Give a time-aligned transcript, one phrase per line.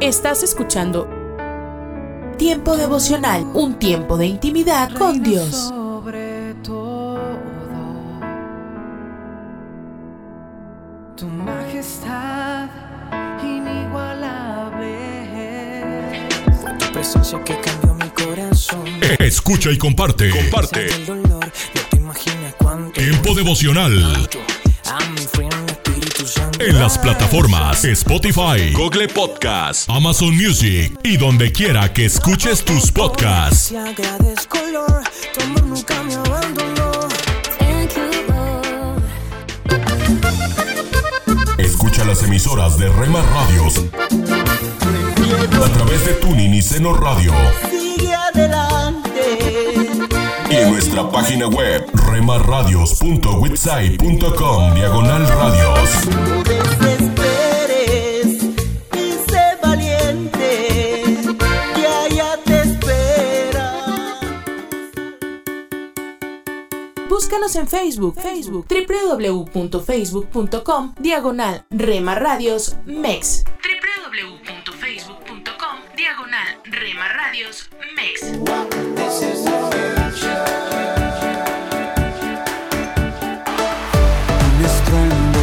[0.00, 1.08] Estás escuchando
[2.38, 5.50] Tiempo devocional, un tiempo de intimidad con Dios.
[5.68, 7.20] Sobre todo,
[11.16, 12.68] tu majestad
[13.42, 14.98] inigualable.
[16.60, 18.84] Fue tu presencia que cambió mi corazón.
[19.20, 20.30] Escucha y comparte.
[20.30, 20.88] Comparte.
[22.94, 24.28] Tiempo devocional.
[26.66, 33.72] En las plataformas Spotify, Google Podcast, Amazon Music y donde quiera que escuches tus podcasts.
[41.58, 43.80] Escucha las emisoras de Rema Radios
[45.62, 47.32] a través de Tuning y Seno Radio
[47.70, 49.10] Sigue adelante.
[50.50, 55.90] y en nuestra página web remarradios.witsai.com diagonal radios.
[67.44, 73.44] Búscanos en Facebook, Facebook, www.facebook.com, diagonal Rema Radios MEX.
[73.44, 78.32] www.facebook.com, diagonal Rema Radios MEX.
[84.54, 85.40] Un estruendo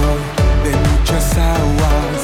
[0.64, 2.22] de muchas aguas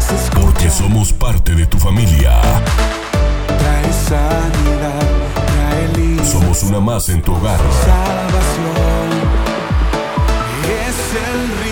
[0.00, 2.40] se escucha, Porque somos parte de tu familia.
[3.46, 5.00] trae sanidad,
[5.46, 7.60] trae Somos una más en tu hogar.
[7.84, 9.03] salvación.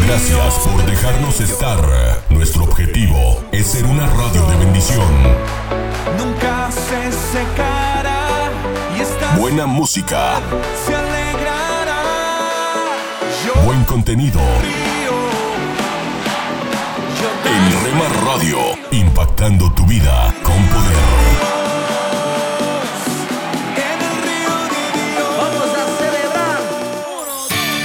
[0.07, 1.81] Gracias por dejarnos estar.
[2.31, 5.13] Nuestro objetivo es ser una radio de bendición.
[6.19, 8.51] Nunca se secará
[8.97, 10.41] y esta Buena música,
[10.87, 12.03] se alegrará.
[13.65, 14.41] Buen contenido.
[17.45, 18.59] En Rema Radio,
[18.91, 21.12] impactando tu vida con poder.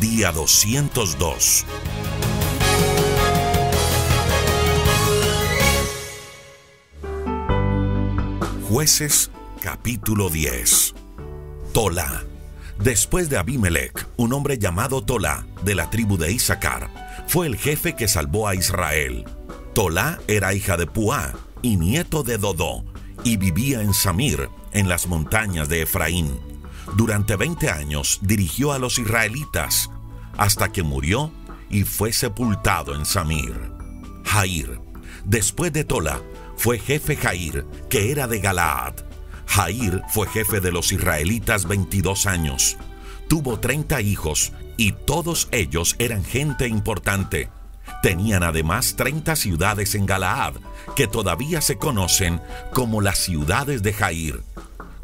[0.00, 1.66] día 202.
[8.68, 10.94] Jueces capítulo 10.
[11.72, 12.24] Tola.
[12.78, 16.90] Después de Abimelech, un hombre llamado Tola, de la tribu de Isaacar,
[17.26, 19.24] fue el jefe que salvó a Israel.
[19.74, 22.84] Tola era hija de Puá y nieto de Dodó,
[23.24, 26.47] y vivía en Samir, en las montañas de Efraín.
[26.98, 29.88] Durante 20 años dirigió a los israelitas,
[30.36, 31.30] hasta que murió
[31.70, 33.54] y fue sepultado en Samir.
[34.24, 34.80] Jair.
[35.24, 36.20] Después de Tola,
[36.56, 38.94] fue jefe Jair, que era de Galaad.
[39.46, 42.76] Jair fue jefe de los israelitas 22 años.
[43.28, 47.48] Tuvo 30 hijos y todos ellos eran gente importante.
[48.02, 50.54] Tenían además 30 ciudades en Galaad,
[50.96, 52.40] que todavía se conocen
[52.72, 54.42] como las ciudades de Jair.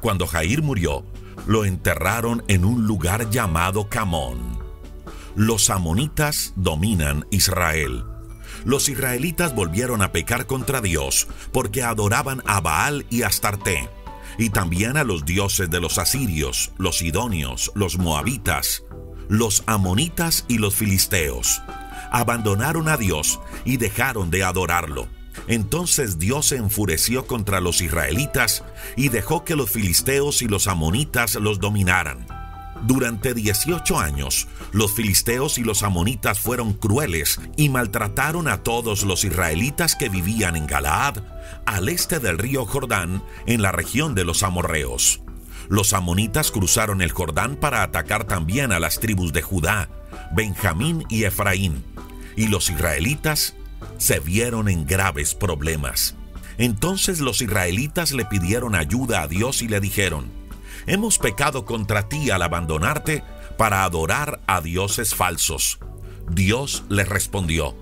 [0.00, 1.04] Cuando Jair murió,
[1.46, 4.58] lo enterraron en un lugar llamado Camón.
[5.34, 8.04] Los amonitas dominan Israel.
[8.64, 13.88] Los israelitas volvieron a pecar contra Dios porque adoraban a Baal y Astarte,
[14.38, 18.84] y también a los dioses de los asirios, los sidonios, los moabitas,
[19.28, 21.62] los amonitas y los filisteos.
[22.10, 25.08] Abandonaron a Dios y dejaron de adorarlo.
[25.46, 28.64] Entonces Dios se enfureció contra los israelitas
[28.96, 32.26] y dejó que los filisteos y los amonitas los dominaran.
[32.86, 39.24] Durante 18 años, los filisteos y los amonitas fueron crueles y maltrataron a todos los
[39.24, 41.22] israelitas que vivían en Galaad,
[41.64, 45.22] al este del río Jordán, en la región de los amorreos.
[45.70, 49.88] Los amonitas cruzaron el Jordán para atacar también a las tribus de Judá,
[50.32, 51.82] Benjamín y Efraín,
[52.36, 53.54] y los israelitas
[53.98, 56.16] se vieron en graves problemas.
[56.58, 60.30] Entonces los israelitas le pidieron ayuda a Dios y le dijeron,
[60.86, 63.24] Hemos pecado contra ti al abandonarte
[63.56, 65.78] para adorar a dioses falsos.
[66.30, 67.74] Dios les respondió,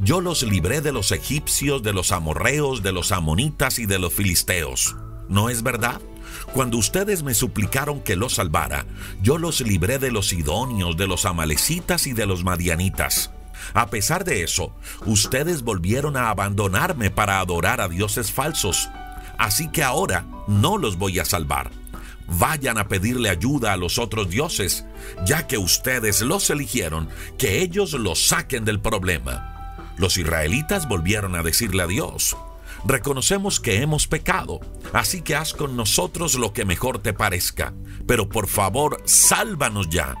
[0.00, 4.12] Yo los libré de los egipcios, de los amorreos, de los amonitas y de los
[4.12, 4.96] filisteos.
[5.28, 6.00] ¿No es verdad?
[6.52, 8.86] Cuando ustedes me suplicaron que los salvara,
[9.22, 13.30] yo los libré de los sidonios, de los amalecitas y de los madianitas.
[13.74, 14.72] A pesar de eso,
[15.06, 18.88] ustedes volvieron a abandonarme para adorar a dioses falsos.
[19.38, 21.70] así que ahora no los voy a salvar.
[22.26, 24.84] Vayan a pedirle ayuda a los otros dioses,
[25.24, 27.08] ya que ustedes los eligieron,
[27.38, 29.74] que ellos los saquen del problema.
[29.96, 32.36] Los israelitas volvieron a decirle a Dios,
[32.84, 34.60] reconocemos que hemos pecado,
[34.92, 37.72] así que haz con nosotros lo que mejor te parezca,
[38.06, 40.14] pero por favor, sálvanos ya.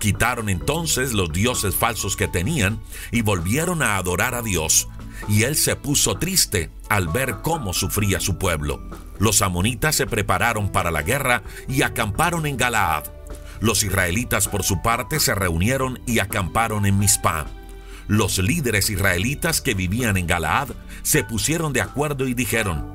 [0.00, 2.80] Quitaron entonces los dioses falsos que tenían
[3.12, 4.88] y volvieron a adorar a Dios,
[5.28, 8.80] y él se puso triste al ver cómo sufría su pueblo.
[9.18, 13.04] Los amonitas se prepararon para la guerra y acamparon en Galaad.
[13.60, 17.44] Los israelitas por su parte se reunieron y acamparon en Mizpah.
[18.08, 20.70] Los líderes israelitas que vivían en Galaad
[21.02, 22.94] se pusieron de acuerdo y dijeron,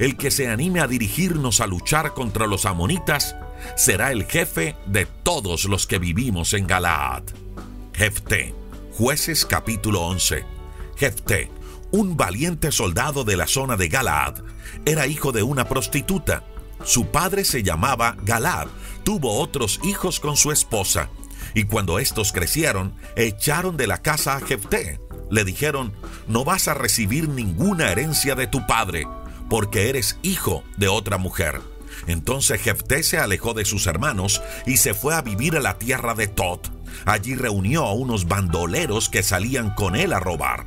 [0.00, 3.36] el que se anime a dirigirnos a luchar contra los amonitas
[3.76, 7.24] será el jefe de todos los que vivimos en Galaad.
[7.94, 8.54] Jefté,
[8.92, 10.44] jueces capítulo 11.
[10.96, 11.50] Jefté,
[11.90, 14.42] un valiente soldado de la zona de Galaad,
[14.84, 16.44] era hijo de una prostituta.
[16.84, 18.68] Su padre se llamaba Galaad,
[19.04, 21.10] tuvo otros hijos con su esposa,
[21.54, 25.00] y cuando estos crecieron, echaron de la casa a Jefté.
[25.30, 25.92] Le dijeron,
[26.26, 29.06] no vas a recibir ninguna herencia de tu padre,
[29.48, 31.60] porque eres hijo de otra mujer.
[32.06, 36.14] Entonces Jefté se alejó de sus hermanos y se fue a vivir a la tierra
[36.14, 36.70] de Tot.
[37.06, 40.66] Allí reunió a unos bandoleros que salían con él a robar.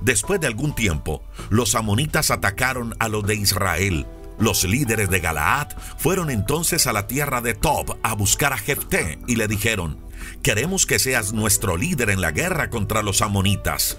[0.00, 4.06] Después de algún tiempo, los amonitas atacaron a los de Israel.
[4.38, 9.18] Los líderes de Galaad fueron entonces a la tierra de Tob a buscar a Jefté
[9.26, 9.98] y le dijeron,
[10.42, 13.98] queremos que seas nuestro líder en la guerra contra los amonitas.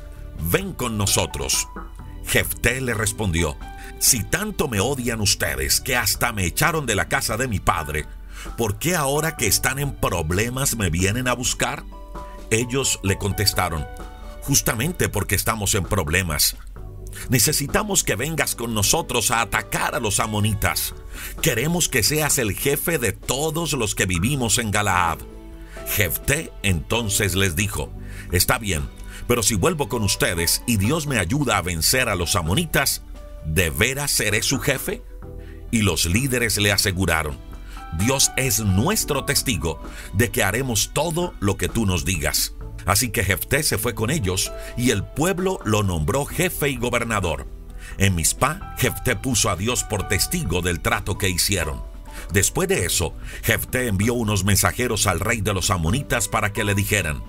[0.51, 1.67] Ven con nosotros.
[2.27, 3.55] Jefté le respondió,
[3.99, 8.05] si tanto me odian ustedes que hasta me echaron de la casa de mi padre,
[8.57, 11.83] ¿por qué ahora que están en problemas me vienen a buscar?
[12.51, 13.85] Ellos le contestaron,
[14.41, 16.55] justamente porque estamos en problemas.
[17.29, 20.93] Necesitamos que vengas con nosotros a atacar a los amonitas.
[21.41, 25.19] Queremos que seas el jefe de todos los que vivimos en Galaad.
[25.87, 27.91] Jefté entonces les dijo,
[28.31, 28.89] está bien,
[29.27, 33.04] pero si vuelvo con ustedes y Dios me ayuda a vencer a los amonitas,
[33.45, 35.01] ¿de veras seré su jefe?
[35.71, 37.37] Y los líderes le aseguraron,
[37.97, 39.81] Dios es nuestro testigo
[40.13, 42.53] de que haremos todo lo que tú nos digas.
[42.85, 47.47] Así que Jefté se fue con ellos y el pueblo lo nombró jefe y gobernador.
[47.97, 51.81] En Mizpah, Jefté puso a Dios por testigo del trato que hicieron.
[52.31, 56.75] Después de eso, Jefté envió unos mensajeros al rey de los amonitas para que le
[56.75, 57.23] dijeran,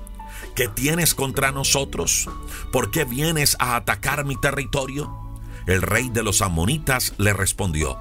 [0.54, 2.28] ¿qué tienes contra nosotros?
[2.72, 5.25] ¿Por qué vienes a atacar mi territorio?
[5.66, 8.00] El rey de los amonitas le respondió,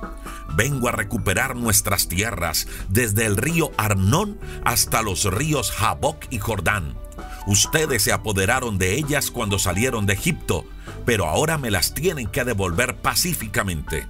[0.55, 6.95] vengo a recuperar nuestras tierras desde el río Arnón hasta los ríos Jaboc y Jordán.
[7.47, 10.65] Ustedes se apoderaron de ellas cuando salieron de Egipto,
[11.05, 14.07] pero ahora me las tienen que devolver pacíficamente.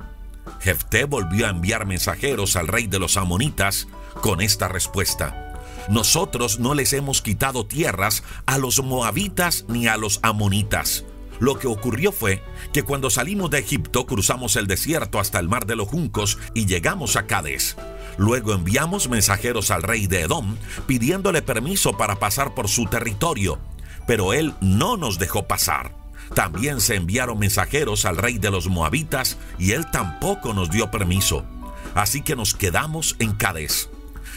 [0.60, 3.88] Jefté volvió a enviar mensajeros al rey de los amonitas
[4.22, 5.54] con esta respuesta.
[5.90, 11.06] Nosotros no les hemos quitado tierras a los moabitas ni a los amonitas.
[11.40, 12.42] Lo que ocurrió fue
[12.74, 16.66] que cuando salimos de Egipto cruzamos el desierto hasta el mar de los juncos y
[16.66, 17.76] llegamos a Cades.
[18.18, 20.56] Luego enviamos mensajeros al rey de Edom
[20.88, 23.60] pidiéndole permiso para pasar por su territorio,
[24.08, 25.96] pero él no nos dejó pasar.
[26.34, 31.46] También se enviaron mensajeros al rey de los moabitas y él tampoco nos dio permiso.
[31.94, 33.90] Así que nos quedamos en Cades.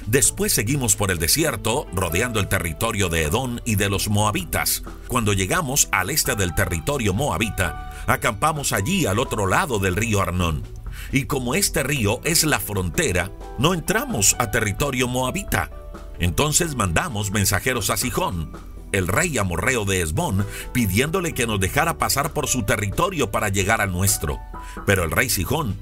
[0.08, 4.82] Después seguimos por el desierto, rodeando el territorio de Edom y de los moabitas.
[5.06, 10.62] Cuando llegamos al este del territorio moabita, acampamos allí al otro lado del río Arnón.
[11.12, 15.70] Y como este río es la frontera, no entramos a territorio moabita.
[16.18, 18.50] Entonces mandamos mensajeros a Sijón,
[18.92, 23.82] el rey amorreo de Esbón, pidiéndole que nos dejara pasar por su territorio para llegar
[23.82, 24.38] al nuestro.
[24.86, 25.76] Pero el rey Sijón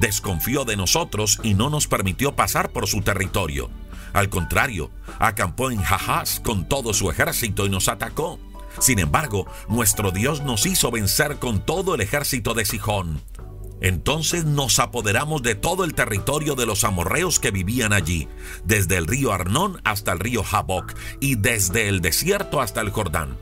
[0.00, 3.70] desconfió de nosotros y no nos permitió pasar por su territorio.
[4.12, 8.40] Al contrario, acampó en Jahaz con todo su ejército y nos atacó.
[8.80, 13.20] Sin embargo, nuestro Dios nos hizo vencer con todo el ejército de Sijón.
[13.80, 18.28] Entonces nos apoderamos de todo el territorio de los amorreos que vivían allí,
[18.64, 23.36] desde el río Arnón hasta el río Jaboc y desde el desierto hasta el Jordán.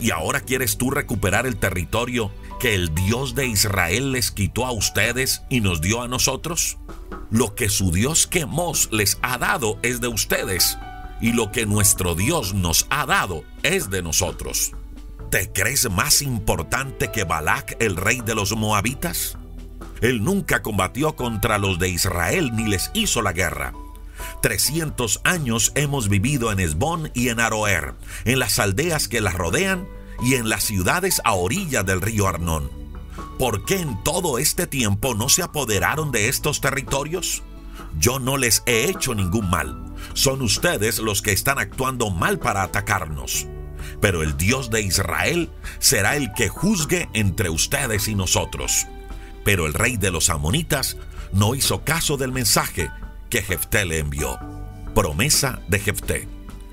[0.00, 4.72] ¿Y ahora quieres tú recuperar el territorio que el Dios de Israel les quitó a
[4.72, 6.78] ustedes y nos dio a nosotros?
[7.30, 10.78] Lo que su Dios Quemos les ha dado es de ustedes,
[11.20, 14.72] y lo que nuestro Dios nos ha dado es de nosotros.
[15.30, 19.36] ¿Te crees más importante que Balac, el rey de los moabitas?
[20.02, 23.72] Él nunca combatió contra los de Israel ni les hizo la guerra.
[24.42, 29.86] 300 años hemos vivido en Esbón y en Aroer, en las aldeas que las rodean
[30.22, 32.86] y en las ciudades a orilla del río Arnón.
[33.38, 37.42] ¿por qué en todo este tiempo no se apoderaron de estos territorios?
[37.98, 39.94] Yo no les he hecho ningún mal.
[40.14, 43.46] Son ustedes los que están actuando mal para atacarnos.
[44.00, 48.86] Pero el Dios de Israel será el que juzgue entre ustedes y nosotros.
[49.44, 50.96] Pero el rey de los amonitas
[51.32, 52.90] no hizo caso del mensaje
[53.30, 54.38] que Jefté le envió.
[54.94, 56.28] Promesa de Jefté.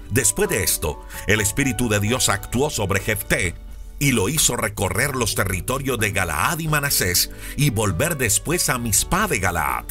[0.10, 3.56] Después de esto, el Espíritu de Dios actuó sobre Jefté
[4.00, 9.28] y lo hizo recorrer los territorios de Galaad y Manasés y volver después a Mispa
[9.28, 9.86] de Galaad.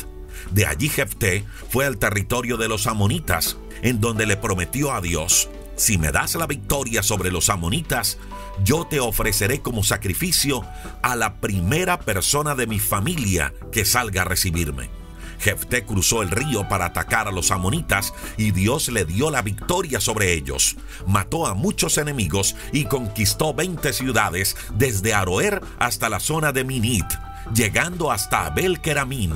[0.51, 5.49] De allí Jefté fue al territorio de los amonitas, en donde le prometió a Dios,
[5.77, 8.19] si me das la victoria sobre los amonitas,
[8.63, 10.65] yo te ofreceré como sacrificio
[11.03, 15.02] a la primera persona de mi familia que salga a recibirme.
[15.43, 20.01] Jefté cruzó el río para atacar a los amonitas y Dios le dio la victoria
[20.01, 20.77] sobre ellos.
[21.09, 27.07] Mató a muchos enemigos y conquistó 20 ciudades desde Aroer hasta la zona de Minit,
[27.53, 29.35] llegando hasta Abel Keramín.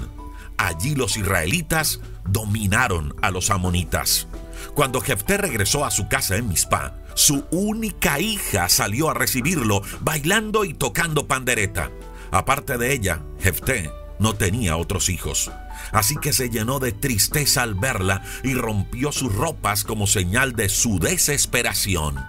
[0.57, 4.29] Allí los israelitas dominaron a los amonitas.
[4.75, 10.65] Cuando Jefté regresó a su casa en Mizpah, su única hija salió a recibirlo, bailando
[10.65, 11.91] y tocando pandereta.
[12.31, 15.51] Aparte de ella, Jefté no tenía otros hijos.
[15.92, 20.68] Así que se llenó de tristeza al verla y rompió sus ropas como señal de
[20.68, 22.25] su desesperación.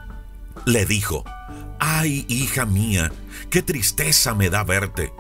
[0.66, 1.24] Le dijo,
[1.80, 3.12] Ay, hija mía,
[3.50, 5.13] qué tristeza me da verte.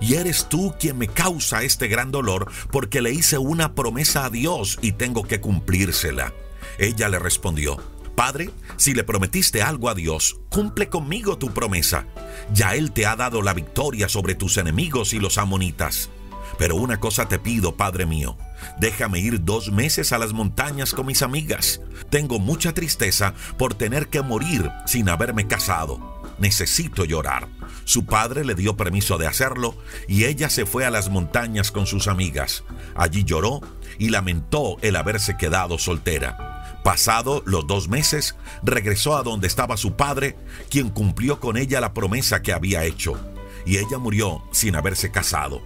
[0.00, 4.30] Y eres tú quien me causa este gran dolor porque le hice una promesa a
[4.30, 6.32] Dios y tengo que cumplírsela.
[6.78, 7.78] Ella le respondió,
[8.14, 12.06] Padre, si le prometiste algo a Dios, cumple conmigo tu promesa.
[12.52, 16.10] Ya Él te ha dado la victoria sobre tus enemigos y los amonitas.
[16.58, 18.36] Pero una cosa te pido, Padre mío,
[18.78, 21.80] déjame ir dos meses a las montañas con mis amigas.
[22.10, 26.22] Tengo mucha tristeza por tener que morir sin haberme casado.
[26.38, 27.48] Necesito llorar.
[27.84, 29.76] Su padre le dio permiso de hacerlo
[30.08, 32.64] y ella se fue a las montañas con sus amigas.
[32.94, 33.60] Allí lloró
[33.98, 36.56] y lamentó el haberse quedado soltera.
[36.82, 40.36] Pasado los dos meses, regresó a donde estaba su padre,
[40.70, 43.18] quien cumplió con ella la promesa que había hecho,
[43.64, 45.62] y ella murió sin haberse casado.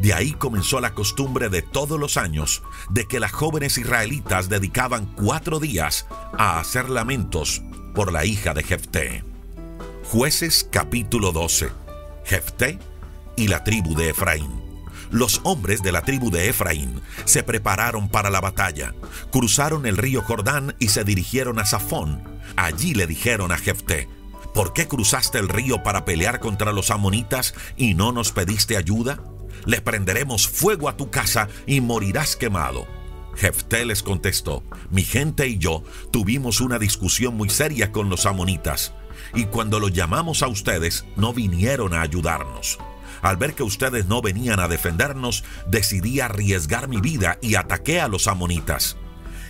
[0.00, 5.04] De ahí comenzó la costumbre de todos los años de que las jóvenes israelitas dedicaban
[5.14, 6.06] cuatro días
[6.38, 7.62] a hacer lamentos
[7.94, 9.24] por la hija de Jefté.
[10.04, 11.68] Jueces capítulo 12.
[12.24, 12.78] Jefté
[13.36, 14.62] y la tribu de Efraín.
[15.10, 18.94] Los hombres de la tribu de Efraín se prepararon para la batalla,
[19.30, 22.22] cruzaron el río Jordán y se dirigieron a Safón.
[22.56, 24.08] Allí le dijeron a Jefté,
[24.54, 29.20] ¿por qué cruzaste el río para pelear contra los amonitas y no nos pediste ayuda?
[29.64, 32.86] Le prenderemos fuego a tu casa y morirás quemado.
[33.34, 38.92] Jefté les contestó, mi gente y yo tuvimos una discusión muy seria con los amonitas,
[39.34, 42.78] y cuando los llamamos a ustedes no vinieron a ayudarnos.
[43.22, 48.08] Al ver que ustedes no venían a defendernos, decidí arriesgar mi vida y ataqué a
[48.08, 48.96] los amonitas.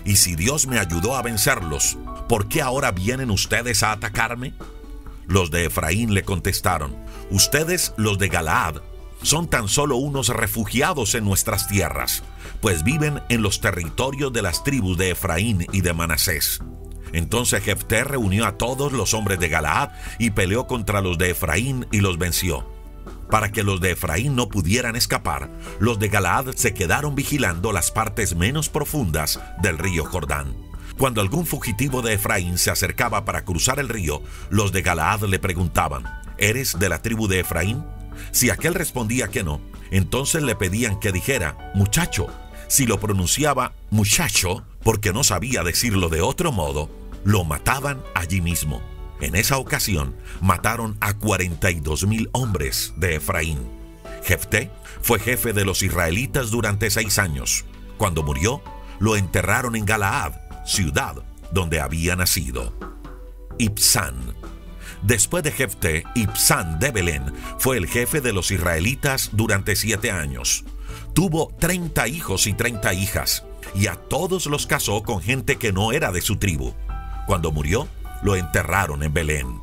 [0.05, 1.97] Y si Dios me ayudó a vencerlos,
[2.29, 4.55] ¿por qué ahora vienen ustedes a atacarme?
[5.26, 6.97] Los de Efraín le contestaron,
[7.31, 8.83] ustedes los de Galaad
[9.23, 12.23] son tan solo unos refugiados en nuestras tierras,
[12.61, 16.61] pues viven en los territorios de las tribus de Efraín y de Manasés.
[17.12, 21.87] Entonces Jefté reunió a todos los hombres de Galaad y peleó contra los de Efraín
[21.91, 22.67] y los venció.
[23.31, 27.91] Para que los de Efraín no pudieran escapar, los de Galaad se quedaron vigilando las
[27.91, 30.55] partes menos profundas del río Jordán.
[30.99, 35.39] Cuando algún fugitivo de Efraín se acercaba para cruzar el río, los de Galaad le
[35.39, 36.05] preguntaban,
[36.39, 37.85] ¿Eres de la tribu de Efraín?
[38.33, 42.29] Si aquel respondía que no, entonces le pedían que dijera, muchacho.
[42.69, 46.88] Si lo pronunciaba muchacho, porque no sabía decirlo de otro modo,
[47.25, 48.81] lo mataban allí mismo.
[49.21, 53.59] En esa ocasión mataron a 42 mil hombres de Efraín.
[54.25, 54.71] Jefté
[55.02, 57.64] fue jefe de los israelitas durante seis años.
[57.99, 58.62] Cuando murió,
[58.99, 60.33] lo enterraron en Galaad,
[60.64, 61.17] ciudad
[61.52, 62.73] donde había nacido.
[63.59, 64.35] Ipsán.
[65.02, 70.64] Después de Jefté, Ipsán de Belén fue el jefe de los israelitas durante siete años.
[71.14, 75.92] Tuvo 30 hijos y 30 hijas, y a todos los casó con gente que no
[75.92, 76.75] era de su tribu.
[77.26, 77.88] Cuando murió,
[78.23, 79.61] lo enterraron en Belén.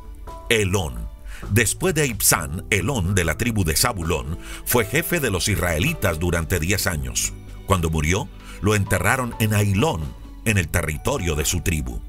[0.48, 1.08] Elón.
[1.50, 6.58] Después de Ipsán, Elón de la tribu de Zabulón fue jefe de los israelitas durante
[6.58, 7.32] 10 años.
[7.66, 8.28] Cuando murió,
[8.60, 10.02] lo enterraron en Ailón,
[10.44, 12.00] en el territorio de su tribu.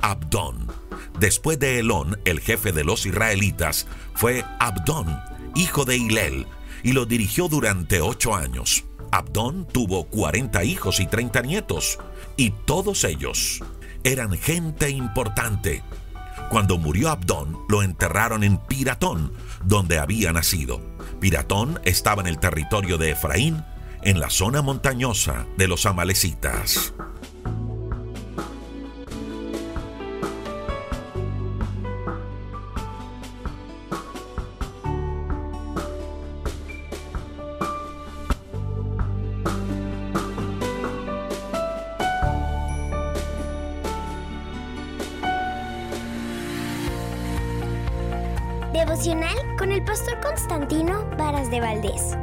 [0.00, 0.81] Abdón.
[1.18, 5.20] Después de Elón, el jefe de los israelitas, fue Abdón,
[5.54, 6.46] hijo de Hilel,
[6.82, 8.84] y lo dirigió durante ocho años.
[9.10, 11.98] Abdón tuvo 40 hijos y 30 nietos,
[12.36, 13.62] y todos ellos
[14.04, 15.82] eran gente importante.
[16.50, 19.32] Cuando murió Abdón, lo enterraron en Piratón,
[19.64, 20.80] donde había nacido.
[21.20, 23.64] Piratón estaba en el territorio de Efraín,
[24.02, 26.92] en la zona montañosa de los amalecitas.
[49.92, 52.16] Pastor Constantino Varas de Valdés.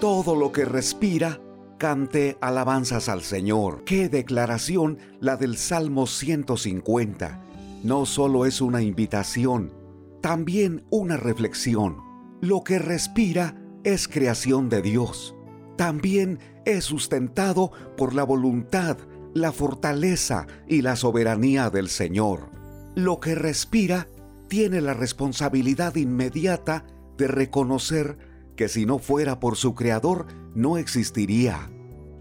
[0.00, 1.42] Todo lo que respira,
[1.76, 3.84] cante alabanzas al Señor.
[3.84, 7.42] Qué declaración la del Salmo 150.
[7.84, 9.74] No solo es una invitación,
[10.22, 11.98] también una reflexión.
[12.40, 15.34] Lo que respira es creación de Dios.
[15.76, 18.96] También es sustentado por la voluntad,
[19.34, 22.49] la fortaleza y la soberanía del Señor.
[23.00, 24.08] Lo que respira
[24.48, 26.84] tiene la responsabilidad inmediata
[27.16, 28.18] de reconocer
[28.56, 31.70] que si no fuera por su Creador no existiría.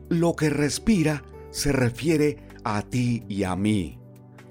[0.07, 3.99] Lo que respira se refiere a ti y a mí.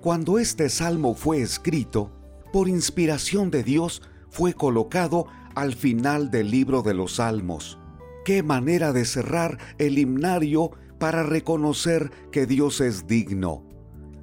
[0.03, 2.13] Cuando este salmo fue escrito,
[2.53, 7.79] por inspiración de Dios, fue colocado al final del libro de los salmos.
[8.27, 13.68] Qué manera de cerrar el himnario para reconocer que Dios es digno.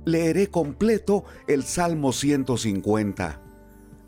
[0.05, 3.41] Leeré completo el Salmo 150.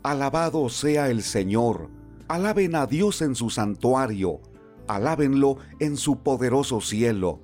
[0.04, 1.90] Alabado sea el Señor.
[2.28, 4.40] Alaben a Dios en su santuario.
[4.86, 7.40] Alábenlo en su poderoso cielo.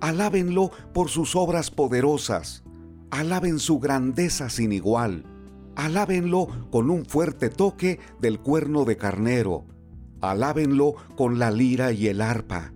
[0.00, 2.64] Alábenlo por sus obras poderosas.
[3.10, 5.26] Alaben su grandeza sin igual.
[5.76, 9.66] Alábenlo con un fuerte toque del cuerno de carnero.
[10.22, 12.72] Alábenlo con la lira y el arpa.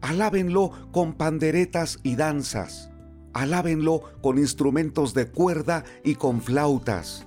[0.00, 2.90] Alábenlo con panderetas y danzas.
[3.34, 7.26] Alábenlo con instrumentos de cuerda y con flautas.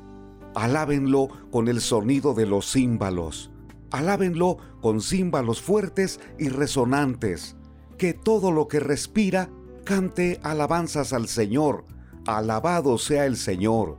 [0.56, 3.52] Alábenlo con el sonido de los címbalos.
[3.92, 7.58] Alábenlo con címbalos fuertes y resonantes.
[7.98, 9.50] Que todo lo que respira
[9.84, 11.84] cante alabanzas al Señor.
[12.26, 13.98] Alabado sea el Señor.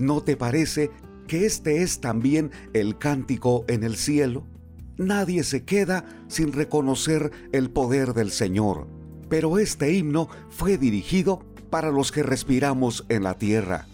[0.00, 0.90] ¿No te parece
[1.28, 4.44] que este es también el cántico en el cielo?
[4.98, 8.95] Nadie se queda sin reconocer el poder del Señor.
[9.28, 13.86] Pero este himno fue dirigido para los que respiramos en la tierra.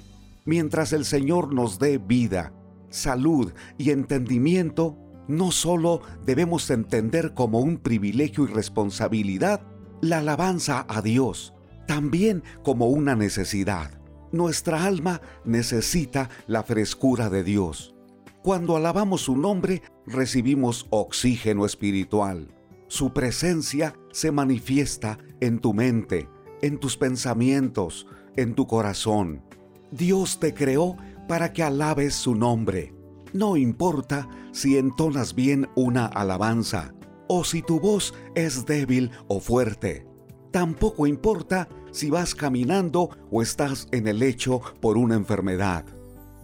[0.45, 2.53] Mientras el Señor nos dé vida,
[2.91, 4.97] salud y entendimiento,
[5.29, 9.63] no solo debemos entender como un privilegio y responsabilidad
[10.01, 11.55] la alabanza a Dios,
[11.87, 13.91] también como una necesidad.
[14.33, 17.95] Nuestra alma necesita la frescura de Dios.
[18.43, 22.49] Cuando alabamos su nombre, recibimos oxígeno espiritual.
[22.93, 26.29] Su presencia se manifiesta en tu mente,
[26.61, 29.43] en tus pensamientos, en tu corazón.
[29.91, 32.95] Dios te creó para que alabes su nombre.
[33.33, 36.93] No importa si entonas bien una alabanza
[37.29, 40.07] o si tu voz es débil o fuerte.
[40.51, 45.87] Tampoco importa si vas caminando o estás en el lecho por una enfermedad.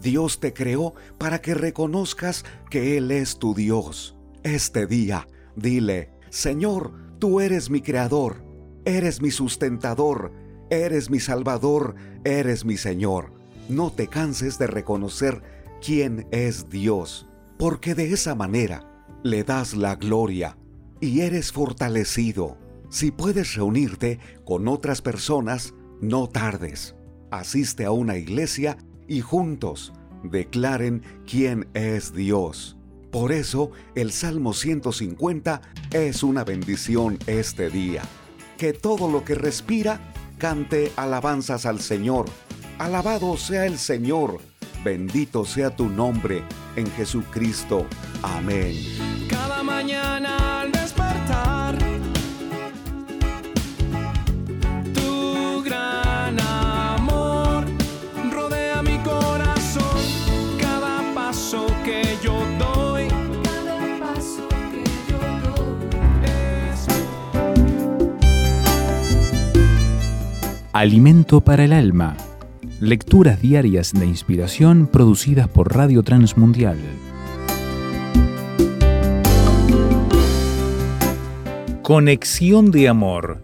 [0.00, 4.16] Dios te creó para que reconozcas que Él es tu Dios.
[4.44, 8.44] Este día, dile, Señor, tú eres mi creador,
[8.84, 10.32] eres mi sustentador,
[10.70, 13.32] eres mi salvador, eres mi Señor.
[13.68, 15.42] No te canses de reconocer
[15.84, 20.56] quién es Dios, porque de esa manera le das la gloria
[21.00, 22.56] y eres fortalecido.
[22.90, 26.94] Si puedes reunirte con otras personas, no tardes.
[27.30, 32.77] Asiste a una iglesia y juntos declaren quién es Dios.
[33.10, 38.02] Por eso el Salmo 150 es una bendición este día.
[38.58, 40.00] Que todo lo que respira
[40.38, 42.26] cante alabanzas al Señor.
[42.78, 44.38] Alabado sea el Señor.
[44.84, 46.42] Bendito sea tu nombre
[46.76, 47.86] en Jesucristo.
[48.22, 48.76] Amén.
[49.28, 50.70] Cada mañana al
[70.78, 72.16] Alimento para el alma.
[72.80, 76.78] Lecturas diarias de inspiración producidas por Radio Transmundial.
[81.82, 83.38] Conexión de amor.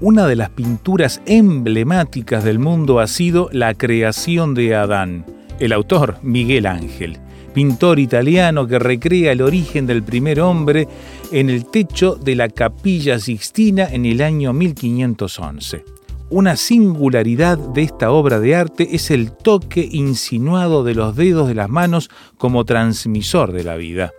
[0.00, 5.26] Una de las pinturas emblemáticas del mundo ha sido La creación de Adán.
[5.60, 7.18] El autor, Miguel Ángel,
[7.52, 10.88] pintor italiano que recrea el origen del primer hombre
[11.32, 15.97] en el techo de la Capilla Sixtina en el año 1511
[16.30, 21.54] Una singularidad de esta obra de arte es el toque insinuado de los dedos de
[21.54, 24.12] las manos como transmisor de la vida.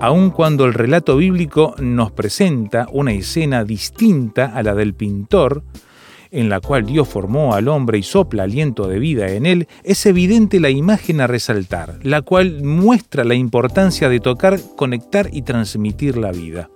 [0.00, 5.62] Aun cuando el relato bíblico nos presenta una escena distinta a la del pintor,
[6.32, 10.06] en la cual Dios formó al hombre y sopla aliento de vida en él, es
[10.06, 16.16] evidente la imagen a resaltar, la cual muestra la importancia de tocar, conectar y transmitir
[16.16, 16.68] la vida.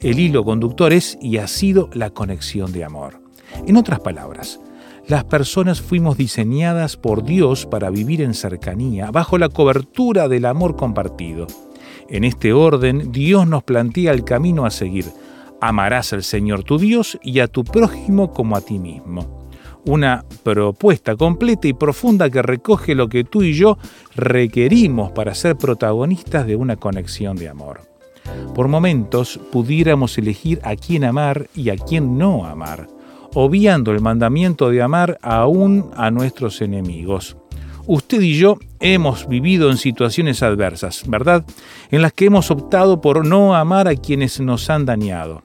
[0.00, 3.27] El hilo conductor es y ha sido la conexión de amor.
[3.66, 4.60] En otras palabras,
[5.08, 10.76] las personas fuimos diseñadas por Dios para vivir en cercanía, bajo la cobertura del amor
[10.76, 11.46] compartido.
[12.10, 15.06] En este orden, Dios nos plantea el camino a seguir.
[15.62, 19.48] Amarás al Señor tu Dios y a tu prójimo como a ti mismo.
[19.86, 23.78] Una propuesta completa y profunda que recoge lo que tú y yo
[24.14, 27.80] requerimos para ser protagonistas de una conexión de amor.
[28.54, 32.97] Por momentos pudiéramos elegir a quién amar y a quién no amar
[33.34, 37.36] obviando el mandamiento de amar aún a nuestros enemigos.
[37.86, 41.44] Usted y yo hemos vivido en situaciones adversas, ¿verdad?
[41.90, 45.42] En las que hemos optado por no amar a quienes nos han dañado.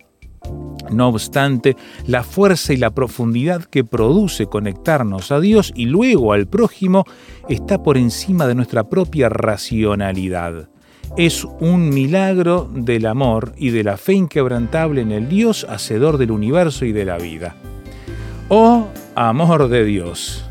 [0.92, 6.48] No obstante, la fuerza y la profundidad que produce conectarnos a Dios y luego al
[6.48, 7.06] prójimo
[7.48, 10.70] está por encima de nuestra propia racionalidad.
[11.16, 16.32] Es un milagro del amor y de la fe inquebrantable en el Dios hacedor del
[16.32, 17.56] universo y de la vida.
[18.50, 20.44] Oh amor de Dios,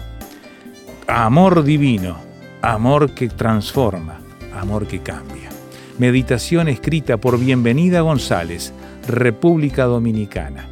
[1.08, 2.16] amor divino,
[2.62, 4.20] amor que transforma,
[4.54, 5.50] amor que cambia.
[5.98, 8.72] Meditación escrita por Bienvenida González,
[9.08, 10.71] República Dominicana.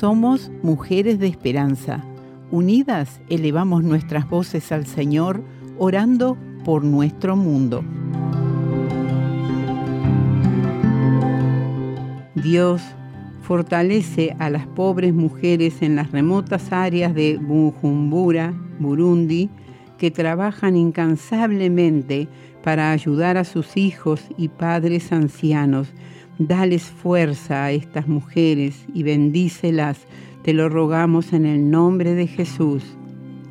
[0.00, 2.02] Somos mujeres de esperanza.
[2.50, 5.42] Unidas elevamos nuestras voces al Señor,
[5.76, 7.84] orando por nuestro mundo.
[12.34, 12.80] Dios
[13.42, 19.50] fortalece a las pobres mujeres en las remotas áreas de Bujumbura, Burundi,
[19.98, 22.26] que trabajan incansablemente
[22.64, 25.92] para ayudar a sus hijos y padres ancianos
[26.40, 29.98] Dales fuerza a estas mujeres y bendícelas,
[30.42, 32.82] te lo rogamos en el nombre de Jesús.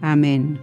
[0.01, 0.57] Amén.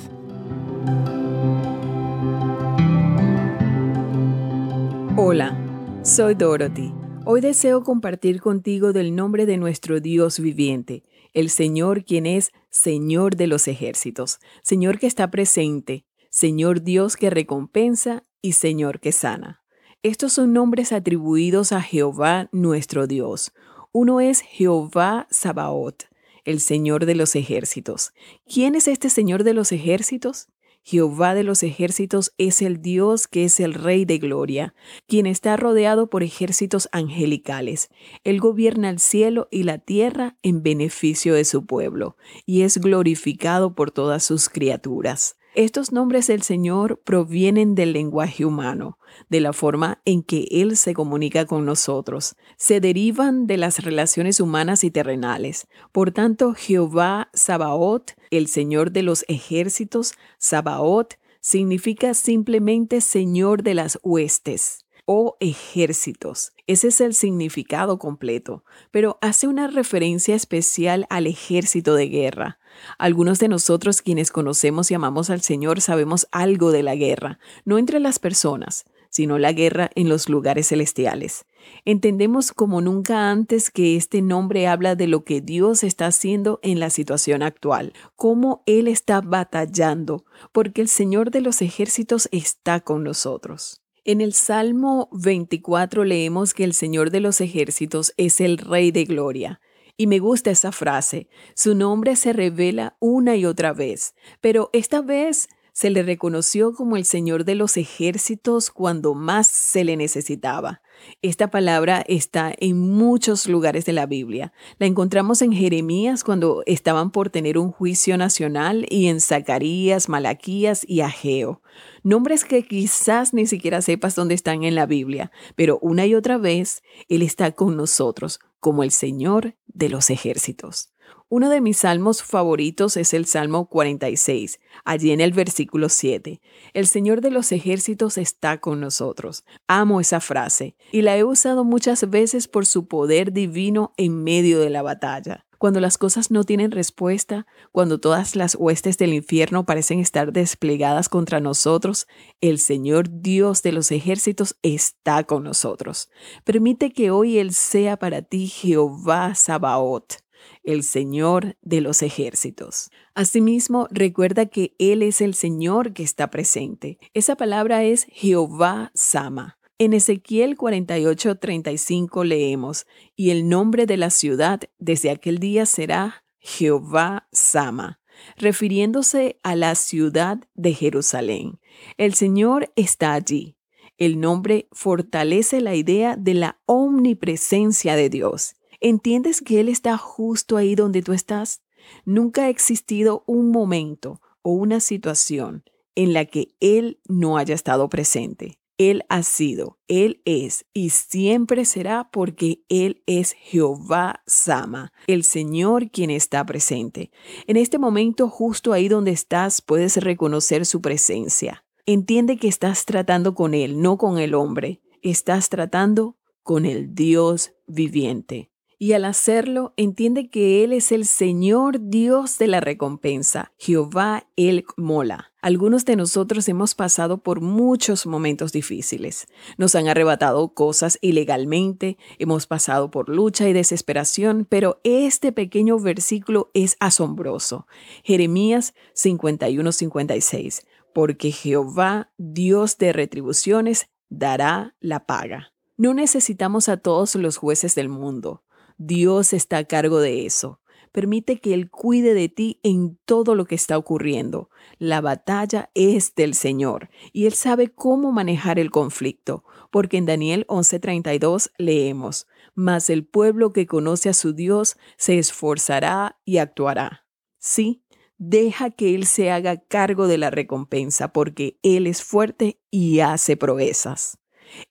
[5.18, 5.58] Hola,
[6.04, 6.94] soy Dorothy.
[7.26, 11.04] Hoy deseo compartir contigo del nombre de nuestro Dios viviente,
[11.34, 17.30] el Señor quien es Señor de los ejércitos, Señor que está presente, Señor Dios que
[17.32, 19.65] recompensa y Señor que sana.
[20.06, 23.54] Estos son nombres atribuidos a Jehová nuestro Dios.
[23.92, 26.04] Uno es Jehová Sabaoth,
[26.44, 28.14] el Señor de los ejércitos.
[28.48, 30.50] ¿Quién es este Señor de los ejércitos?
[30.84, 34.76] Jehová de los ejércitos es el Dios que es el Rey de Gloria,
[35.08, 37.90] quien está rodeado por ejércitos angelicales.
[38.24, 42.16] Él gobierna el cielo y la tierra en beneficio de su pueblo,
[42.46, 45.36] y es glorificado por todas sus criaturas.
[45.56, 50.94] Estos nombres del Señor provienen del lenguaje humano, de la forma en que Él se
[50.94, 52.36] comunica con nosotros.
[52.58, 55.68] Se derivan de las relaciones humanas y terrenales.
[55.94, 63.98] Por tanto, Jehová Sabaoth, el Señor de los ejércitos, Sabaoth, significa simplemente Señor de las
[64.04, 66.52] huestes o ejércitos.
[66.68, 72.60] Ese es el significado completo, pero hace una referencia especial al ejército de guerra.
[72.98, 77.78] Algunos de nosotros quienes conocemos y amamos al Señor sabemos algo de la guerra, no
[77.78, 81.46] entre las personas, sino la guerra en los lugares celestiales.
[81.86, 86.80] Entendemos como nunca antes que este nombre habla de lo que Dios está haciendo en
[86.80, 93.04] la situación actual, cómo Él está batallando, porque el Señor de los ejércitos está con
[93.04, 93.82] nosotros.
[94.04, 99.06] En el Salmo 24 leemos que el Señor de los ejércitos es el Rey de
[99.06, 99.62] Gloria.
[99.98, 101.30] Y me gusta esa frase.
[101.56, 106.96] Su nombre se revela una y otra vez, pero esta vez se le reconoció como
[106.96, 110.82] el Señor de los ejércitos cuando más se le necesitaba.
[111.22, 114.54] Esta palabra está en muchos lugares de la Biblia.
[114.80, 120.86] La encontramos en Jeremías cuando estaban por tener un juicio nacional y en Zacarías, Malaquías
[120.88, 121.62] y Ageo.
[122.04, 126.38] Nombres que quizás ni siquiera sepas dónde están en la Biblia, pero una y otra
[126.38, 130.95] vez Él está con nosotros como el Señor de los ejércitos.
[131.28, 136.40] Uno de mis salmos favoritos es el Salmo 46, allí en el versículo 7.
[136.74, 139.44] El Señor de los ejércitos está con nosotros.
[139.68, 144.60] Amo esa frase y la he usado muchas veces por su poder divino en medio
[144.60, 145.48] de la batalla.
[145.58, 151.10] Cuando las cosas no tienen respuesta, cuando todas las huestes del infierno parecen estar desplegadas
[151.10, 152.06] contra nosotros,
[152.40, 156.08] el Señor Dios de los ejércitos está con nosotros.
[156.44, 160.25] Permite que hoy Él sea para ti Jehová Sabaoth
[160.64, 162.90] el Señor de los ejércitos.
[163.14, 166.98] Asimismo, recuerda que Él es el Señor que está presente.
[167.14, 169.58] Esa palabra es Jehová Sama.
[169.78, 177.28] En Ezequiel 48:35 leemos, y el nombre de la ciudad desde aquel día será Jehová
[177.34, 178.00] Sama,
[178.38, 181.60] refiriéndose a la ciudad de Jerusalén.
[181.98, 183.58] El Señor está allí.
[183.98, 188.56] El nombre fortalece la idea de la omnipresencia de Dios.
[188.80, 191.62] ¿Entiendes que Él está justo ahí donde tú estás?
[192.06, 195.64] Nunca ha existido un momento o una situación
[195.96, 198.60] en la que Él no haya estado presente.
[198.78, 205.90] Él ha sido, Él es y siempre será porque Él es Jehová Sama, el Señor
[205.92, 207.10] quien está presente.
[207.48, 211.64] En este momento, justo ahí donde estás, puedes reconocer su presencia.
[211.86, 214.82] Entiende que estás tratando con Él, no con el hombre.
[215.02, 221.78] Estás tratando con el Dios viviente y al hacerlo entiende que Él es el Señor
[221.90, 225.32] Dios de la recompensa, Jehová el Mola.
[225.42, 229.28] Algunos de nosotros hemos pasado por muchos momentos difíciles.
[229.58, 236.50] Nos han arrebatado cosas ilegalmente, hemos pasado por lucha y desesperación, pero este pequeño versículo
[236.56, 237.68] es asombroso.
[238.04, 240.66] Jeremías 51-56.
[240.96, 245.52] Porque Jehová, Dios de retribuciones, dará la paga.
[245.78, 248.45] No necesitamos a todos los jueces del mundo.
[248.78, 250.60] Dios está a cargo de eso.
[250.92, 254.50] Permite que Él cuide de ti en todo lo que está ocurriendo.
[254.80, 260.46] La batalla es del Señor y Él sabe cómo manejar el conflicto, porque en Daniel
[260.48, 267.06] 11:32 leemos, Mas el pueblo que conoce a su Dios se esforzará y actuará.
[267.40, 267.84] Sí,
[268.18, 273.36] deja que Él se haga cargo de la recompensa, porque Él es fuerte y hace
[273.36, 274.20] proezas.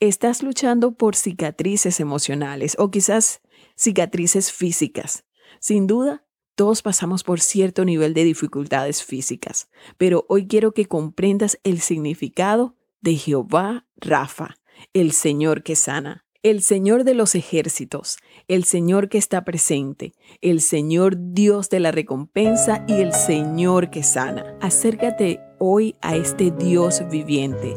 [0.00, 3.42] Estás luchando por cicatrices emocionales o quizás
[3.76, 5.24] cicatrices físicas.
[5.60, 11.58] Sin duda, todos pasamos por cierto nivel de dificultades físicas, pero hoy quiero que comprendas
[11.64, 14.56] el significado de Jehová Rafa,
[14.92, 20.60] el Señor que sana, el Señor de los ejércitos, el Señor que está presente, el
[20.60, 24.56] Señor Dios de la recompensa y el Señor que sana.
[24.60, 27.76] Acércate hoy a este Dios viviente.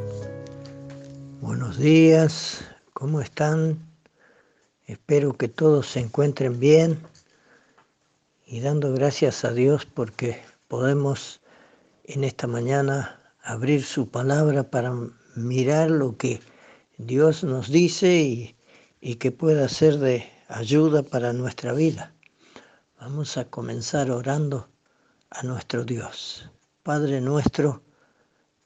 [1.41, 2.61] Buenos días,
[2.93, 3.86] ¿cómo están?
[4.87, 7.03] Espero que todos se encuentren bien
[8.45, 11.41] y dando gracias a Dios porque podemos
[12.05, 14.95] en esta mañana abrir su palabra para
[15.35, 16.39] mirar lo que
[16.97, 18.55] Dios nos dice y,
[19.01, 22.15] y que pueda ser de ayuda para nuestra vida.
[22.97, 24.69] Vamos a comenzar orando
[25.31, 26.49] a nuestro Dios.
[26.83, 27.83] Padre nuestro,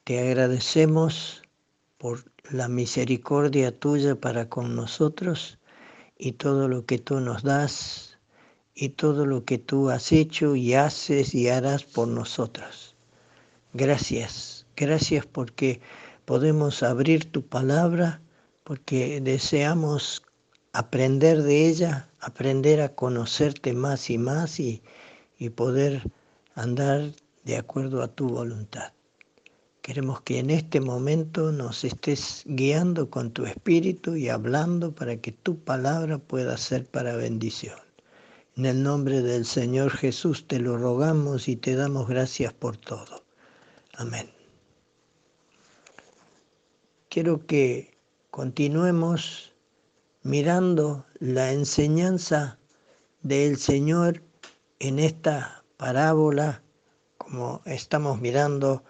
[0.04, 1.42] te agradecemos
[1.98, 5.58] por la misericordia tuya para con nosotros
[6.24, 8.16] y todo lo que tú nos das
[8.76, 12.94] y todo lo que tú has hecho y haces y harás por nosotros.
[13.72, 15.80] Gracias, gracias porque
[16.24, 18.22] podemos abrir tu palabra,
[18.62, 20.22] porque deseamos
[20.72, 24.80] aprender de ella, aprender a conocerte más y más y,
[25.38, 26.08] y poder
[26.54, 27.10] andar
[27.42, 28.92] de acuerdo a tu voluntad.
[29.82, 35.32] Queremos que en este momento nos estés guiando con tu espíritu y hablando para que
[35.32, 37.80] tu palabra pueda ser para bendición.
[38.56, 43.24] En el nombre del Señor Jesús te lo rogamos y te damos gracias por todo.
[43.94, 44.30] Amén.
[47.08, 47.98] Quiero que
[48.30, 49.52] continuemos
[50.22, 52.56] mirando la enseñanza
[53.22, 54.22] del Señor
[54.78, 56.62] en esta parábola,
[57.18, 58.84] como estamos mirando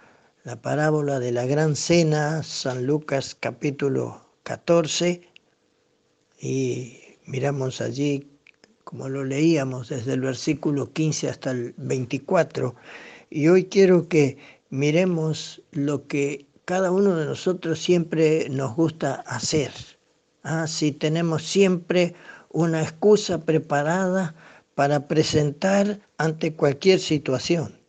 [0.44, 5.22] la parábola de la gran cena, San Lucas capítulo 14,
[6.40, 8.28] y miramos allí,
[8.83, 12.74] como lo leíamos desde el versículo 15 hasta el 24,
[13.31, 19.70] y hoy quiero que miremos lo que cada uno de nosotros siempre nos gusta hacer.
[20.42, 20.66] ¿ah?
[20.66, 22.14] Si tenemos siempre
[22.50, 24.35] una excusa preparada
[24.74, 27.82] para presentar ante cualquier situación.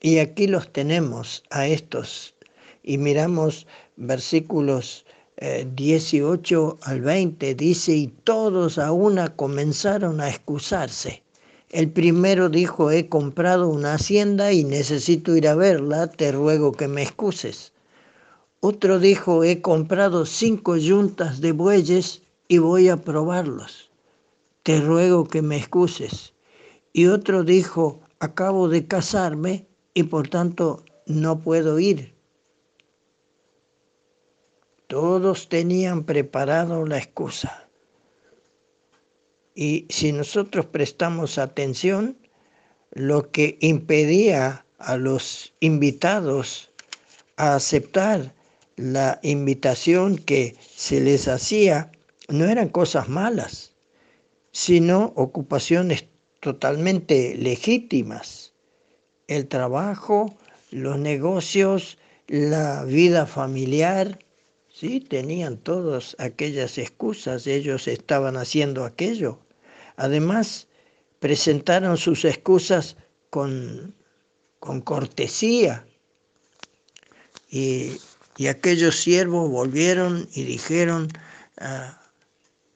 [0.00, 2.34] Y aquí los tenemos a estos.
[2.82, 5.04] Y miramos versículos
[5.40, 11.22] 18 eh, al 20, dice, y todos a una comenzaron a excusarse.
[11.70, 16.88] El primero dijo, he comprado una hacienda y necesito ir a verla, te ruego que
[16.88, 17.72] me excuses.
[18.60, 23.90] Otro dijo, he comprado cinco yuntas de bueyes y voy a probarlos.
[24.62, 26.32] Te ruego que me excuses.
[26.92, 29.69] Y otro dijo, acabo de casarme
[30.00, 32.14] y por tanto no puedo ir.
[34.86, 37.68] Todos tenían preparado la excusa.
[39.54, 42.16] Y si nosotros prestamos atención,
[42.92, 46.70] lo que impedía a los invitados
[47.36, 48.32] a aceptar
[48.76, 51.92] la invitación que se les hacía
[52.28, 53.74] no eran cosas malas,
[54.52, 56.06] sino ocupaciones
[56.40, 58.49] totalmente legítimas.
[59.30, 60.36] El trabajo,
[60.70, 64.18] los negocios, la vida familiar,
[64.68, 69.38] sí, tenían todas aquellas excusas, ellos estaban haciendo aquello.
[69.96, 70.68] Además,
[71.18, 72.96] presentaron sus excusas
[73.30, 73.94] con,
[74.58, 75.86] con cortesía.
[77.48, 77.98] Y
[78.40, 81.08] y aquellos siervos volvieron y dijeron
[81.58, 82.00] ah,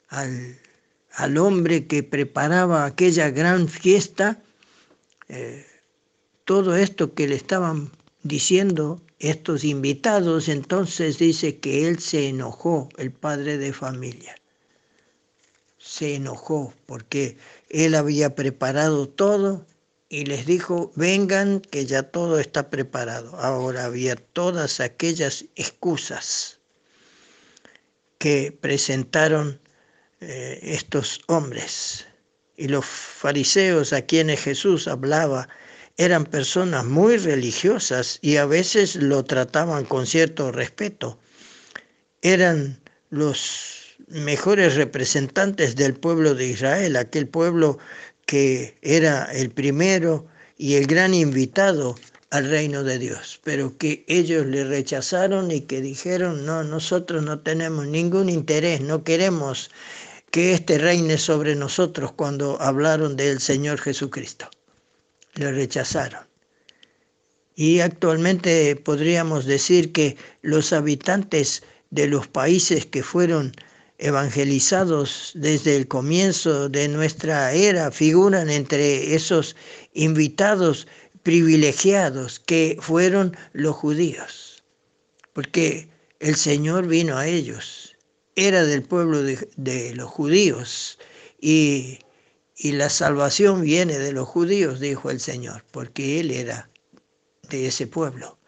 [0.09, 4.43] al, hombre que preparaba aquella gran fiesta,
[5.31, 5.65] eh,
[6.45, 7.91] todo esto que le estaban
[8.23, 14.35] diciendo estos invitados, entonces dice que él se enojó, el padre de familia.
[15.79, 17.37] Se enojó porque
[17.69, 19.67] él había preparado todo
[20.09, 23.37] y les dijo, vengan que ya todo está preparado.
[23.37, 26.61] Ahora había todas aquellas excusas
[28.19, 29.61] que presentaron
[30.21, 32.07] eh, estos hombres.
[32.57, 35.49] Y los fariseos a quienes Jesús hablaba
[35.97, 41.19] eran personas muy religiosas y a veces lo trataban con cierto respeto.
[42.23, 42.81] Eran
[43.11, 47.79] los mejores representantes del pueblo de Israel, aquel pueblo
[48.27, 50.27] que era el primero
[50.57, 51.95] y el gran invitado
[52.31, 57.39] al reino de Dios, pero que ellos le rechazaron y que dijeron, no, nosotros no
[57.41, 59.71] tenemos ningún interés, no queremos
[60.33, 64.51] que éste reine sobre nosotros cuando hablaron del Señor Jesucristo.
[65.35, 66.27] Le rechazaron.
[67.57, 73.53] Y actualmente podríamos decir que los habitantes de los países que fueron
[73.99, 79.55] evangelizados desde el comienzo de nuestra era figuran entre esos
[79.93, 80.87] invitados
[81.23, 84.63] privilegiados que fueron los judíos,
[85.33, 85.89] porque
[86.21, 87.97] el Señor vino a ellos,
[88.37, 90.99] era del pueblo de, los judíos
[91.41, 91.99] y,
[92.65, 96.71] y la salvación viene de los judíos, dijo el Señor, porque Él era
[97.51, 98.39] de ese pueblo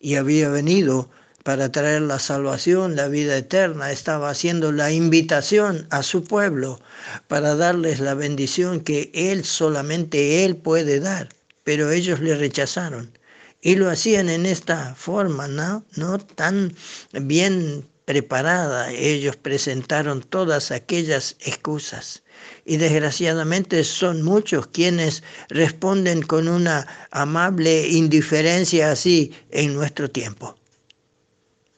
[0.00, 1.10] y había venido
[1.44, 6.80] para traer la salvación, la vida eterna, estaba haciendo la invitación a su pueblo
[7.26, 11.28] para darles la bendición que Él solamente Él puede dar,
[11.62, 13.18] pero ellos le rechazaron.
[13.60, 15.84] Y lo hacían en esta forma, ¿no?
[15.94, 16.74] No tan
[17.12, 18.90] bien preparada.
[18.92, 22.22] Ellos presentaron todas aquellas excusas.
[22.68, 30.54] Y desgraciadamente son muchos quienes responden con una amable indiferencia así en nuestro tiempo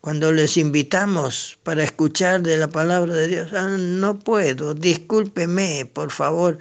[0.00, 6.10] cuando les invitamos para escuchar de la palabra de Dios, ah, no puedo, discúlpeme, por
[6.10, 6.58] favor,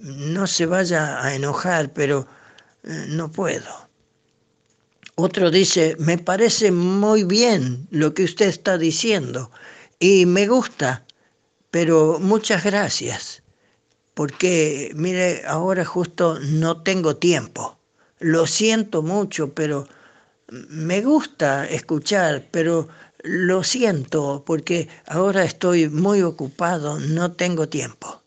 [0.00, 2.26] no se vaya a enojar, pero
[2.84, 3.88] eh, no puedo.
[5.16, 9.50] Otro dice, me parece muy bien lo que usted está diciendo
[9.98, 11.05] y me gusta,
[11.70, 13.42] pero muchas gracias,
[14.14, 17.78] porque mire, ahora justo no tengo tiempo.
[18.18, 19.86] Lo siento mucho, pero
[20.48, 22.88] me gusta escuchar, pero
[23.22, 28.22] lo siento porque ahora estoy muy ocupado, no tengo tiempo.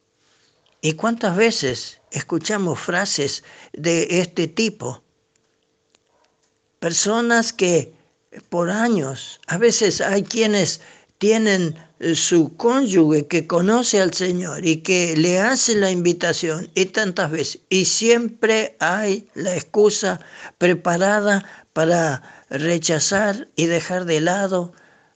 [0.81, 5.03] ¿Y cuántas veces escuchamos frases de este tipo?
[6.79, 7.93] Personas que
[8.49, 9.39] por años.
[9.47, 10.81] A veces hay quienes
[11.19, 16.85] tienen eh, su cónyuge que conoce al Señor y que le hace la invitación y
[16.85, 17.59] tantas veces.
[17.69, 20.19] Y siempre hay la excusa
[20.57, 24.73] preparada para rechazar y dejar de lado,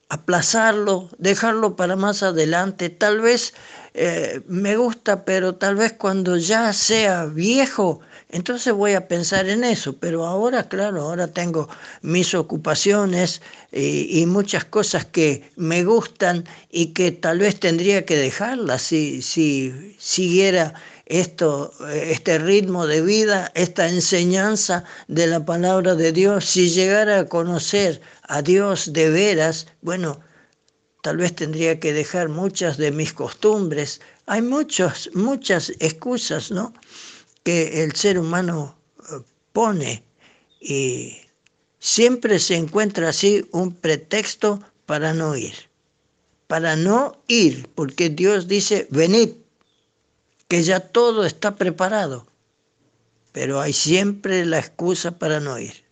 [0.10, 2.90] aplazarlo, dejarlo para más adelante.
[2.90, 3.54] Tal vez
[3.94, 8.02] eh, me gusta, pero tal vez cuando ya sea viejo,
[8.34, 11.70] entonces voy a pensar en eso, pero ahora, claro, ahora tengo
[12.02, 18.18] mis ocupaciones y, y, muchas cosas que me gustan y que tal vez tendría que
[18.18, 20.74] dejarlas si, si siguiera
[21.06, 27.26] esto, este ritmo de vida, esta enseñanza de la palabra de Dios, si llegara a
[27.26, 30.20] conocer a Dios de veras, bueno,
[31.04, 34.02] tal vez tendría que dejar muchas de mis costumbres.
[34.26, 36.74] Hay muchas, muchas excusas, ¿no?
[37.44, 39.22] Que el ser humano eh,
[39.52, 40.04] pone
[40.60, 41.18] y
[41.80, 45.54] siempre se encuentra así un pretexto para no ir,
[46.48, 49.32] para no ir, porque Dios dice, venid,
[50.48, 52.28] que ya todo está preparado,
[53.32, 55.84] pero hay siempre la excusa para no ir.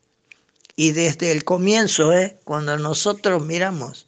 [0.76, 2.40] Y desde el comienzo, ¿eh?
[2.44, 4.08] cuando nosotros miramos,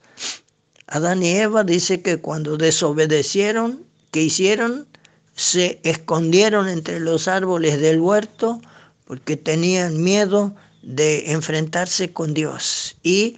[0.87, 4.87] Adán y Eva dice que cuando desobedecieron, ¿qué hicieron?
[5.35, 8.61] Se escondieron entre los árboles del huerto
[9.05, 12.97] porque tenían miedo de enfrentarse con Dios.
[13.03, 13.37] Y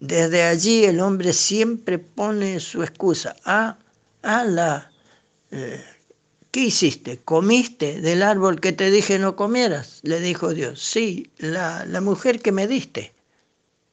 [0.00, 3.36] desde allí el hombre siempre pone su excusa.
[3.44, 3.78] Ah,
[4.22, 4.90] ah la,
[5.50, 5.84] eh,
[6.50, 7.18] ¿qué hiciste?
[7.18, 10.00] ¿Comiste del árbol que te dije no comieras?
[10.02, 10.80] Le dijo Dios.
[10.80, 13.12] Sí, la, la mujer que me diste.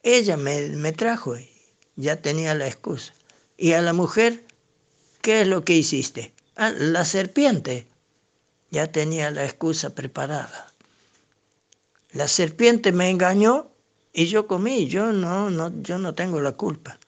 [0.02, 1.48] Ella me, me trajo y
[1.96, 3.12] ya tenía la excusa.
[3.58, 4.42] Y a la mujer,
[5.20, 6.32] ¿qué es lo que hiciste?
[6.62, 7.86] Ah, la serpiente
[8.70, 10.74] ya tenía la excusa preparada.
[12.12, 13.70] La serpiente me engañó
[14.12, 16.98] y yo comí, yo no, no, yo no tengo la culpa.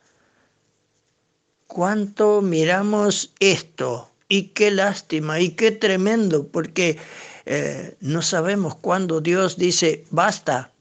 [1.67, 4.11] ¿Cuánto miramos esto?
[4.27, 6.97] Y qué lástima, y qué tremendo, porque
[7.45, 10.73] eh, no sabemos cuándo Dios dice, basta,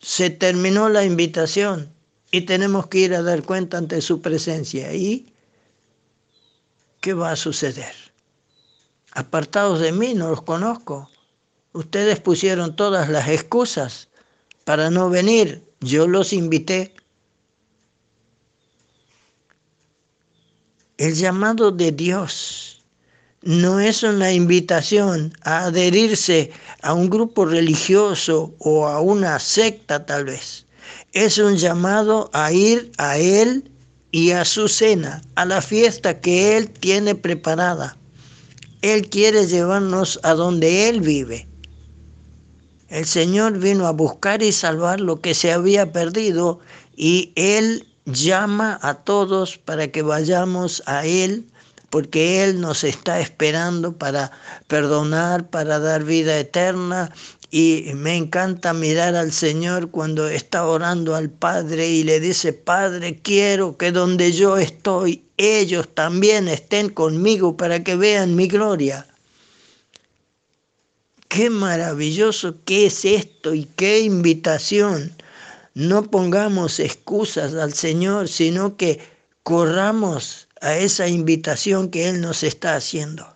[0.00, 1.92] se terminó la invitación
[2.32, 4.92] y tenemos que ir a dar cuenta ante su presencia.
[4.94, 5.32] ¿Y
[7.00, 8.05] qué va a suceder?
[9.16, 11.10] Apartados de mí, no los conozco.
[11.72, 14.08] Ustedes pusieron todas las excusas
[14.64, 16.94] para no venir, yo los invité.
[20.98, 22.84] El llamado de Dios
[23.42, 26.50] no es una invitación a adherirse
[26.82, 30.66] a un grupo religioso o a una secta tal vez.
[31.12, 33.70] Es un llamado a ir a Él
[34.10, 37.96] y a su cena, a la fiesta que Él tiene preparada.
[38.92, 41.48] Él quiere llevarnos a donde Él vive.
[42.88, 46.60] El Señor vino a buscar y salvar lo que se había perdido
[46.94, 51.46] y Él llama a todos para que vayamos a Él
[51.90, 54.30] porque Él nos está esperando para
[54.68, 57.12] perdonar, para dar vida eterna
[57.50, 63.20] y me encanta mirar al Señor cuando está orando al Padre y le dice, Padre,
[63.22, 69.06] quiero que donde yo estoy, ellos también estén conmigo para que vean mi gloria.
[71.28, 75.14] Qué maravilloso que es esto y qué invitación.
[75.74, 79.00] No pongamos excusas al Señor, sino que
[79.42, 83.35] corramos a esa invitación que Él nos está haciendo.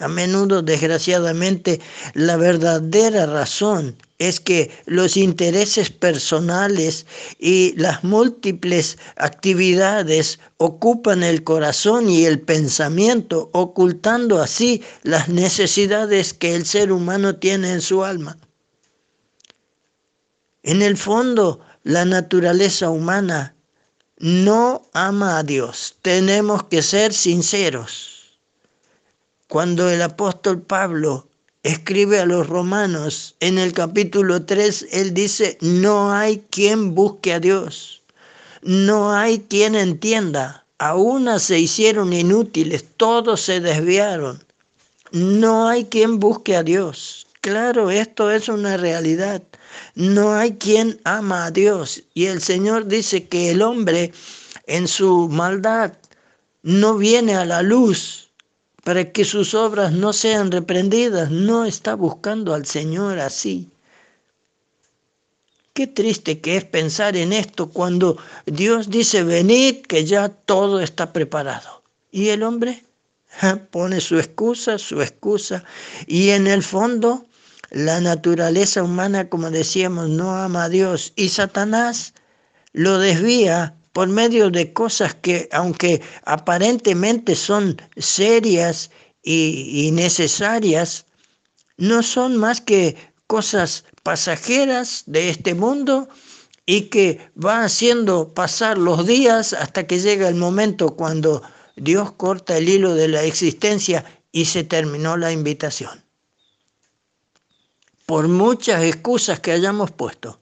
[0.00, 1.78] A menudo, desgraciadamente,
[2.14, 7.04] la verdadera razón es que los intereses personales
[7.38, 16.54] y las múltiples actividades ocupan el corazón y el pensamiento, ocultando así las necesidades que
[16.54, 18.38] el ser humano tiene en su alma.
[20.62, 23.54] En el fondo, la naturaleza humana
[24.16, 25.96] no ama a Dios.
[26.00, 28.19] Tenemos que ser sinceros.
[29.50, 31.26] Cuando el apóstol Pablo
[31.64, 37.40] escribe a los romanos en el capítulo 3, él dice, no hay quien busque a
[37.40, 38.00] Dios,
[38.62, 44.40] no hay quien entienda, a una se hicieron inútiles, todos se desviaron,
[45.10, 47.26] no hay quien busque a Dios.
[47.40, 49.42] Claro, esto es una realidad.
[49.96, 52.04] No hay quien ama a Dios.
[52.14, 54.12] Y el Señor dice que el hombre
[54.68, 55.94] en su maldad
[56.62, 58.29] no viene a la luz
[58.84, 61.30] para que sus obras no sean reprendidas.
[61.30, 63.70] No está buscando al Señor así.
[65.72, 71.12] Qué triste que es pensar en esto cuando Dios dice, venid, que ya todo está
[71.12, 71.82] preparado.
[72.10, 72.84] Y el hombre
[73.70, 75.64] pone su excusa, su excusa,
[76.06, 77.24] y en el fondo
[77.70, 81.12] la naturaleza humana, como decíamos, no ama a Dios.
[81.14, 82.14] Y Satanás
[82.72, 88.90] lo desvía por medio de cosas que, aunque aparentemente son serias
[89.22, 91.06] y, necesarias,
[91.76, 96.08] no son más que cosas pasajeras de este mundo
[96.66, 101.42] y que va haciendo pasar los días hasta que llega el momento cuando
[101.76, 106.04] Dios corta el hilo de la existencia y se terminó la invitación.
[108.06, 110.39] Por muchas excusas que hayamos puesto,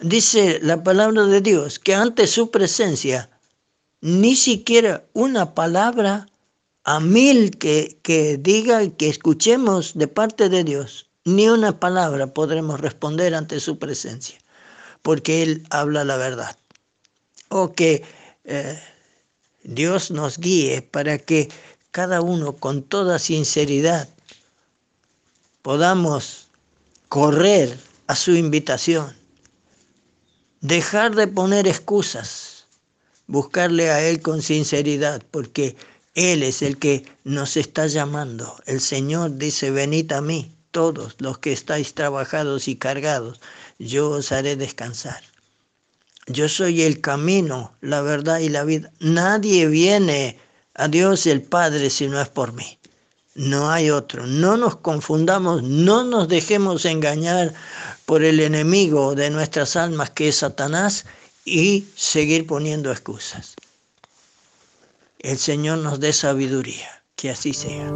[0.00, 3.30] dice la palabra de Dios que ante su presencia
[4.00, 6.26] ni siquiera una palabra
[6.84, 12.28] a mil que, que diga y que escuchemos de parte de Dios, ni una palabra
[12.28, 14.38] podremos responder ante su presencia,
[15.02, 16.56] porque Él habla la verdad.
[17.48, 18.02] O que
[18.44, 18.80] eh,
[19.62, 21.48] Dios nos guíe para que
[21.90, 24.08] cada uno con toda sinceridad
[25.62, 26.48] podamos
[27.08, 29.14] correr a su invitación,
[30.60, 32.66] dejar de poner excusas,
[33.26, 35.76] buscarle a Él con sinceridad, porque
[36.14, 38.56] Él es el que nos está llamando.
[38.66, 43.40] El Señor dice, venid a mí, todos los que estáis trabajados y cargados,
[43.78, 45.22] yo os haré descansar.
[46.26, 48.92] Yo soy el camino, la verdad y la vida.
[49.00, 50.38] Nadie viene
[50.74, 52.78] a Dios el Padre si no es por mí.
[53.34, 54.26] No hay otro.
[54.26, 57.54] No nos confundamos, no nos dejemos engañar
[58.10, 61.06] por el enemigo de nuestras almas que es Satanás
[61.44, 63.54] y seguir poniendo excusas.
[65.20, 67.88] El Señor nos dé sabiduría, que así sea.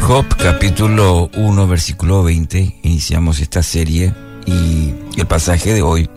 [0.00, 4.12] Job capítulo 1 versículo 20, iniciamos esta serie
[4.46, 6.10] y el pasaje de hoy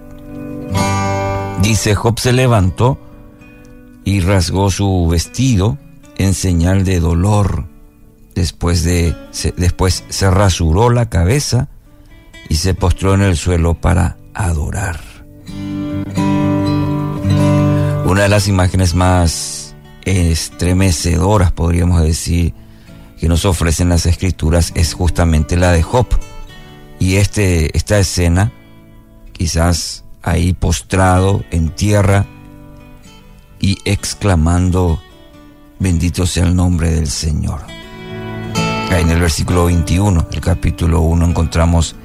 [1.61, 2.97] dice, Job se levantó
[4.03, 5.77] y rasgó su vestido
[6.17, 7.65] en señal de dolor.
[8.35, 11.69] Después, de, se, después se rasuró la cabeza
[12.49, 14.99] y se postró en el suelo para adorar.
[18.05, 22.53] Una de las imágenes más estremecedoras, podríamos decir,
[23.19, 26.07] que nos ofrecen las escrituras es justamente la de Job.
[26.99, 28.51] Y este, esta escena,
[29.31, 32.25] quizás ahí postrado en tierra
[33.59, 35.01] y exclamando,
[35.81, 37.59] bendito sea el nombre del Señor.
[38.91, 41.95] En el versículo 21 del capítulo 1 encontramos,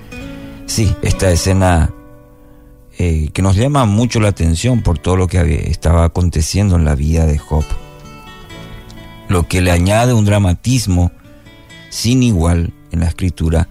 [0.67, 1.93] sí, esta escena
[2.99, 6.95] eh, que nos llama mucho la atención por todo lo que estaba aconteciendo en la
[6.95, 7.65] vida de Job
[9.29, 11.13] lo que le añade un dramatismo
[11.91, 13.69] sin igual en la escritura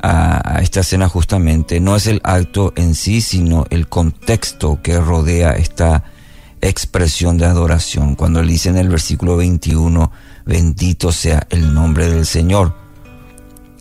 [0.00, 5.52] a, esta escena justamente no es el acto en sí, sino el contexto que rodea
[5.52, 6.04] esta
[6.60, 8.14] expresión de adoración.
[8.14, 10.10] Cuando le dice en el versículo 21,
[10.44, 12.74] bendito sea el nombre del Señor,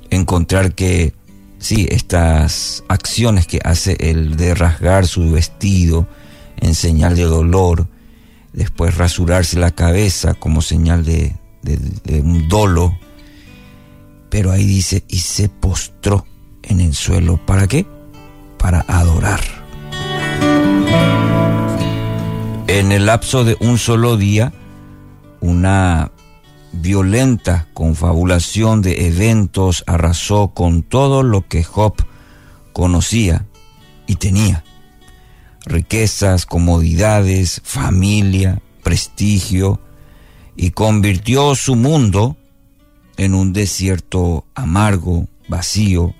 [0.09, 1.13] encontrar que
[1.59, 6.07] sí, estas acciones que hace el de rasgar su vestido
[6.57, 7.87] en señal de dolor,
[8.53, 12.97] después rasurarse la cabeza como señal de, de, un dolo,
[14.29, 16.25] pero ahí dice, y se postró
[16.63, 17.43] en el suelo.
[17.45, 17.85] ¿Para qué?
[18.57, 19.64] Para adorar.
[22.67, 24.51] En el lapso de un solo día,
[25.39, 26.11] una
[26.71, 31.93] violenta confabulación de eventos arrasó con todo lo que Job
[32.73, 33.45] conocía
[34.07, 34.63] y tenía
[35.65, 39.79] riquezas, comodidades, familia, prestigio,
[40.55, 42.37] y convirtió su mundo
[43.17, 46.13] en un desierto amargo, vacío,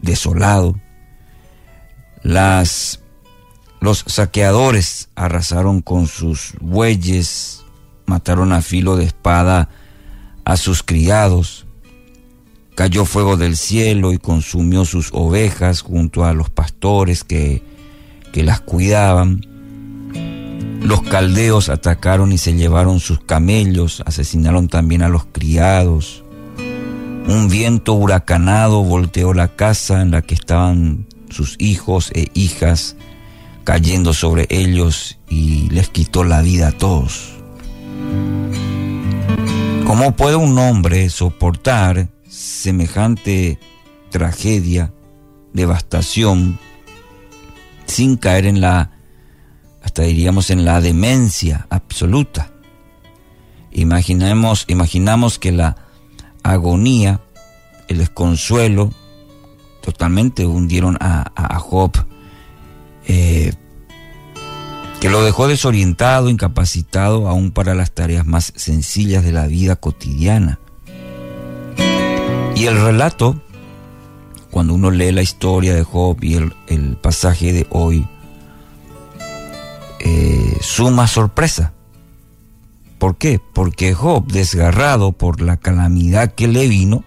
[0.00, 0.78] desolado.
[2.22, 3.00] Las,
[3.80, 7.64] los saqueadores arrasaron con sus bueyes,
[8.06, 9.68] mataron a filo de espada
[10.44, 11.66] a sus criados.
[12.74, 17.62] Cayó fuego del cielo y consumió sus ovejas junto a los pastores que
[18.32, 19.46] que las cuidaban.
[20.82, 26.24] Los caldeos atacaron y se llevaron sus camellos, asesinaron también a los criados.
[27.28, 32.96] Un viento huracanado volteó la casa en la que estaban sus hijos e hijas,
[33.70, 37.30] cayendo sobre ellos y les quitó la vida a todos.
[39.86, 43.60] ¿Cómo puede un hombre soportar semejante
[44.10, 44.92] tragedia,
[45.52, 46.58] devastación,
[47.86, 48.90] sin caer en la,
[49.84, 52.50] hasta diríamos, en la demencia absoluta.
[53.70, 55.76] Imaginemos, imaginamos que la
[56.42, 57.20] agonía,
[57.86, 58.90] el desconsuelo,
[59.80, 61.92] totalmente hundieron a, a, Job,
[63.12, 63.52] eh,
[65.00, 70.60] que lo dejó desorientado, incapacitado aún para las tareas más sencillas de la vida cotidiana.
[72.54, 73.42] Y el relato,
[74.52, 78.06] cuando uno lee la historia de Job y el, pasaje de hoy,
[79.98, 81.72] eh, suma sorpresa.
[82.98, 83.40] ¿Por qué?
[83.52, 87.02] Porque Job, desgarrado por la calamidad que le vino,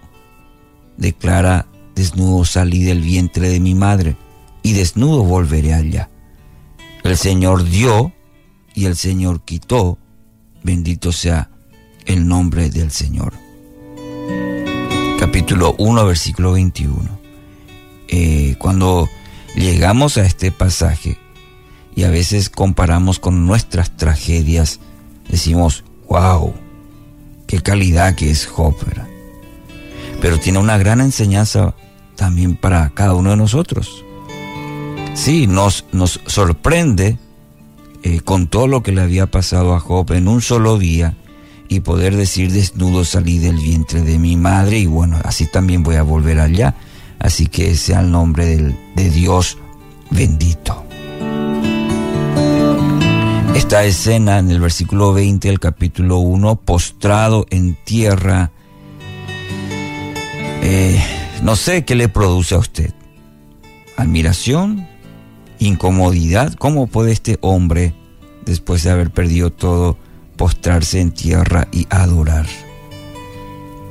[0.98, 4.16] declara, desnudo salí del vientre de mi madre
[4.64, 6.08] y desnudo volveré allá.
[7.04, 8.12] El Señor dio
[8.74, 9.98] y el Señor quitó,
[10.64, 11.50] bendito sea
[12.06, 13.34] el nombre del Señor.
[15.20, 16.96] Capítulo 1, versículo 21.
[18.08, 19.08] Eh, cuando
[19.54, 21.18] llegamos a este pasaje
[21.94, 24.80] y a veces comparamos con nuestras tragedias,
[25.28, 26.54] decimos, wow,
[27.46, 28.74] qué calidad que es Job.
[30.22, 31.74] Pero tiene una gran enseñanza
[32.16, 34.03] también para cada uno de nosotros.
[35.14, 37.18] Sí, nos, nos sorprende
[38.02, 41.16] eh, con todo lo que le había pasado a Job en un solo día
[41.68, 45.96] y poder decir desnudo salí del vientre de mi madre y bueno, así también voy
[45.96, 46.74] a volver allá.
[47.18, 49.56] Así que sea el nombre del, de Dios
[50.10, 50.84] bendito.
[53.54, 58.50] Esta escena en el versículo 20 del capítulo 1, postrado en tierra,
[60.62, 61.02] eh,
[61.42, 62.92] no sé qué le produce a usted.
[63.96, 64.86] Admiración,
[65.66, 66.54] incomodidad.
[66.54, 67.94] ¿Cómo puede este hombre,
[68.44, 69.98] después de haber perdido todo,
[70.36, 72.46] postrarse en tierra y adorar?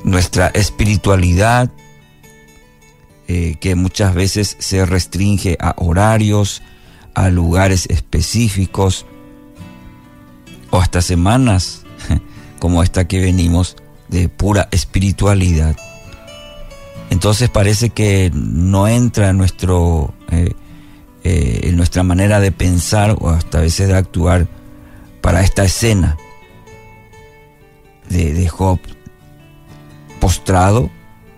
[0.04, 1.70] Nuestra espiritualidad,
[3.26, 6.62] eh, que muchas veces se restringe a horarios,
[7.14, 9.06] a lugares específicos,
[10.70, 11.84] o hasta semanas
[12.58, 13.76] como esta que venimos
[14.08, 15.76] de pura espiritualidad.
[17.10, 20.52] Entonces parece que no entra en, nuestro, eh,
[21.24, 24.46] eh, en nuestra manera de pensar o hasta a veces de actuar
[25.20, 26.16] para esta escena
[28.08, 28.78] de, de Job
[30.20, 30.90] postrado,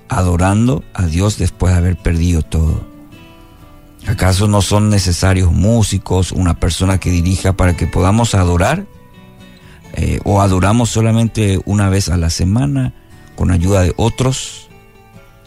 [0.08, 2.86] adorando a Dios después de haber perdido todo.
[4.06, 8.86] ¿Acaso no son necesarios músicos, una persona que dirija para que podamos adorar?
[9.94, 12.94] Eh, ¿O adoramos solamente una vez a la semana
[13.34, 14.68] con ayuda de otros?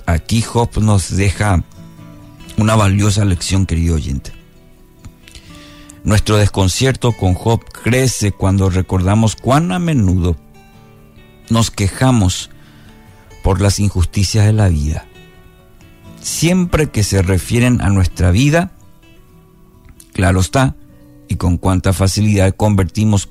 [0.06, 1.64] Aquí Job nos deja
[2.60, 4.34] una valiosa lección, querido oyente.
[6.04, 10.36] Nuestro desconcierto con Job crece cuando recordamos cuán a menudo
[11.50, 12.50] nos quejamos
[13.44, 15.06] por las injusticias de la vida.
[16.22, 18.72] Siempre que se refieren a nuestra vida,
[20.12, 20.76] claro está,
[21.28, 23.30] y con cuánta facilidad convertimos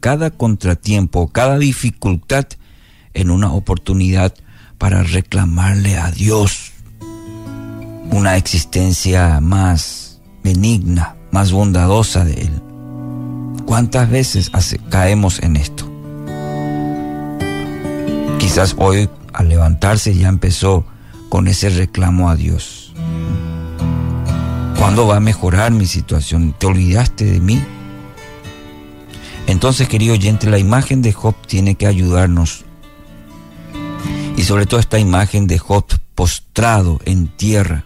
[0.00, 2.46] cada contratiempo, cada dificultad
[3.14, 4.34] en una oportunidad
[4.76, 6.72] para reclamarle a Dios
[8.10, 12.62] una existencia más benigna, más bondadosa de Él.
[13.66, 14.50] ¿Cuántas veces
[14.88, 15.90] caemos en esto?
[18.38, 20.86] Quizás hoy al levantarse ya empezó
[21.28, 22.94] con ese reclamo a Dios.
[24.78, 26.54] ¿Cuándo va a mejorar mi situación?
[26.58, 27.62] ¿Te olvidaste de mí?
[29.46, 32.64] Entonces, querido oyente, la imagen de Job tiene que ayudarnos.
[34.36, 35.84] Y sobre todo esta imagen de Job
[36.14, 37.84] postrado en tierra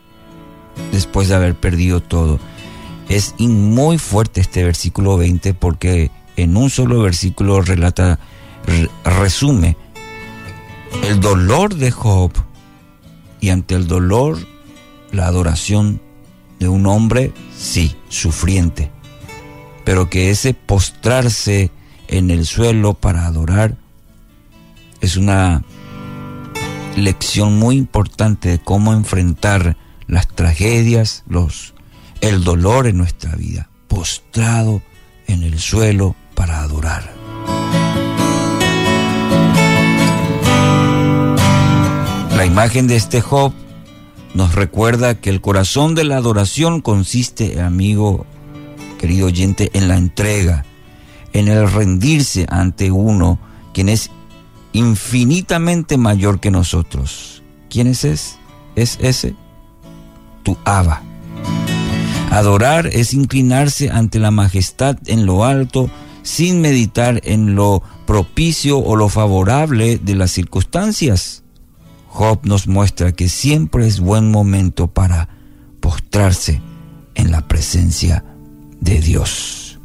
[0.91, 2.39] después de haber perdido todo.
[3.09, 8.19] Es muy fuerte este versículo 20 porque en un solo versículo relata,
[9.05, 9.77] resume
[11.05, 12.33] el dolor de Job
[13.41, 14.39] y ante el dolor
[15.11, 16.01] la adoración
[16.59, 18.91] de un hombre, sí, sufriente,
[19.85, 21.71] pero que ese postrarse
[22.09, 23.77] en el suelo para adorar
[25.01, 25.65] es una
[26.97, 29.77] lección muy importante de cómo enfrentar
[30.07, 31.75] las tragedias, los
[32.21, 34.81] el dolor en nuestra vida, postrado
[35.27, 37.13] en el suelo para adorar.
[42.37, 43.53] La imagen de este Job
[44.35, 48.25] nos recuerda que el corazón de la adoración consiste, amigo,
[48.99, 50.65] querido oyente, en la entrega,
[51.33, 53.39] en el rendirse ante uno
[53.75, 54.11] quien es
[54.73, 57.43] infinitamente mayor que nosotros.
[57.69, 58.37] ¿Quién es ese?
[58.75, 59.35] Es ese,
[60.43, 61.03] tu Abba.
[62.31, 65.91] Adorar es inclinarse ante la majestad en lo alto
[66.23, 71.43] sin meditar en lo propicio o lo favorable de las circunstancias.
[72.09, 75.29] Job nos muestra que siempre es buen momento para
[75.81, 76.61] postrarse
[77.15, 78.25] en la presencia
[78.81, 79.79] de Dios.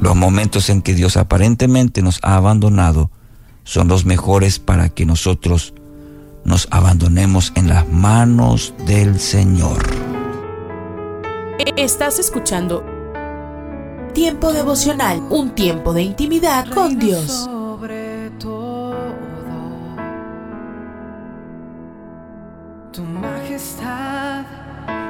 [0.00, 3.10] Los momentos en que Dios aparentemente nos ha abandonado
[3.64, 5.74] son los mejores para que nosotros
[6.44, 9.78] nos abandonemos en las manos del Señor.
[11.76, 12.84] Estás escuchando
[14.14, 17.48] Tiempo devocional, un tiempo de intimidad con Dios.
[22.92, 24.44] Tu majestad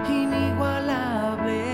[0.06, 1.64] inigualable.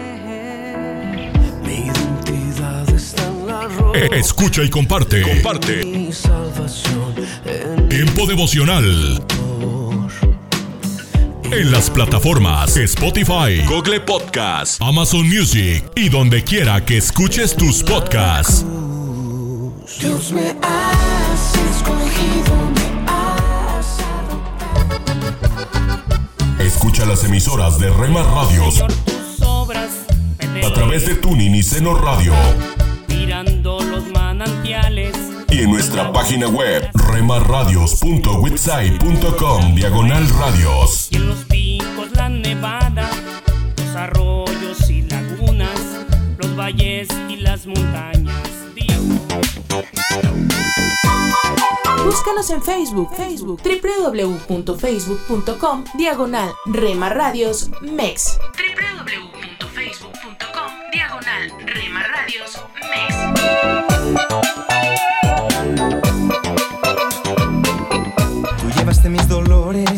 [1.64, 3.98] Mi identidad está en la roca.
[3.98, 5.22] Eh, Escucha y comparte.
[5.22, 5.84] Comparte.
[5.84, 9.20] Mi salvación en Tiempo devocional.
[11.50, 18.64] En las plataformas Spotify, Google Podcast, Amazon Music y donde quiera que escuches tus podcasts.
[20.00, 23.98] Dios me has escogido, me has
[26.60, 28.82] Escucha las emisoras de Rema Radios
[30.64, 32.32] a través de Tuning y Seno Radio
[33.26, 35.35] mirando los manantiales.
[35.50, 41.08] Y en nuestra página web remarradios.witsai.com diagonal radios.
[41.10, 43.08] Y en los picos la nevada,
[43.76, 45.78] los arroyos y lagunas,
[46.38, 48.34] los valles y las montañas.
[52.04, 58.38] Búscanos en Facebook, Facebook, www.facebook.com, diagonal Rema Radios MEX.
[58.56, 62.60] www.facebook.com, diagonal Rema Radios
[64.28, 64.85] Tú
[69.06, 69.90] llevaste mis dolores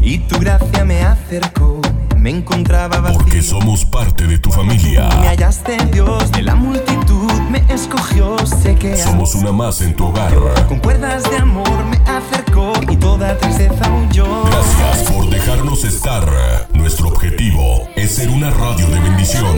[0.00, 1.80] y tu gracia me acercó.
[2.16, 3.18] Me encontraba vacío.
[3.18, 5.08] Porque somos parte de tu familia.
[5.20, 10.06] Me hallaste Dios de la multitud, me escogió, sé que Somos una más en tu
[10.06, 10.32] hogar.
[10.66, 14.26] con cuerdas de amor me acercó y toda tristeza huyó.
[14.44, 16.26] Gracias por dejarnos estar.
[16.72, 19.56] Nuestro objetivo es ser una radio de bendición.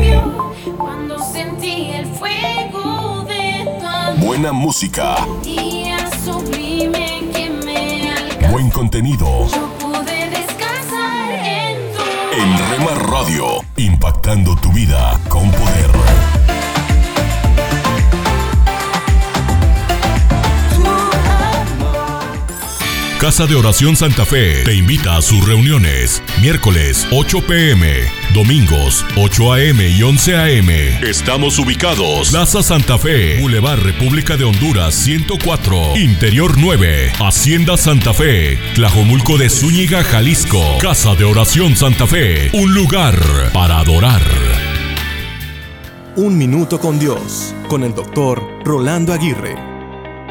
[0.76, 7.05] Cuando sentí el fuego de tu amor, Buena música, día sublime
[8.56, 9.26] buen contenido.
[9.78, 12.02] pude descansar en tu
[12.40, 13.44] En Rema Radio,
[13.76, 15.90] impactando tu vida con poder.
[23.26, 26.22] Casa de Oración Santa Fe te invita a sus reuniones.
[26.40, 30.70] Miércoles 8 pm, domingos 8 am y 11 am.
[31.02, 32.30] Estamos ubicados.
[32.30, 39.50] Plaza Santa Fe, Boulevard República de Honduras 104, Interior 9, Hacienda Santa Fe, Tlajomulco de
[39.50, 40.62] Zúñiga, Jalisco.
[40.80, 43.18] Casa de Oración Santa Fe, un lugar
[43.52, 44.22] para adorar.
[46.14, 49.56] Un minuto con Dios, con el doctor Rolando Aguirre.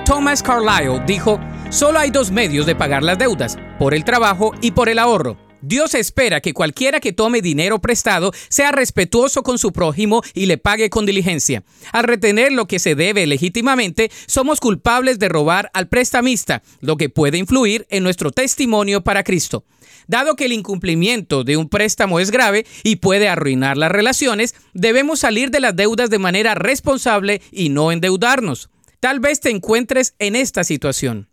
[0.06, 1.42] Thomas Carlyle dijo,
[1.76, 5.38] solo hay dos medios de pagar las deudas, por el trabajo y por el ahorro.
[5.62, 10.58] Dios espera que cualquiera que tome dinero prestado sea respetuoso con su prójimo y le
[10.58, 11.64] pague con diligencia.
[11.92, 17.10] Al retener lo que se debe legítimamente, somos culpables de robar al prestamista, lo que
[17.10, 19.66] puede influir en nuestro testimonio para Cristo.
[20.08, 25.20] Dado que el incumplimiento de un préstamo es grave y puede arruinar las relaciones, debemos
[25.20, 28.70] salir de las deudas de manera responsable y no endeudarnos.
[29.02, 31.28] Tal vez te encuentres en esta situación.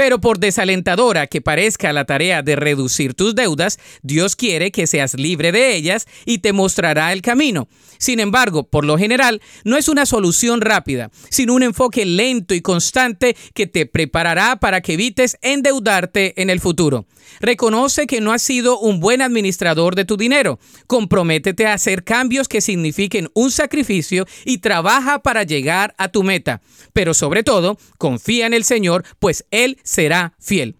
[0.00, 5.12] Pero por desalentadora que parezca la tarea de reducir tus deudas, Dios quiere que seas
[5.12, 7.68] libre de ellas y te mostrará el camino.
[8.00, 12.62] Sin embargo, por lo general, no es una solución rápida, sino un enfoque lento y
[12.62, 17.04] constante que te preparará para que evites endeudarte en el futuro.
[17.40, 20.58] Reconoce que no has sido un buen administrador de tu dinero.
[20.86, 26.62] Comprométete a hacer cambios que signifiquen un sacrificio y trabaja para llegar a tu meta.
[26.94, 30.76] Pero sobre todo, confía en el Señor, pues Él será fiel.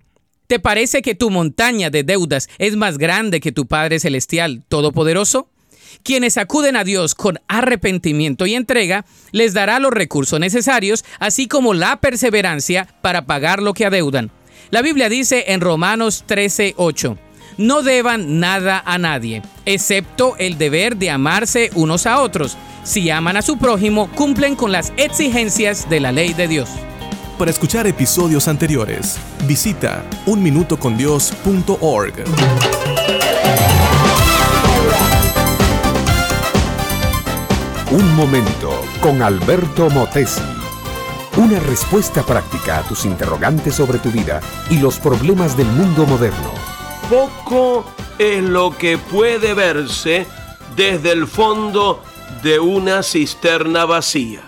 [0.47, 5.50] ¿Te parece que tu montaña de deudas es más grande que tu Padre Celestial Todopoderoso?
[6.03, 11.75] Quienes acuden a Dios con arrepentimiento y entrega, les dará los recursos necesarios, así como
[11.75, 14.31] la perseverancia para pagar lo que adeudan.
[14.71, 17.19] La Biblia dice en Romanos 13:8,
[17.59, 22.57] no deban nada a nadie, excepto el deber de amarse unos a otros.
[22.85, 26.71] Si aman a su prójimo, cumplen con las exigencias de la ley de Dios.
[27.39, 32.15] Para escuchar episodios anteriores, visita unminutocondios.org.
[37.93, 38.71] Un momento
[39.01, 40.41] con Alberto Motesi.
[41.37, 46.53] Una respuesta práctica a tus interrogantes sobre tu vida y los problemas del mundo moderno.
[47.09, 47.85] Poco
[48.17, 50.25] es lo que puede verse
[50.77, 52.01] desde el fondo
[52.45, 54.43] de una cisterna vacía.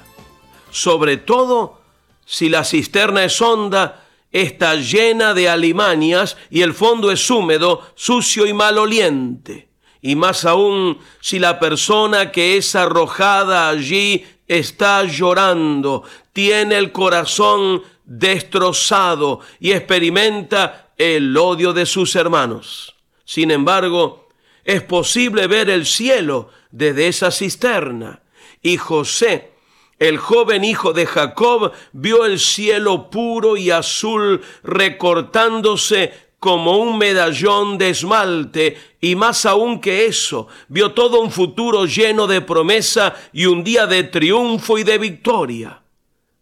[0.71, 1.81] Sobre todo
[2.25, 8.47] si la cisterna es honda, está llena de alimañas y el fondo es húmedo, sucio
[8.47, 9.72] y maloliente.
[10.03, 17.83] Y más aún si la persona que es arrojada allí está llorando, tiene el corazón
[18.05, 22.97] destrozado y experimenta el odio de sus hermanos.
[23.25, 24.29] Sin embargo,
[24.65, 28.23] es posible ver el cielo desde esa cisterna.
[28.61, 29.53] Y José,
[30.01, 37.79] el joven hijo de Jacob, vio el cielo puro y azul recortándose como un medallón
[37.79, 43.47] de esmalte y más aún que eso, vio todo un futuro lleno de promesa y
[43.47, 45.83] un día de triunfo y de victoria.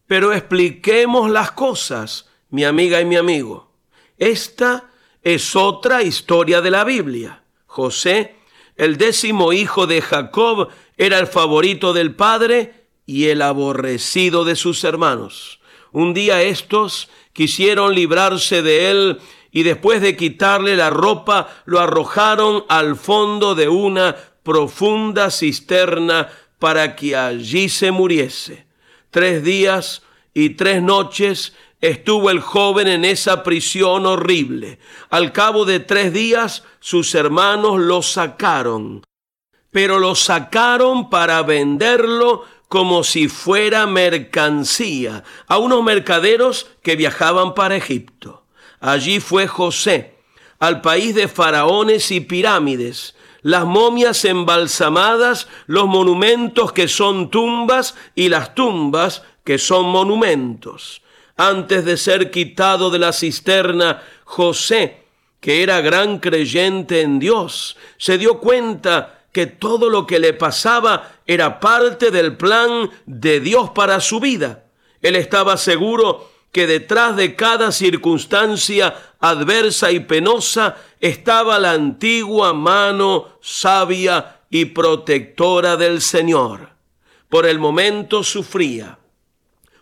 [0.07, 3.73] Pero expliquemos las cosas, mi amiga y mi amigo.
[4.17, 4.89] Esta
[5.23, 7.43] es otra historia de la Biblia.
[7.67, 8.37] José,
[8.77, 14.83] el décimo hijo de Jacob, era el favorito del padre y el aborrecido de sus
[14.83, 15.61] hermanos.
[15.93, 19.21] Un día estos quisieron librarse de él
[19.53, 26.29] y después de quitarle la ropa lo arrojaron al fondo de una profunda cisterna
[26.59, 28.67] para que allí se muriese.
[29.11, 30.03] Tres días
[30.35, 34.79] y tres noches estuvo el joven en esa prisión horrible.
[35.09, 39.03] Al cabo de tres días sus hermanos lo sacaron,
[39.71, 47.77] pero lo sacaron para venderlo como si fuera mercancía a unos mercaderos que viajaban para
[47.77, 48.40] Egipto.
[48.81, 50.15] Allí fue José,
[50.59, 58.29] al país de faraones y pirámides, las momias embalsamadas, los monumentos que son tumbas y
[58.29, 61.03] las tumbas que son monumentos.
[61.37, 65.05] Antes de ser quitado de la cisterna, José,
[65.41, 71.13] que era gran creyente en Dios, se dio cuenta que todo lo que le pasaba
[71.27, 74.65] era parte del plan de Dios para su vida.
[75.01, 83.29] Él estaba seguro que detrás de cada circunstancia adversa y penosa estaba la antigua mano
[83.41, 86.71] sabia y protectora del Señor.
[87.29, 88.99] Por el momento sufría.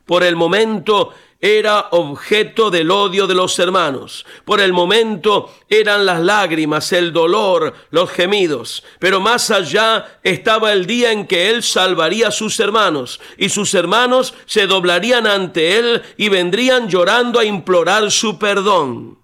[0.05, 4.27] Por el momento era objeto del odio de los hermanos.
[4.45, 8.83] Por el momento eran las lágrimas, el dolor, los gemidos.
[8.99, 13.75] Pero más allá estaba el día en que él salvaría a sus hermanos y sus
[13.75, 19.19] hermanos se doblarían ante él y vendrían llorando a implorar su perdón.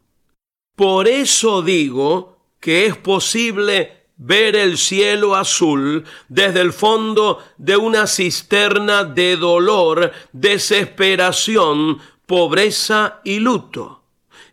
[0.77, 8.07] Por eso digo que es posible ver el cielo azul desde el fondo de una
[8.07, 14.03] cisterna de dolor, desesperación, pobreza y luto.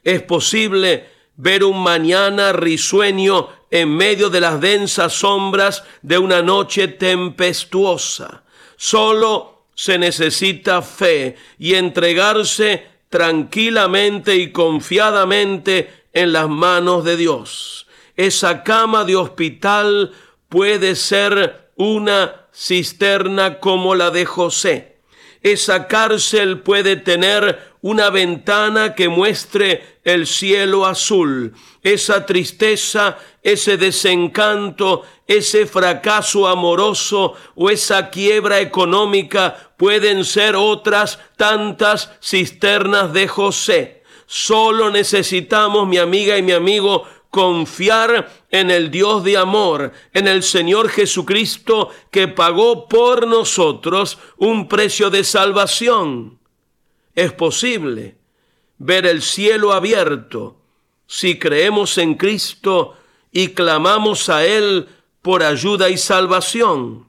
[0.04, 6.88] Es posible ver un mañana risueño en medio de las densas sombras de una noche
[6.88, 8.44] tempestuosa.
[8.76, 17.81] Solo se necesita fe y entregarse tranquilamente y confiadamente en las manos de Dios
[18.16, 20.12] esa cama de hospital
[20.50, 24.92] puede ser una cisterna como la de José.
[25.42, 31.54] Esa cárcel puede tener una ventana que muestre el cielo azul.
[31.82, 42.12] Esa tristeza, ese desencanto, ese fracaso amoroso o esa quiebra económica pueden ser otras tantas
[42.22, 44.04] cisternas de José.
[44.28, 50.44] Solo necesitamos, mi amiga y mi amigo, confiar en el Dios de amor, en el
[50.44, 56.40] Señor Jesucristo que pagó por nosotros un precio de salvación.
[57.16, 58.18] Es posible
[58.78, 60.58] ver el cielo abierto
[61.08, 62.98] si creemos en Cristo
[63.32, 64.90] y clamamos a Él
[65.22, 67.08] por ayuda y salvación.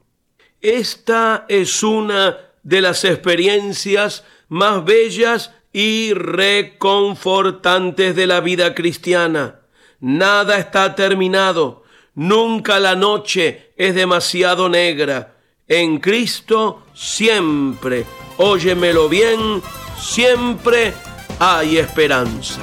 [0.60, 9.61] Esta es una de las experiencias más bellas y reconfortantes de la vida cristiana
[10.02, 11.84] Nada está terminado.
[12.16, 15.36] Nunca la noche es demasiado negra.
[15.68, 18.04] En Cristo siempre,
[18.36, 19.62] óyemelo bien,
[19.96, 20.92] siempre
[21.38, 22.62] hay esperanza.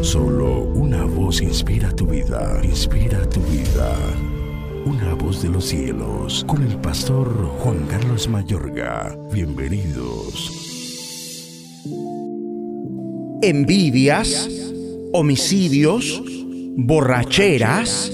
[0.03, 3.95] Solo una voz inspira tu vida, inspira tu vida.
[4.87, 7.28] Una voz de los cielos, con el pastor
[7.59, 9.16] Juan Carlos Mayorga.
[9.32, 10.53] Bienvenidos.
[13.43, 14.49] Envidias,
[15.12, 16.22] homicidios,
[16.76, 18.11] borracheras,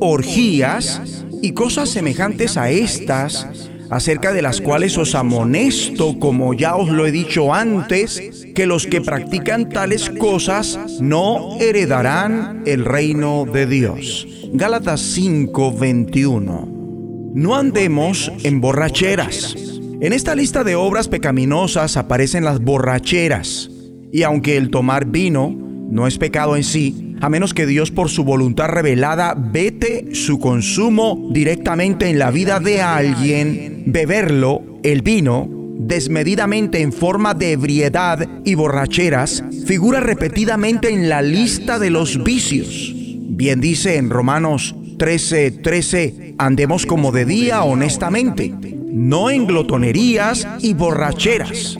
[0.00, 3.46] orgías y cosas semejantes a estas
[3.90, 8.88] acerca de las cuales os amonesto, como ya os lo he dicho antes, que los
[8.88, 14.26] que practican tales cosas no heredarán el reino de Dios.
[14.52, 16.68] Gálatas 5:21.
[17.36, 19.54] No andemos en borracheras.
[20.00, 23.70] En esta lista de obras pecaminosas aparecen las borracheras,
[24.10, 25.56] y aunque el tomar vino
[25.88, 30.40] no es pecado en sí, a menos que Dios por su voluntad revelada vete su
[30.40, 38.28] consumo directamente en la vida de alguien, beberlo, el vino, desmedidamente en forma de ebriedad
[38.44, 42.92] y borracheras figura repetidamente en la lista de los vicios.
[42.94, 48.52] Bien dice en Romanos 13, 13, andemos como de día honestamente,
[48.90, 51.78] no en glotonerías y borracheras,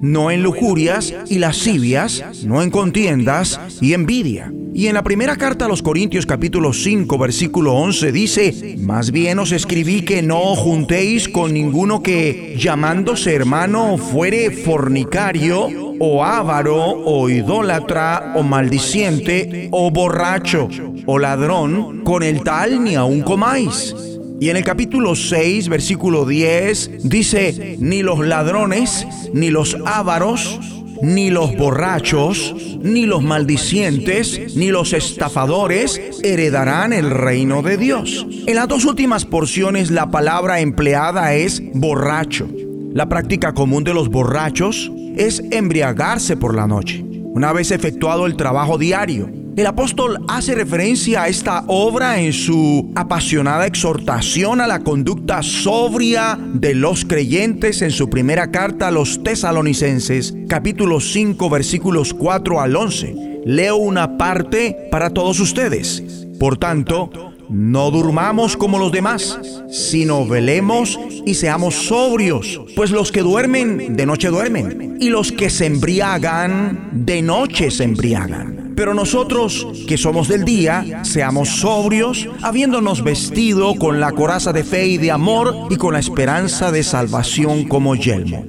[0.00, 4.52] no en lujurias y lascivias, no en contiendas y envidia.
[4.72, 9.38] Y en la primera carta a los Corintios capítulo 5 versículo 11 dice, más bien
[9.38, 15.68] os escribí que no juntéis con ninguno que llamándose hermano fuere fornicario
[15.98, 20.68] o avaro o idólatra o maldiciente o borracho
[21.06, 23.94] o ladrón, con el tal ni aun comáis.
[24.40, 30.58] Y en el capítulo 6, versículo 10, dice, ni los ladrones, ni los ávaros,
[31.02, 38.26] ni los borrachos, ni los maldicientes, ni los estafadores heredarán el reino de Dios.
[38.46, 42.48] En las dos últimas porciones la palabra empleada es borracho.
[42.92, 48.36] La práctica común de los borrachos es embriagarse por la noche, una vez efectuado el
[48.36, 49.39] trabajo diario.
[49.60, 56.38] El apóstol hace referencia a esta obra en su apasionada exhortación a la conducta sobria
[56.54, 62.74] de los creyentes en su primera carta a los tesalonicenses, capítulo 5, versículos 4 al
[62.74, 63.42] 11.
[63.44, 66.26] Leo una parte para todos ustedes.
[66.38, 67.10] Por tanto,
[67.50, 69.38] no durmamos como los demás,
[69.68, 75.50] sino velemos y seamos sobrios, pues los que duermen de noche duermen, y los que
[75.50, 78.59] se embriagan de noche se embriagan.
[78.80, 84.86] Pero nosotros, que somos del día, seamos sobrios, habiéndonos vestido con la coraza de fe
[84.86, 88.46] y de amor y con la esperanza de salvación como yelmo.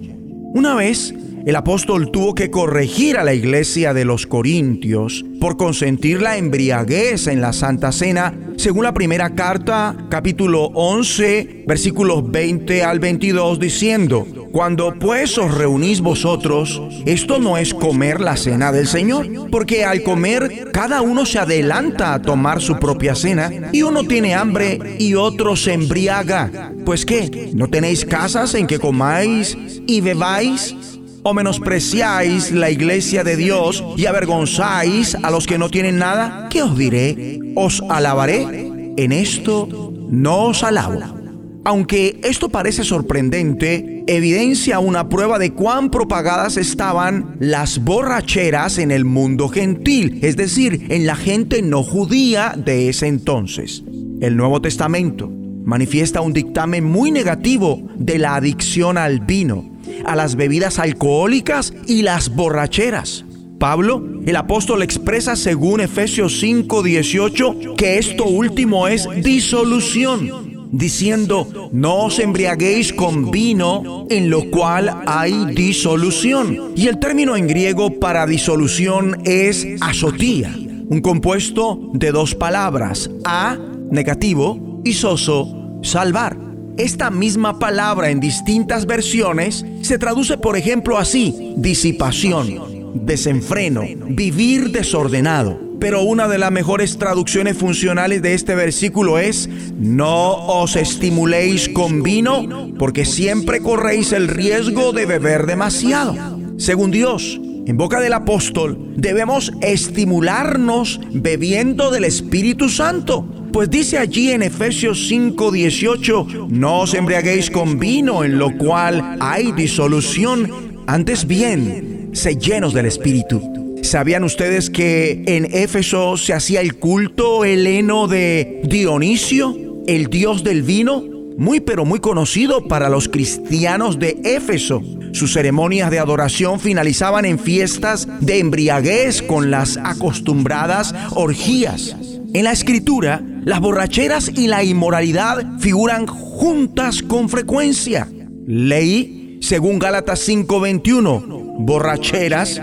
[0.53, 1.13] Una vez,
[1.45, 7.27] el apóstol tuvo que corregir a la iglesia de los Corintios por consentir la embriaguez
[7.27, 14.25] en la Santa Cena, según la primera carta, capítulo 11, versículos 20 al 22, diciendo,
[14.51, 20.03] Cuando pues os reunís vosotros, esto no es comer la cena del Señor, porque al
[20.03, 25.15] comer cada uno se adelanta a tomar su propia cena, y uno tiene hambre y
[25.15, 26.73] otro se embriaga.
[26.85, 30.75] Pues qué, ¿no tenéis casas en que comáis y bebáis?
[31.23, 36.47] ¿O menospreciáis la iglesia de Dios y avergonzáis a los que no tienen nada?
[36.49, 37.39] ¿Qué os diré?
[37.55, 38.71] ¿Os alabaré?
[38.97, 41.20] En esto no os alabo.
[41.63, 49.05] Aunque esto parece sorprendente, evidencia una prueba de cuán propagadas estaban las borracheras en el
[49.05, 53.83] mundo gentil, es decir, en la gente no judía de ese entonces.
[54.21, 55.29] El Nuevo Testamento
[55.63, 59.71] manifiesta un dictamen muy negativo de la adicción al vino
[60.05, 63.25] a las bebidas alcohólicas y las borracheras.
[63.59, 72.19] Pablo, el apóstol expresa según Efesios 5:18 que esto último es disolución, diciendo, no os
[72.19, 76.73] embriaguéis con vino en lo cual hay disolución.
[76.75, 80.55] Y el término en griego para disolución es azotía,
[80.89, 83.57] un compuesto de dos palabras, a,
[83.91, 86.37] negativo, y soso, salvar.
[86.77, 95.70] Esta misma palabra en distintas versiones se traduce, por ejemplo, así, disipación, desenfreno, vivir desordenado.
[95.81, 102.03] Pero una de las mejores traducciones funcionales de este versículo es, no os estimuléis con
[102.03, 106.15] vino, porque siempre corréis el riesgo de beber demasiado.
[106.57, 113.25] Según Dios, en boca del apóstol, debemos estimularnos bebiendo del Espíritu Santo.
[113.51, 119.51] Pues dice allí en Efesios 5:18, no os embriaguéis con vino en lo cual hay
[119.53, 123.60] disolución, antes bien, se llenos del Espíritu.
[123.81, 129.55] ¿Sabían ustedes que en Éfeso se hacía el culto heleno de Dionisio,
[129.87, 131.03] el dios del vino?
[131.37, 134.81] Muy pero muy conocido para los cristianos de Éfeso.
[135.13, 141.95] Sus ceremonias de adoración finalizaban en fiestas de embriaguez con las acostumbradas orgías.
[142.33, 148.07] En la escritura, las borracheras y la inmoralidad figuran juntas con frecuencia.
[148.45, 152.61] Leí, según Gálatas 5:21, borracheras,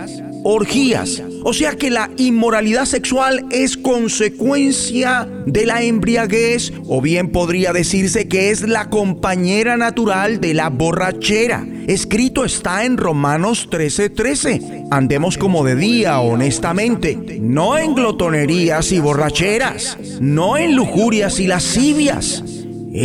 [0.50, 1.22] orgías.
[1.44, 8.28] O sea que la inmoralidad sexual es consecuencia de la embriaguez o bien podría decirse
[8.28, 11.66] que es la compañera natural de la borrachera.
[11.86, 14.86] Escrito está en Romanos 13:13.
[14.90, 22.42] Andemos como de día honestamente, no en glotonerías y borracheras, no en lujurias y lascivias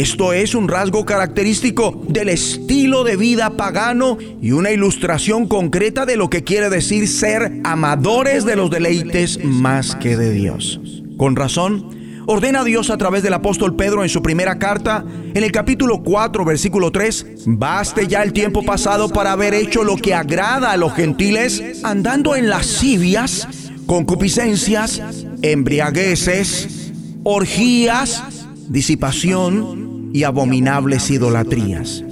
[0.02, 6.16] esto es un rasgo característico del estilo de vida pagano y una ilustración concreta de
[6.16, 10.80] lo que quiere decir ser amadores de los deleites más que de Dios.
[11.18, 15.52] Con razón, Ordena Dios a través del apóstol Pedro en su primera carta, en el
[15.52, 20.72] capítulo 4, versículo 3, baste ya el tiempo pasado para haber hecho lo que agrada
[20.72, 23.48] a los gentiles, andando en lascivias,
[23.86, 25.02] concupiscencias,
[25.42, 28.24] embriagueces, orgías,
[28.70, 29.83] disipación
[30.14, 32.04] y abominables idolatrías.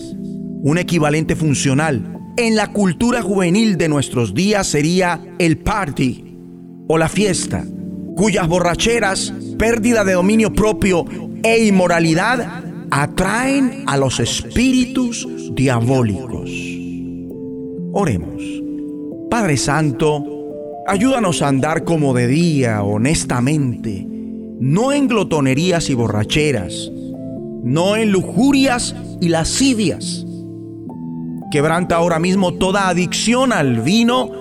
[0.63, 6.37] Un equivalente funcional en la cultura juvenil de nuestros días sería el party
[6.87, 7.63] o la fiesta,
[8.15, 11.05] cuyas borracheras, pérdida de dominio propio
[11.43, 16.49] e inmoralidad atraen a los espíritus diabólicos.
[17.93, 18.41] Oremos.
[19.29, 20.25] Padre Santo,
[20.87, 24.05] ayúdanos a andar como de día, honestamente,
[24.59, 26.91] no en glotonerías y borracheras,
[27.63, 30.25] no en lujurias y lascivias.
[31.51, 34.31] Quebranta ahora mismo toda adicción al vino,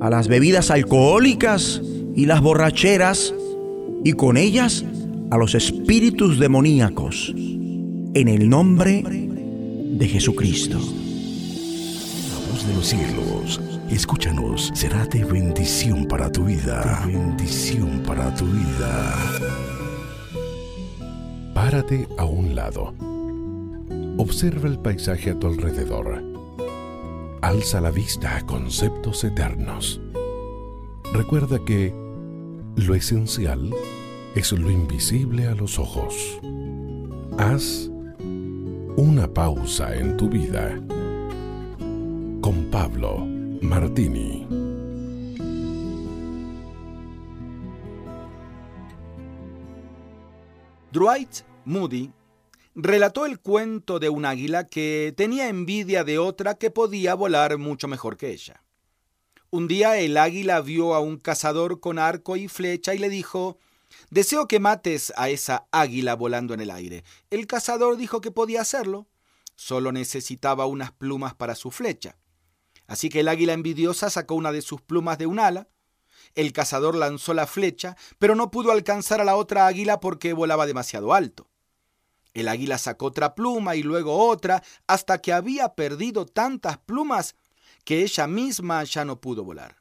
[0.00, 1.82] a las bebidas alcohólicas
[2.14, 3.34] y las borracheras,
[4.04, 4.84] y con ellas
[5.30, 10.78] a los espíritus demoníacos, en el nombre de Jesucristo.
[10.78, 13.60] La voz de los cielos,
[13.90, 17.02] escúchanos, será de bendición para tu vida.
[17.06, 19.63] De bendición para tu vida.
[21.64, 22.92] Párate a un lado.
[24.18, 26.22] Observa el paisaje a tu alrededor.
[27.40, 29.98] Alza la vista a conceptos eternos.
[31.14, 31.94] Recuerda que
[32.76, 33.70] lo esencial
[34.34, 36.38] es lo invisible a los ojos.
[37.38, 37.90] Haz
[38.98, 40.78] una pausa en tu vida
[42.42, 43.26] con Pablo
[43.62, 44.46] Martini.
[50.92, 52.12] Dwight Moody
[52.74, 57.88] relató el cuento de un águila que tenía envidia de otra que podía volar mucho
[57.88, 58.62] mejor que ella.
[59.50, 63.58] Un día el águila vio a un cazador con arco y flecha y le dijo,
[64.10, 67.04] Deseo que mates a esa águila volando en el aire.
[67.30, 69.06] El cazador dijo que podía hacerlo,
[69.54, 72.18] solo necesitaba unas plumas para su flecha.
[72.86, 75.68] Así que el águila envidiosa sacó una de sus plumas de un ala,
[76.34, 80.66] el cazador lanzó la flecha, pero no pudo alcanzar a la otra águila porque volaba
[80.66, 81.48] demasiado alto.
[82.34, 87.36] El águila sacó otra pluma y luego otra, hasta que había perdido tantas plumas
[87.84, 89.76] que ella misma ya no pudo volar.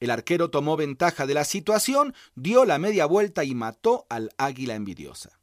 [0.00, 4.74] El arquero tomó ventaja de la situación, dio la media vuelta y mató al águila
[4.74, 5.38] envidiosa.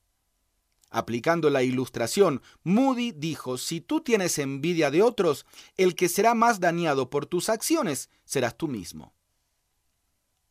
[0.90, 6.60] Aplicando la ilustración, Moody dijo, si tú tienes envidia de otros, el que será más
[6.60, 9.14] dañado por tus acciones serás tú mismo.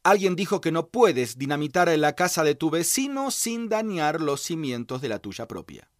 [0.07, 5.03] Alguien dijo que no puedes dinamitar la casa de tu vecino sin dañar los cimientos
[5.03, 5.91] de la tuya propia.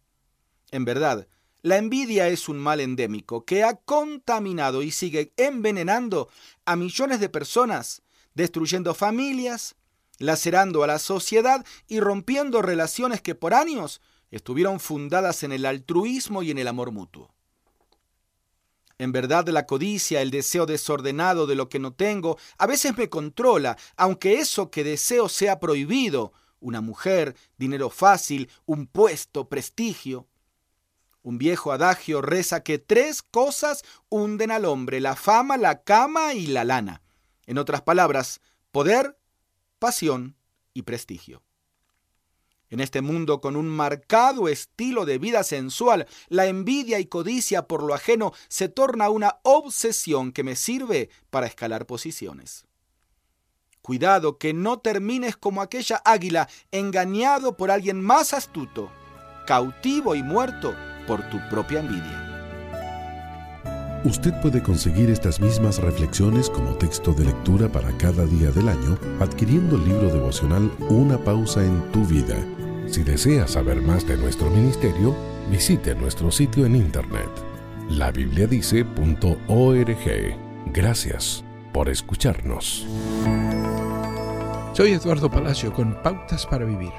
[0.71, 1.27] En verdad,
[1.61, 6.29] la envidia es un mal endémico que ha contaminado y sigue envenenando
[6.63, 8.01] a millones de personas,
[8.33, 9.75] destruyendo familias,
[10.19, 13.99] lacerando a la sociedad y rompiendo relaciones que por años
[14.31, 17.35] estuvieron fundadas en el altruismo y en el amor mutuo.
[18.99, 23.09] En verdad la codicia, el deseo desordenado de lo que no tengo, a veces me
[23.09, 30.27] controla, aunque eso que deseo sea prohibido, una mujer, dinero fácil, un puesto, prestigio.
[31.21, 36.47] Un viejo adagio reza que tres cosas hunden al hombre, la fama, la cama y
[36.47, 37.03] la lana.
[37.45, 38.41] En otras palabras,
[38.71, 39.19] poder,
[39.77, 40.35] pasión
[40.73, 41.43] y prestigio.
[42.69, 47.81] En este mundo con un marcado estilo de vida sensual, la envidia y codicia por
[47.81, 52.65] lo ajeno se torna una obsesión que me sirve para escalar posiciones.
[53.81, 58.91] Cuidado que no termines como aquella águila engañado por alguien más astuto,
[59.45, 60.75] cautivo y muerto
[61.07, 62.27] por tu propia envidia.
[64.03, 68.97] Usted puede conseguir estas mismas reflexiones como texto de lectura para cada día del año
[69.19, 72.37] adquiriendo el libro devocional Una pausa en tu vida
[72.89, 75.15] si desea saber más de nuestro ministerio,
[75.49, 77.29] visite nuestro sitio en internet
[77.89, 80.37] labibliadice.org.
[80.73, 81.43] Gracias
[81.73, 82.85] por escucharnos.
[84.73, 86.91] Soy Eduardo Palacio con Pautas para Vivir.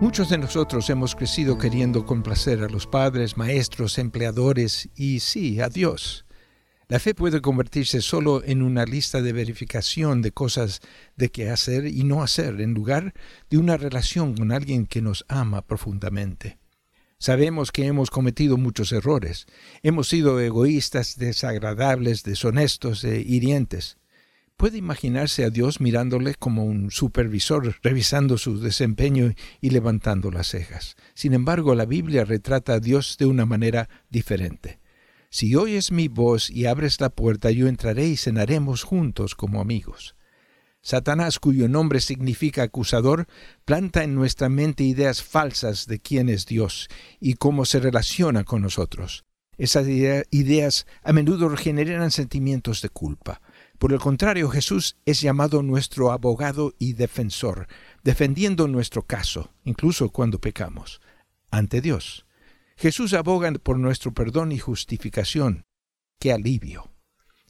[0.00, 5.68] Muchos de nosotros hemos crecido queriendo complacer a los padres, maestros, empleadores y sí, a
[5.68, 6.23] Dios.
[6.88, 10.80] La fe puede convertirse solo en una lista de verificación de cosas
[11.16, 13.14] de qué hacer y no hacer, en lugar
[13.48, 16.58] de una relación con alguien que nos ama profundamente.
[17.18, 19.46] Sabemos que hemos cometido muchos errores.
[19.82, 23.96] Hemos sido egoístas, desagradables, deshonestos e hirientes.
[24.58, 29.32] Puede imaginarse a Dios mirándole como un supervisor, revisando su desempeño
[29.62, 30.96] y levantando las cejas.
[31.14, 34.80] Sin embargo, la Biblia retrata a Dios de una manera diferente.
[35.34, 40.14] Si oyes mi voz y abres la puerta, yo entraré y cenaremos juntos como amigos.
[40.80, 43.26] Satanás, cuyo nombre significa acusador,
[43.64, 46.86] planta en nuestra mente ideas falsas de quién es Dios
[47.18, 49.24] y cómo se relaciona con nosotros.
[49.58, 53.40] Esas ideas a menudo generan sentimientos de culpa.
[53.80, 57.66] Por el contrario, Jesús es llamado nuestro abogado y defensor,
[58.04, 61.00] defendiendo nuestro caso, incluso cuando pecamos,
[61.50, 62.23] ante Dios.
[62.76, 65.64] Jesús aboga por nuestro perdón y justificación.
[66.18, 66.90] ¡Qué alivio!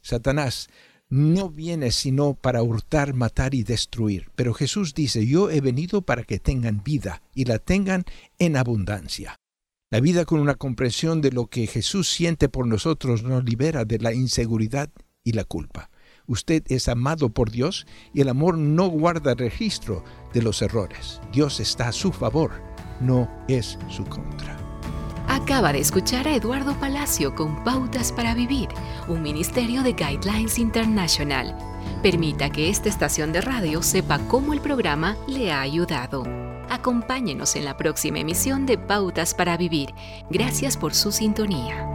[0.01, 0.69] Satanás
[1.09, 6.23] no viene sino para hurtar, matar y destruir, pero Jesús dice, yo he venido para
[6.23, 8.05] que tengan vida y la tengan
[8.39, 9.35] en abundancia.
[9.91, 13.99] La vida con una comprensión de lo que Jesús siente por nosotros nos libera de
[13.99, 14.89] la inseguridad
[15.23, 15.89] y la culpa.
[16.27, 20.03] Usted es amado por Dios y el amor no guarda registro
[20.33, 21.21] de los errores.
[21.31, 22.51] Dios está a su favor,
[22.99, 24.64] no es su contra.
[25.27, 28.69] Acaba de escuchar a Eduardo Palacio con Pautas para Vivir,
[29.07, 31.55] un ministerio de Guidelines International.
[32.01, 36.23] Permita que esta estación de radio sepa cómo el programa le ha ayudado.
[36.69, 39.93] Acompáñenos en la próxima emisión de Pautas para Vivir.
[40.29, 41.87] Gracias por su sintonía.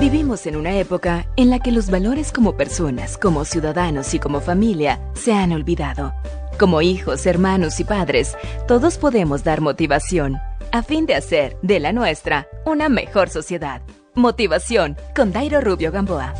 [0.00, 4.40] Vivimos en una época en la que los valores como personas, como ciudadanos y como
[4.40, 6.12] familia se han olvidado.
[6.58, 8.36] Como hijos, hermanos y padres,
[8.68, 10.36] todos podemos dar motivación
[10.70, 13.82] a fin de hacer de la nuestra una mejor sociedad.
[14.14, 16.34] Motivación con Dairo Rubio Gamboa.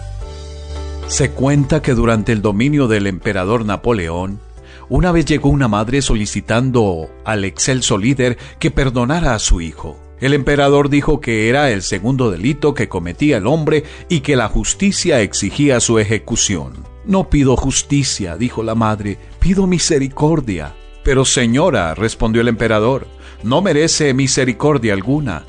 [1.08, 4.40] Se cuenta que durante el dominio del emperador Napoleón,
[4.88, 9.98] una vez llegó una madre solicitando al excelso líder que perdonara a su hijo.
[10.20, 14.48] El emperador dijo que era el segundo delito que cometía el hombre y que la
[14.48, 16.91] justicia exigía su ejecución.
[17.04, 20.74] No pido justicia, dijo la madre, pido misericordia.
[21.02, 23.08] Pero señora, respondió el emperador,
[23.42, 25.44] no merece misericordia alguna.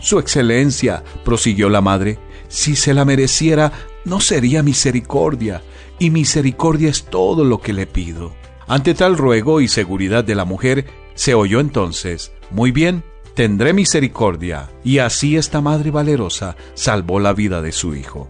[0.00, 3.72] Su excelencia, prosiguió la madre, si se la mereciera,
[4.04, 5.62] no sería misericordia,
[5.98, 8.32] y misericordia es todo lo que le pido.
[8.66, 13.02] Ante tal ruego y seguridad de la mujer, se oyó entonces, muy bien,
[13.34, 14.70] tendré misericordia.
[14.84, 18.28] Y así esta madre valerosa salvó la vida de su hijo.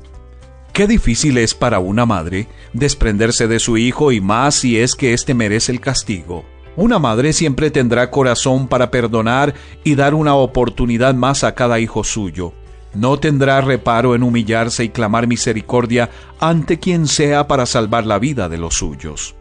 [0.78, 5.12] Qué difícil es para una madre desprenderse de su hijo y más si es que
[5.12, 6.44] éste merece el castigo.
[6.76, 12.05] Una madre siempre tendrá corazón para perdonar y dar una oportunidad más a cada hijo
[12.05, 12.52] suyo.
[12.94, 18.48] No tendrá reparo en humillarse y clamar misericordia ante quien sea para salvar la vida
[18.48, 19.34] de los suyos.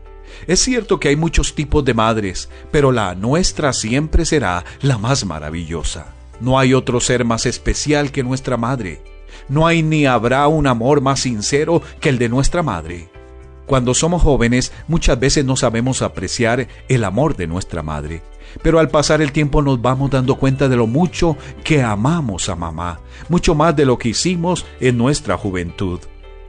[0.47, 5.23] Es cierto que hay muchos tipos de madres, pero la nuestra siempre será la más
[5.23, 6.15] maravillosa.
[6.41, 9.16] No hay otro ser más especial que nuestra madre.
[9.49, 13.10] No hay ni habrá un amor más sincero que el de nuestra madre.
[13.66, 18.24] Cuando somos jóvenes muchas veces no sabemos apreciar el amor de nuestra madre,
[18.62, 21.36] pero al pasar el tiempo nos vamos dando cuenta de lo mucho
[21.66, 25.99] que amamos a mamá, mucho más de lo que hicimos en nuestra juventud.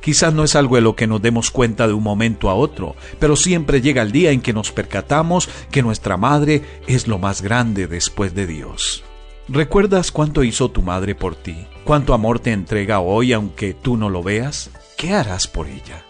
[0.00, 2.94] Quizás no es algo de lo que nos demos cuenta de un momento a otro,
[3.18, 7.42] pero siempre llega el día en que nos percatamos que nuestra madre es lo más
[7.42, 9.02] grande después de Dios.
[9.48, 11.66] ¿Recuerdas cuánto hizo tu madre por ti?
[11.88, 14.70] ¿Cuánto amor te entrega hoy aunque tú no lo veas?
[14.98, 16.04] ¿Qué harás por ella?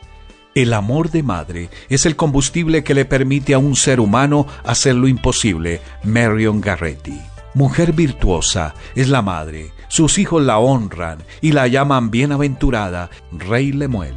[0.56, 4.96] El amor de madre es el combustible que le permite a un ser humano hacer
[4.96, 5.80] lo imposible.
[6.02, 7.20] Marion Garretti.
[7.54, 14.16] Mujer virtuosa es la madre, sus hijos la honran y la llaman bienaventurada Rey Lemuel.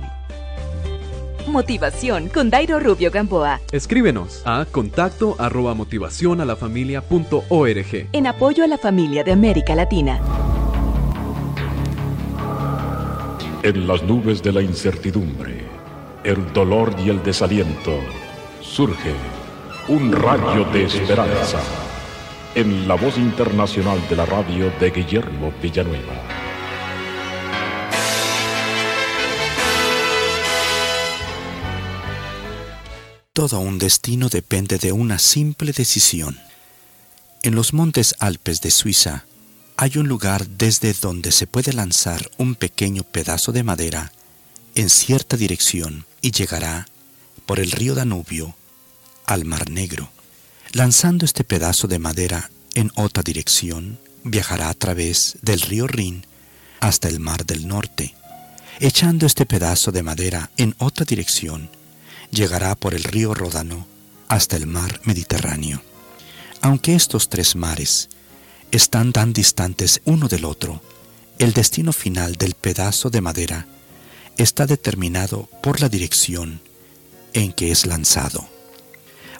[1.45, 3.61] Motivación con Dairo Rubio Gamboa.
[3.71, 8.07] Escríbenos a contacto arroba motivación a la familia punto org.
[8.13, 10.19] En apoyo a la familia de América Latina.
[13.63, 15.63] En las nubes de la incertidumbre,
[16.23, 17.99] el dolor y el desaliento,
[18.59, 19.13] surge
[19.87, 21.61] un rayo de esperanza
[22.55, 26.23] en la voz internacional de la radio de Guillermo Villanueva.
[33.31, 36.39] Todo un destino depende de una simple decisión.
[37.43, 39.25] En los montes Alpes de Suiza
[39.77, 44.11] hay un lugar desde donde se puede lanzar un pequeño pedazo de madera
[44.75, 46.87] en cierta dirección y llegará
[47.45, 48.55] por el río Danubio
[49.25, 50.11] al Mar Negro.
[50.73, 56.25] Lanzando este pedazo de madera en otra dirección, viajará a través del río Rin
[56.79, 58.15] hasta el Mar del Norte.
[58.79, 61.69] Echando este pedazo de madera en otra dirección,
[62.31, 63.85] llegará por el río Ródano
[64.27, 65.81] hasta el Mar Mediterráneo.
[66.61, 68.09] Aunque estos tres mares
[68.71, 70.81] están tan distantes uno del otro,
[71.39, 73.67] el destino final del pedazo de madera
[74.37, 76.61] está determinado por la dirección
[77.33, 78.47] en que es lanzado.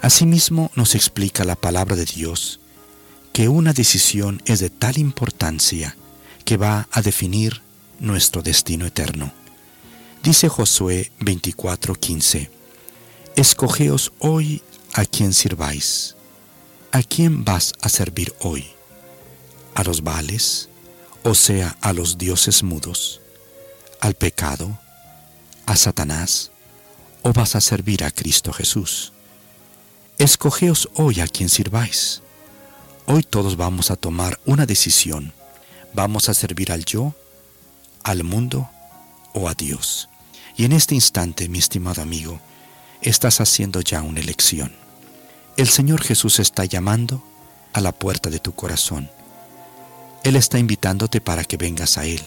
[0.02, 2.60] Asimismo nos explica la palabra de Dios
[3.34, 5.96] que una decisión es de tal importancia
[6.44, 7.62] que va a definir
[8.00, 9.32] nuestro destino eterno.
[10.24, 12.50] Dice Josué 24:15,
[13.36, 14.62] Escogeos hoy
[14.94, 16.16] a quien sirváis.
[16.92, 18.68] ¿A quién vas a servir hoy?
[19.76, 20.70] ¿A los vales?
[21.24, 23.22] O sea, a los dioses mudos,
[24.00, 24.80] al pecado,
[25.66, 26.52] a Satanás,
[27.22, 29.14] o vas a servir a Cristo Jesús.
[30.18, 32.22] Escogeos hoy a quien sirváis.
[33.06, 35.34] Hoy todos vamos a tomar una decisión.
[35.94, 37.14] ¿Vamos a servir al yo,
[38.04, 38.70] al mundo
[39.34, 40.10] o a Dios?
[40.58, 42.40] Y en este instante, mi estimado amigo,
[43.02, 44.74] estás haciendo ya una elección.
[45.58, 47.24] El Señor Jesús está llamando
[47.74, 49.10] a la puerta de tu corazón.
[50.24, 52.22] Él está invitándote para que vengas a Él.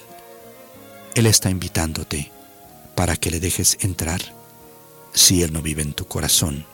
[1.14, 2.32] Él está invitándote
[2.96, 4.20] para que le dejes entrar
[5.12, 6.66] si Él no vive en tu corazón.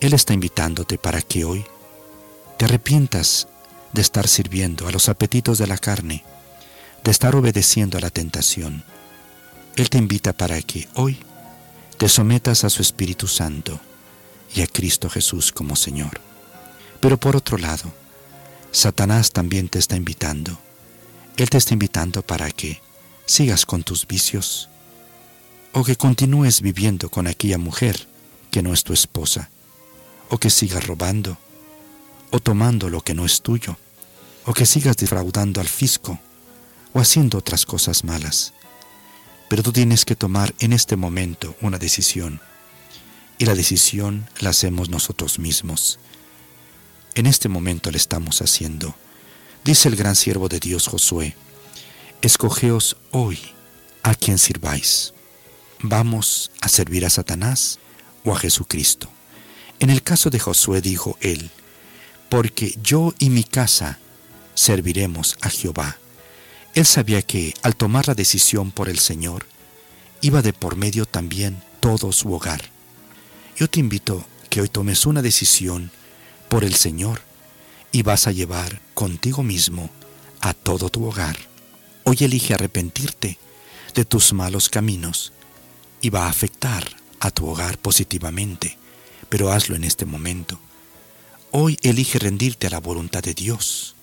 [0.00, 1.64] Él está invitándote para que hoy
[2.58, 3.48] te arrepientas
[3.92, 6.22] de estar sirviendo a los apetitos de la carne,
[7.02, 8.84] de estar obedeciendo a la tentación.
[9.76, 11.18] Él te invita para que hoy
[11.96, 13.80] te sometas a su Espíritu Santo
[14.54, 16.20] y a Cristo Jesús como Señor.
[17.00, 17.92] Pero por otro lado,
[18.72, 20.58] Satanás también te está invitando.
[21.36, 22.80] Él te está invitando para que
[23.26, 24.68] sigas con tus vicios
[25.72, 28.08] o que continúes viviendo con aquella mujer
[28.50, 29.50] que no es tu esposa,
[30.28, 31.38] o que sigas robando,
[32.30, 33.76] o tomando lo que no es tuyo,
[34.44, 36.18] o que sigas defraudando al fisco,
[36.92, 38.52] o haciendo otras cosas malas.
[39.48, 42.40] Pero tú tienes que tomar en este momento una decisión,
[43.38, 45.98] y la decisión la hacemos nosotros mismos.
[47.14, 48.94] En este momento la estamos haciendo.
[49.64, 51.34] Dice el gran siervo de Dios Josué,
[52.22, 53.38] escogeos hoy
[54.02, 55.12] a quien sirváis.
[55.82, 57.78] ¿Vamos a servir a Satanás
[58.24, 59.10] o a Jesucristo?
[59.80, 61.50] En el caso de Josué dijo él,
[62.28, 63.98] porque yo y mi casa
[64.54, 65.98] serviremos a Jehová.
[66.74, 69.46] Él sabía que al tomar la decisión por el Señor,
[70.20, 72.70] iba de por medio también todo su hogar.
[73.56, 75.90] Yo te invito que hoy tomes una decisión
[76.50, 77.22] por el Señor
[77.92, 79.88] y vas a llevar contigo mismo
[80.40, 81.38] a todo tu hogar.
[82.04, 83.38] Hoy elige arrepentirte
[83.94, 85.32] de tus malos caminos
[86.02, 86.84] y va a afectar
[87.20, 88.76] a tu hogar positivamente,
[89.28, 90.58] pero hazlo en este momento.
[91.52, 93.94] Hoy elige rendirte a la voluntad de Dios.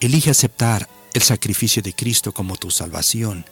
[0.00, 3.44] Elige aceptar el sacrificio de Cristo como tu salvación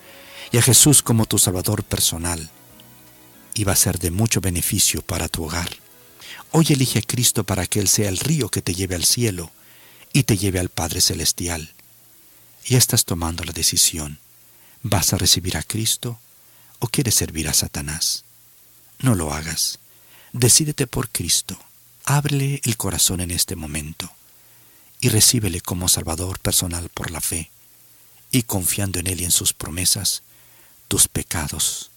[0.51, 2.51] y a Jesús como tu Salvador personal.
[3.55, 5.69] Y va a ser de mucho beneficio para tu hogar.
[6.51, 9.51] Hoy elige a Cristo para que Él sea el río que te lleve al cielo
[10.13, 11.75] y te lleve al Padre Celestial.
[12.65, 14.19] Y estás tomando la decisión.
[14.83, 16.19] ¿Vas a recibir a Cristo
[16.79, 18.25] o quieres servir a Satanás?
[18.99, 19.79] No lo hagas.
[20.33, 21.59] Decídete por Cristo.
[22.05, 24.11] Ábrele el corazón en este momento
[25.01, 27.51] y recíbele como Salvador personal por la fe.
[28.31, 30.23] Y confiando en Él y en sus promesas,
[30.89, 31.91] tus pecados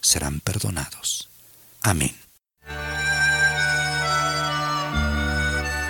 [0.00, 1.28] serán perdonados.
[1.82, 2.16] Amén.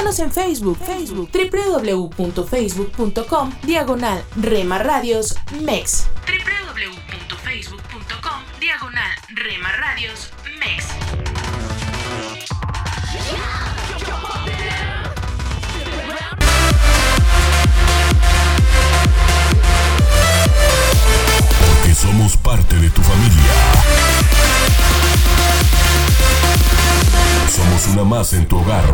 [0.00, 6.08] Búscanos en Facebook, Facebook, www.facebook.com, diagonal Rema Radios MEX.
[6.26, 10.86] www.facebook.com, diagonal Rema Radios MEX.
[21.60, 23.50] Porque somos parte de tu familia.
[27.50, 28.84] Somos una más en tu hogar.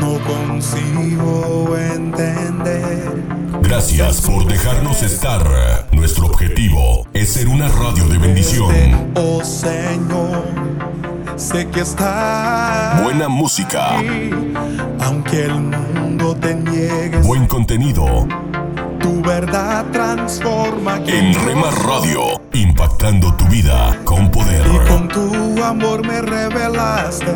[0.00, 3.22] No consigo entender.
[3.60, 5.86] Gracias por dejarnos estar.
[5.92, 9.12] Nuestro objetivo es ser una radio de bendición.
[9.16, 10.44] Oh Señor,
[11.36, 13.02] sé que estás.
[13.02, 13.96] Buena música.
[15.00, 18.26] Aunque el mundo te niegue, Buen contenido.
[19.06, 20.96] Tu verdad transforma.
[21.06, 24.66] En Rema Radio, impactando tu vida con poder.
[24.88, 27.32] Con tu amor me revelaste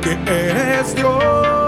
[0.00, 1.67] que eres Dios.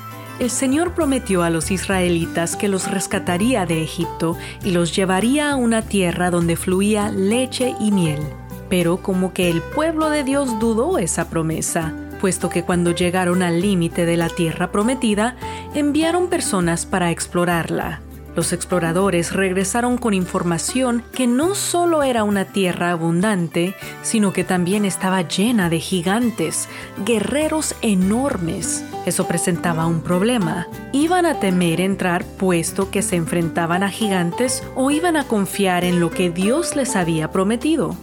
[0.41, 5.55] El Señor prometió a los israelitas que los rescataría de Egipto y los llevaría a
[5.55, 8.21] una tierra donde fluía leche y miel.
[8.67, 13.61] Pero como que el pueblo de Dios dudó esa promesa, puesto que cuando llegaron al
[13.61, 15.35] límite de la tierra prometida,
[15.75, 18.01] enviaron personas para explorarla.
[18.35, 24.85] Los exploradores regresaron con información que no solo era una tierra abundante, sino que también
[24.85, 26.69] estaba llena de gigantes,
[27.05, 28.85] guerreros enormes.
[29.05, 30.67] Eso presentaba un problema.
[30.93, 35.99] ¿Iban a temer entrar puesto que se enfrentaban a gigantes o iban a confiar en
[35.99, 37.97] lo que Dios les había prometido?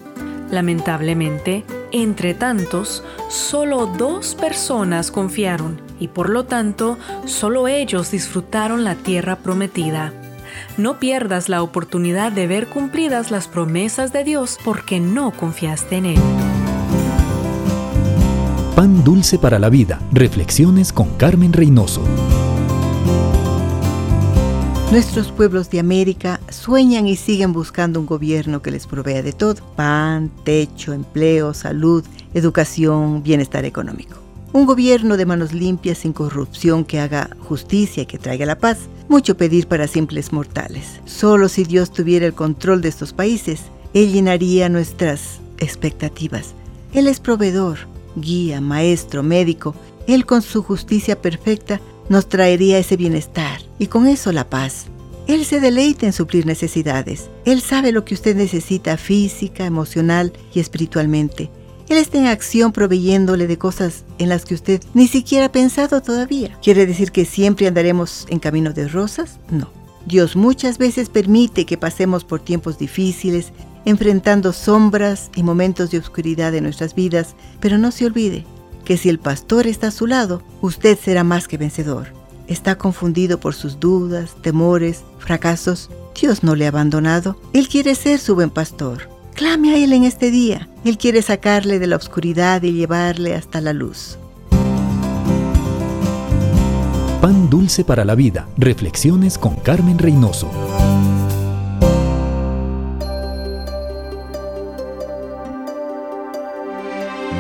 [0.50, 8.94] Lamentablemente, entre tantos, solo dos personas confiaron y por lo tanto, solo ellos disfrutaron la
[8.94, 10.12] tierra prometida.
[10.76, 16.06] No pierdas la oportunidad de ver cumplidas las promesas de Dios porque no confiaste en
[16.06, 16.18] Él.
[18.74, 20.00] Pan dulce para la vida.
[20.12, 22.02] Reflexiones con Carmen Reynoso.
[24.92, 29.56] Nuestros pueblos de América sueñan y siguen buscando un gobierno que les provea de todo.
[29.76, 34.27] Pan, techo, empleo, salud, educación, bienestar económico.
[34.52, 38.78] Un gobierno de manos limpias, sin corrupción, que haga justicia y que traiga la paz.
[39.08, 41.00] Mucho pedir para simples mortales.
[41.04, 43.62] Solo si Dios tuviera el control de estos países,
[43.92, 46.54] Él llenaría nuestras expectativas.
[46.94, 47.78] Él es proveedor,
[48.16, 49.74] guía, maestro, médico.
[50.06, 54.86] Él con su justicia perfecta nos traería ese bienestar y con eso la paz.
[55.26, 57.28] Él se deleita en suplir necesidades.
[57.44, 61.50] Él sabe lo que usted necesita física, emocional y espiritualmente.
[61.88, 66.02] Él está en acción proveyéndole de cosas en las que usted ni siquiera ha pensado
[66.02, 66.58] todavía.
[66.62, 69.38] ¿Quiere decir que siempre andaremos en camino de rosas?
[69.50, 69.70] No.
[70.06, 73.52] Dios muchas veces permite que pasemos por tiempos difíciles,
[73.84, 78.44] enfrentando sombras y momentos de oscuridad en nuestras vidas, pero no se olvide
[78.84, 82.06] que si el pastor está a su lado, usted será más que vencedor.
[82.46, 85.90] Está confundido por sus dudas, temores, fracasos.
[86.18, 87.38] Dios no le ha abandonado.
[87.52, 89.10] Él quiere ser su buen pastor.
[89.38, 90.68] Clame a Él en este día.
[90.84, 94.18] Él quiere sacarle de la oscuridad y llevarle hasta la luz.
[97.20, 98.48] Pan dulce para la vida.
[98.56, 100.50] Reflexiones con Carmen Reynoso.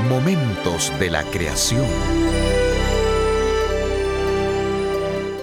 [0.08, 1.84] Momentos de la creación.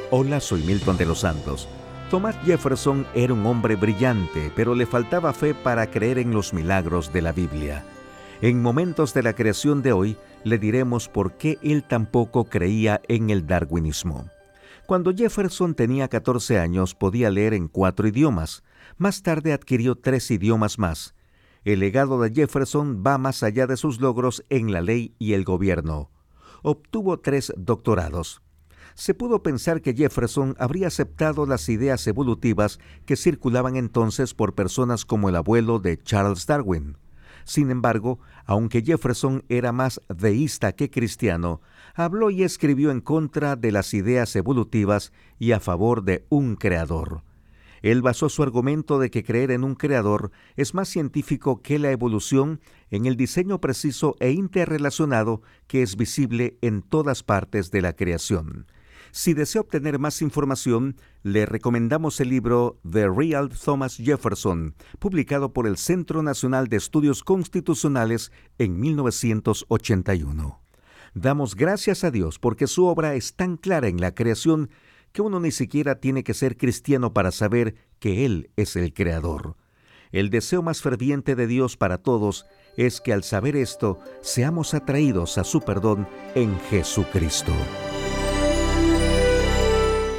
[0.09, 1.67] Hola, soy Milton de los Santos.
[2.09, 7.11] Thomas Jefferson era un hombre brillante, pero le faltaba fe para creer en los milagros
[7.11, 7.83] de la Biblia.
[8.41, 13.31] En momentos de la creación de hoy, le diremos por qué él tampoco creía en
[13.31, 14.29] el darwinismo.
[14.85, 18.63] Cuando Jefferson tenía 14 años podía leer en cuatro idiomas.
[18.97, 21.15] Más tarde adquirió tres idiomas más.
[21.63, 25.43] El legado de Jefferson va más allá de sus logros en la ley y el
[25.43, 26.11] gobierno.
[26.61, 28.44] Obtuvo tres doctorados
[28.95, 35.05] se pudo pensar que Jefferson habría aceptado las ideas evolutivas que circulaban entonces por personas
[35.05, 36.97] como el abuelo de Charles Darwin.
[37.43, 41.61] Sin embargo, aunque Jefferson era más deísta que cristiano,
[41.93, 47.21] habló y escribió en contra de las ideas evolutivas y a favor de un creador.
[47.81, 51.91] Él basó su argumento de que creer en un creador es más científico que la
[51.91, 57.93] evolución en el diseño preciso e interrelacionado que es visible en todas partes de la
[57.93, 58.65] creación.
[59.15, 65.67] Si desea obtener más información, le recomendamos el libro The Real Thomas Jefferson, publicado por
[65.67, 70.61] el Centro Nacional de Estudios Constitucionales en 1981.
[71.13, 74.69] Damos gracias a Dios porque su obra es tan clara en la creación
[75.13, 79.55] que uno ni siquiera tiene que ser cristiano para saber que Él es el Creador.
[80.11, 85.37] El deseo más ferviente de Dios para todos es que al saber esto seamos atraídos
[85.37, 86.05] a su perdón
[86.35, 87.53] en Jesucristo.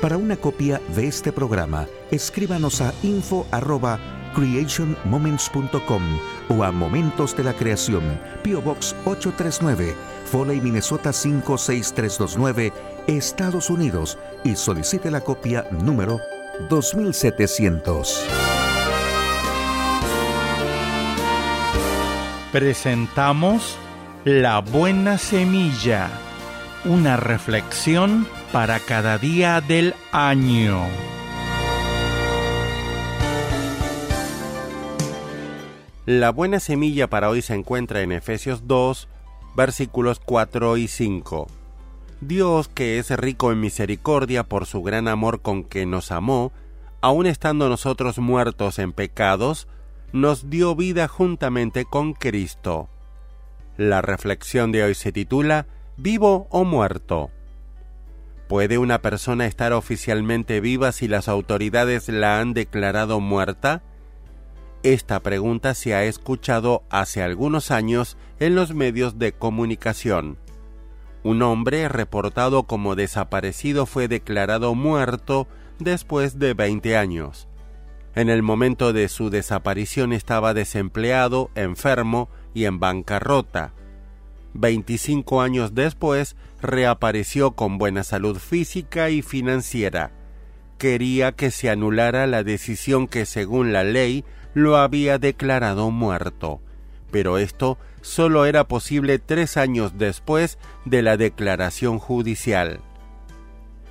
[0.01, 6.03] Para una copia de este programa, escríbanos a info@creationmoments.com
[6.51, 9.95] o a Momentos de la Creación, PO Box 839,
[10.31, 12.75] Foley, Minnesota 56329,
[13.07, 16.21] Estados Unidos y solicite la copia número
[16.69, 18.23] 2700.
[22.53, 23.79] Presentamos
[24.25, 26.11] La Buena Semilla,
[26.85, 30.87] una reflexión para cada día del año.
[36.07, 39.09] La buena semilla para hoy se encuentra en Efesios 2,
[39.55, 41.49] versículos 4 y 5.
[42.23, 46.51] Dios, que es rico en misericordia por su gran amor con que nos amó,
[47.03, 49.69] aun estando nosotros muertos en pecados,
[50.15, 52.89] nos dio vida juntamente con Cristo.
[53.77, 55.67] La reflexión de hoy se titula
[55.99, 57.31] ¿Vivo o muerto?
[58.49, 63.83] ¿Puede una persona estar oficialmente viva si las autoridades la han declarado muerta?
[64.85, 70.39] Esta pregunta se ha escuchado hace algunos años en los medios de comunicación.
[71.25, 75.49] Un hombre reportado como desaparecido fue declarado muerto
[75.81, 77.49] después de 20 años.
[78.15, 83.73] En el momento de su desaparición estaba desempleado, enfermo y en bancarrota.
[84.59, 90.13] 25 años después reapareció con buena salud física y financiera.
[90.79, 94.25] Quería que se anulara la decisión que según la ley
[94.55, 96.61] lo había declarado muerto,
[97.11, 102.81] pero esto solo era posible tres años después de la declaración judicial.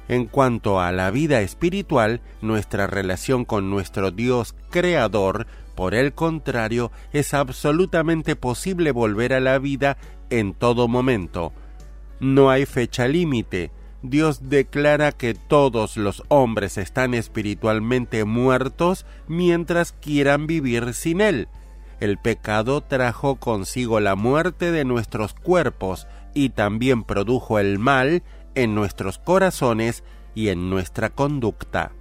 [0.07, 6.91] En cuanto a la vida espiritual, nuestra relación con nuestro Dios Creador, por el contrario,
[7.13, 9.97] es absolutamente posible volver a la vida
[10.29, 11.53] en todo momento.
[12.19, 13.71] No hay fecha límite,
[14.09, 21.47] Dios declara que todos los hombres están espiritualmente muertos mientras quieran vivir sin Él.
[21.99, 28.21] El pecado trajo consigo la muerte de nuestros cuerpos y también produjo el mal
[28.53, 30.03] en nuestros corazones
[30.35, 31.91] y en nuestra conducta.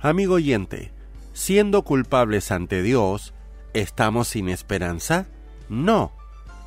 [0.00, 0.92] Amigo oyente,
[1.34, 3.34] siendo culpables ante Dios,
[3.74, 5.26] ¿estamos sin esperanza?
[5.68, 6.12] No.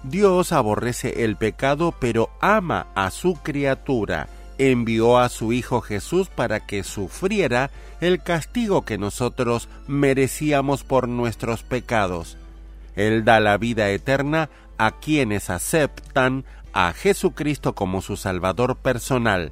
[0.03, 6.65] Dios aborrece el pecado pero ama a su criatura envió a su Hijo Jesús para
[6.65, 7.71] que sufriera
[8.01, 12.37] el castigo que nosotros merecíamos por nuestros pecados.
[12.95, 19.51] Él da la vida eterna a quienes aceptan a Jesucristo como su Salvador personal.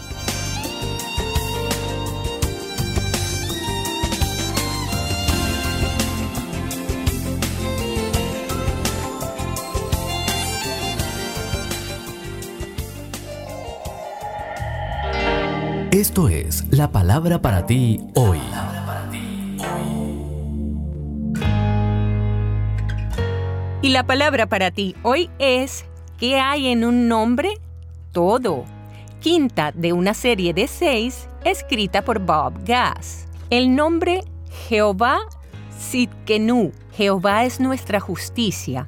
[15.92, 18.40] Esto es la palabra para ti hoy.
[23.82, 25.84] Y la palabra para ti hoy es
[26.18, 27.58] ¿qué hay en un nombre?
[28.14, 28.64] Todo.
[29.20, 33.28] Quinta de una serie de seis escrita por Bob Gass.
[33.50, 34.22] El nombre
[34.70, 35.20] Jehová
[35.78, 38.88] Sitkenu, Jehová es nuestra justicia,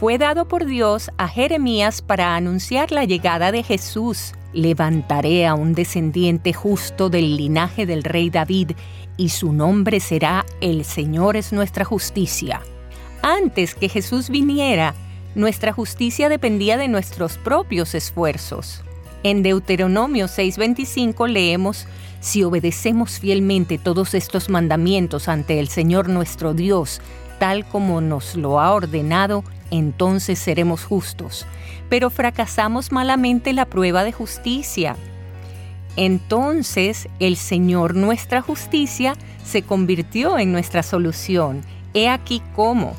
[0.00, 4.32] fue dado por Dios a Jeremías para anunciar la llegada de Jesús.
[4.52, 8.72] Levantaré a un descendiente justo del linaje del rey David,
[9.16, 12.62] y su nombre será El Señor es nuestra justicia.
[13.22, 14.94] Antes que Jesús viniera,
[15.34, 18.82] nuestra justicia dependía de nuestros propios esfuerzos.
[19.22, 21.86] En Deuteronomio 6:25 leemos,
[22.20, 27.00] Si obedecemos fielmente todos estos mandamientos ante el Señor nuestro Dios,
[27.38, 31.46] tal como nos lo ha ordenado, entonces seremos justos.
[31.88, 34.96] Pero fracasamos malamente la prueba de justicia.
[35.96, 39.14] Entonces el Señor nuestra justicia
[39.44, 41.62] se convirtió en nuestra solución.
[41.94, 42.94] He aquí cómo.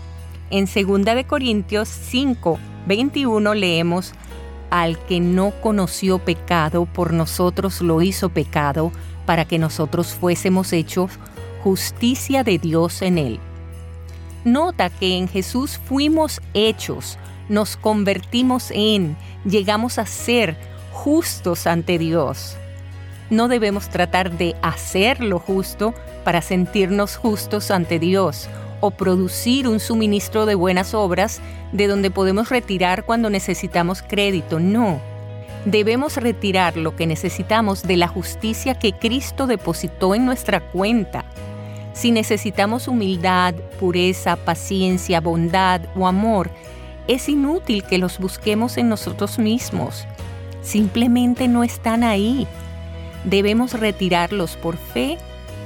[0.49, 4.13] En 2 de Corintios 5, 21 leemos,
[4.69, 8.91] al que no conoció pecado, por nosotros lo hizo pecado,
[9.25, 11.11] para que nosotros fuésemos hechos
[11.63, 13.39] justicia de Dios en él.
[14.43, 19.15] Nota que en Jesús fuimos hechos, nos convertimos en,
[19.45, 20.57] llegamos a ser
[20.91, 22.57] justos ante Dios.
[23.29, 25.93] No debemos tratar de hacer lo justo
[26.23, 28.49] para sentirnos justos ante Dios
[28.81, 31.39] o producir un suministro de buenas obras
[31.71, 34.59] de donde podemos retirar cuando necesitamos crédito.
[34.59, 34.99] No.
[35.65, 41.23] Debemos retirar lo que necesitamos de la justicia que Cristo depositó en nuestra cuenta.
[41.93, 46.49] Si necesitamos humildad, pureza, paciencia, bondad o amor,
[47.07, 50.05] es inútil que los busquemos en nosotros mismos.
[50.61, 52.47] Simplemente no están ahí.
[53.25, 55.17] Debemos retirarlos por fe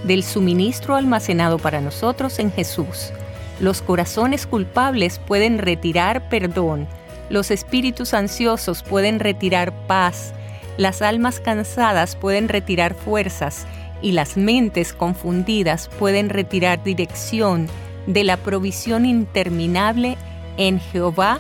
[0.04, 3.12] del suministro almacenado para nosotros en Jesús.
[3.60, 6.88] Los corazones culpables pueden retirar perdón,
[7.30, 10.34] los espíritus ansiosos pueden retirar paz,
[10.78, 13.66] las almas cansadas pueden retirar fuerzas
[14.02, 17.68] y las mentes confundidas pueden retirar dirección
[18.08, 20.18] de la provisión interminable
[20.58, 21.40] en Jehová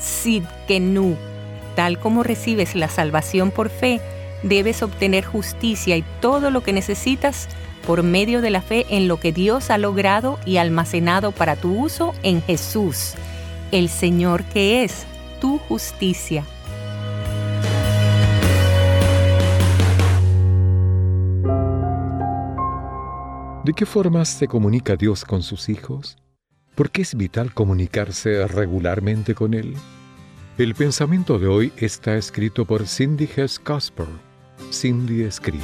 [0.00, 1.16] Sidkenu.
[1.76, 4.00] Tal como recibes la salvación por fe,
[4.42, 7.48] debes obtener justicia y todo lo que necesitas
[7.86, 11.78] por medio de la fe en lo que Dios ha logrado y almacenado para tu
[11.78, 13.14] uso en Jesús,
[13.72, 15.06] el Señor que es
[15.40, 16.44] tu justicia.
[23.70, 26.18] ¿De qué forma se comunica Dios con sus hijos?
[26.74, 29.74] ¿Por qué es vital comunicarse regularmente con Él?
[30.58, 34.08] El pensamiento de hoy está escrito por Cindy Hess Casper.
[34.72, 35.62] Cindy escribe.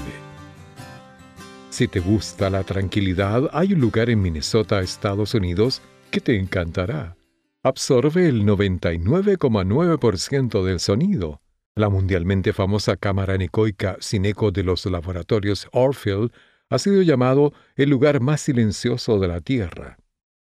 [1.70, 7.16] Si te gusta la tranquilidad, hay un lugar en Minnesota, Estados Unidos, que te encantará.
[7.64, 11.40] Absorbe el 99,9% del sonido.
[11.74, 16.30] La mundialmente famosa cámara anecoica sin eco de los laboratorios Orfield
[16.70, 19.98] ha sido llamado el lugar más silencioso de la Tierra.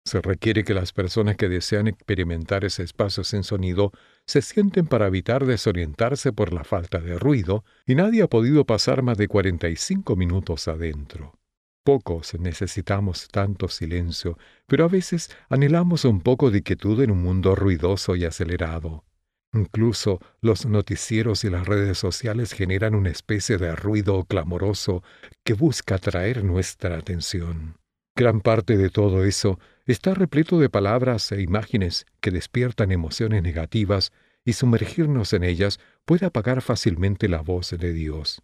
[0.05, 3.93] Se requiere que las personas que desean experimentar ese espacio sin sonido
[4.27, 9.03] se sienten para evitar desorientarse por la falta de ruido, y nadie ha podido pasar
[9.03, 11.35] más de 45 minutos adentro.
[11.85, 17.55] Pocos necesitamos tanto silencio, pero a veces anhelamos un poco de quietud en un mundo
[17.55, 19.05] ruidoso y acelerado.
[19.53, 25.03] Incluso los noticieros y las redes sociales generan una especie de ruido clamoroso
[25.45, 27.77] que busca atraer nuestra atención.
[28.17, 34.13] Gran parte de todo eso está repleto de palabras e imágenes que despiertan emociones negativas
[34.45, 38.43] y sumergirnos en ellas puede apagar fácilmente la voz de Dios.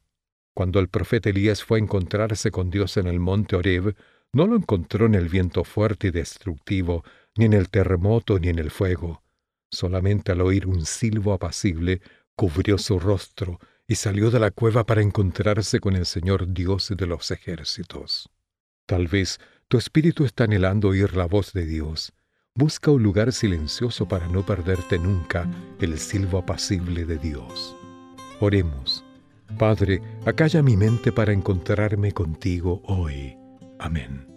[0.54, 3.94] Cuando el profeta Elías fue a encontrarse con Dios en el monte Oreb,
[4.32, 7.04] no lo encontró en el viento fuerte y destructivo,
[7.36, 9.22] ni en el terremoto, ni en el fuego.
[9.70, 12.00] Solamente al oír un silbo apacible,
[12.34, 17.06] cubrió su rostro y salió de la cueva para encontrarse con el Señor Dios de
[17.06, 18.28] los ejércitos.
[18.86, 19.38] Tal vez
[19.68, 22.12] tu espíritu está anhelando oír la voz de Dios.
[22.54, 27.76] Busca un lugar silencioso para no perderte nunca el silbo apacible de Dios.
[28.40, 29.04] Oremos.
[29.58, 33.36] Padre, acalla mi mente para encontrarme contigo hoy.
[33.78, 34.35] Amén.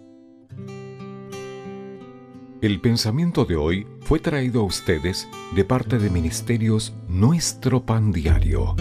[2.62, 5.26] El pensamiento de hoy fue traído a ustedes
[5.56, 8.74] de parte de Ministerios Nuestro Pan Diario.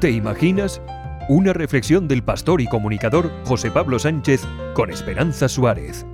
[0.00, 0.80] ¿Te imaginas?
[1.28, 4.40] Una reflexión del pastor y comunicador José Pablo Sánchez
[4.72, 6.06] con Esperanza Suárez.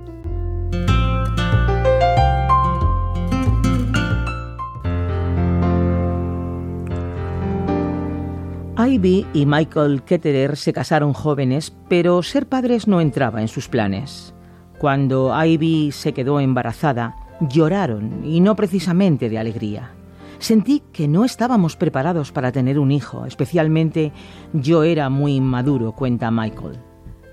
[8.85, 14.35] Ivy y Michael Ketterer se casaron jóvenes, pero ser padres no entraba en sus planes.
[14.77, 19.91] Cuando Ivy se quedó embarazada, lloraron, y no precisamente de alegría.
[20.37, 24.11] Sentí que no estábamos preparados para tener un hijo, especialmente
[24.53, 26.77] yo era muy inmaduro, cuenta Michael.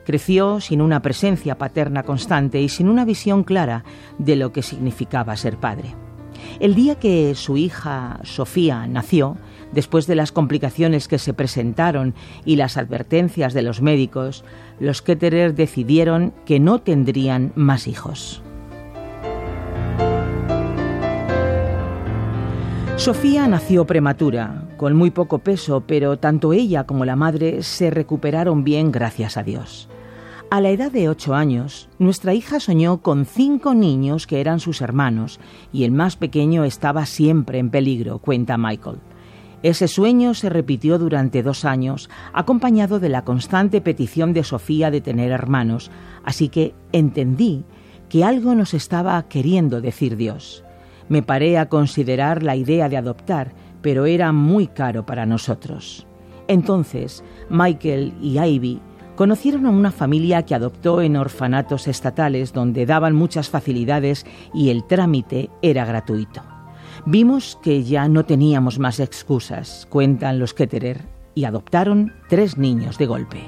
[0.07, 3.85] Creció sin una presencia paterna constante y sin una visión clara
[4.19, 5.95] de lo que significaba ser padre.
[6.61, 9.37] El día que su hija Sofía nació,
[9.73, 14.45] después de las complicaciones que se presentaron y las advertencias de los médicos,
[14.79, 18.43] los Ketterer decidieron que no tendrían más hijos.
[22.97, 28.63] Sofía nació prematura, con muy poco peso, pero tanto ella como la madre se recuperaron
[28.63, 29.89] bien gracias a Dios.
[30.51, 34.83] A la edad de ocho años, nuestra hija soñó con cinco niños que eran sus
[34.83, 35.41] hermanos
[35.73, 38.99] y el más pequeño estaba siempre en peligro, cuenta Michael.
[39.63, 45.01] Ese sueño se repitió durante dos años, acompañado de la constante petición de Sofía de
[45.01, 45.91] tener hermanos,
[46.25, 47.65] así que entendí
[48.09, 50.65] que algo nos estaba queriendo decir Dios.
[51.09, 53.53] Me paré a considerar la idea de adoptar,
[53.83, 56.07] pero era muy caro para nosotros.
[56.49, 58.81] Entonces, Michael y Ivy
[59.15, 64.85] conocieron a una familia que adoptó en orfanatos estatales donde daban muchas facilidades y el
[64.85, 66.52] trámite era gratuito.
[67.05, 71.01] Vimos que ya no teníamos más excusas, cuentan los Ketterer,
[71.35, 73.41] y adoptaron tres niños de golpe.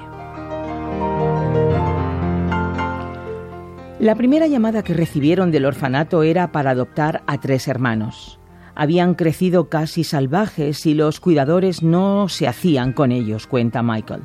[3.99, 8.39] La primera llamada que recibieron del orfanato era para adoptar a tres hermanos.
[8.75, 14.23] Habían crecido casi salvajes y los cuidadores no se hacían con ellos, cuenta Michael.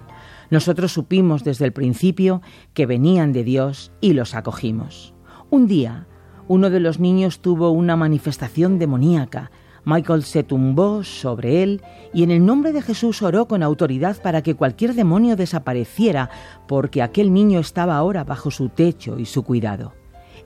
[0.51, 2.43] Nosotros supimos desde el principio
[2.75, 5.15] que venían de Dios y los acogimos.
[5.51, 6.09] Un día,
[6.51, 9.53] uno de los niños tuvo una manifestación demoníaca.
[9.85, 11.81] Michael se tumbó sobre él
[12.13, 16.29] y en el nombre de Jesús oró con autoridad para que cualquier demonio desapareciera,
[16.67, 19.93] porque aquel niño estaba ahora bajo su techo y su cuidado.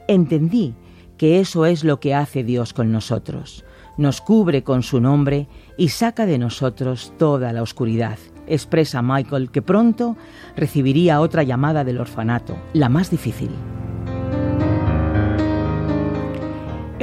[0.07, 0.75] Entendí
[1.17, 3.65] que eso es lo que hace Dios con nosotros.
[3.97, 5.49] Nos cubre con su nombre
[5.79, 8.19] y saca de nosotros toda la oscuridad.
[8.47, 10.19] Expresa Michael que pronto
[10.55, 13.49] recibiría otra llamada del orfanato, la más difícil.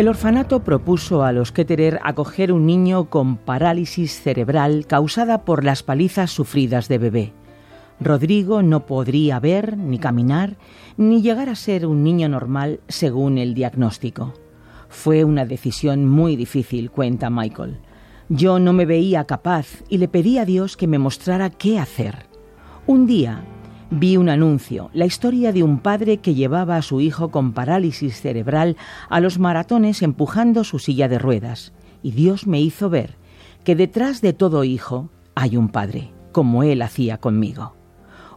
[0.02, 5.84] El orfanato propuso a los Ketterer acoger un niño con parálisis cerebral causada por las
[5.84, 7.34] palizas sufridas de bebé.
[8.00, 10.58] Rodrigo no podría ver, ni caminar,
[10.98, 14.34] ni llegar a ser un niño normal según el diagnóstico.
[14.90, 17.78] Fue una decisión muy difícil, cuenta Michael.
[18.28, 22.26] Yo no me veía capaz y le pedí a Dios que me mostrara qué hacer.
[22.88, 23.44] Un día
[23.92, 28.22] vi un anuncio, la historia de un padre que llevaba a su hijo con parálisis
[28.22, 28.78] cerebral
[29.10, 33.18] a los maratones empujando su silla de ruedas, y Dios me hizo ver
[33.66, 37.76] que detrás de todo hijo hay un padre, como él hacía conmigo.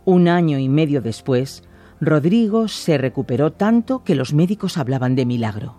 [0.05, 1.63] Un año y medio después,
[2.01, 5.77] Rodrigo se recuperó tanto que los médicos hablaban de milagro.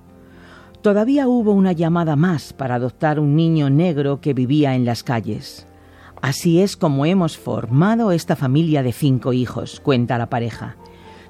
[0.82, 5.68] Todavía hubo una llamada más para adoptar un niño negro que vivía en las calles.
[6.26, 10.76] Así es como hemos formado esta familia de cinco hijos, cuenta la pareja.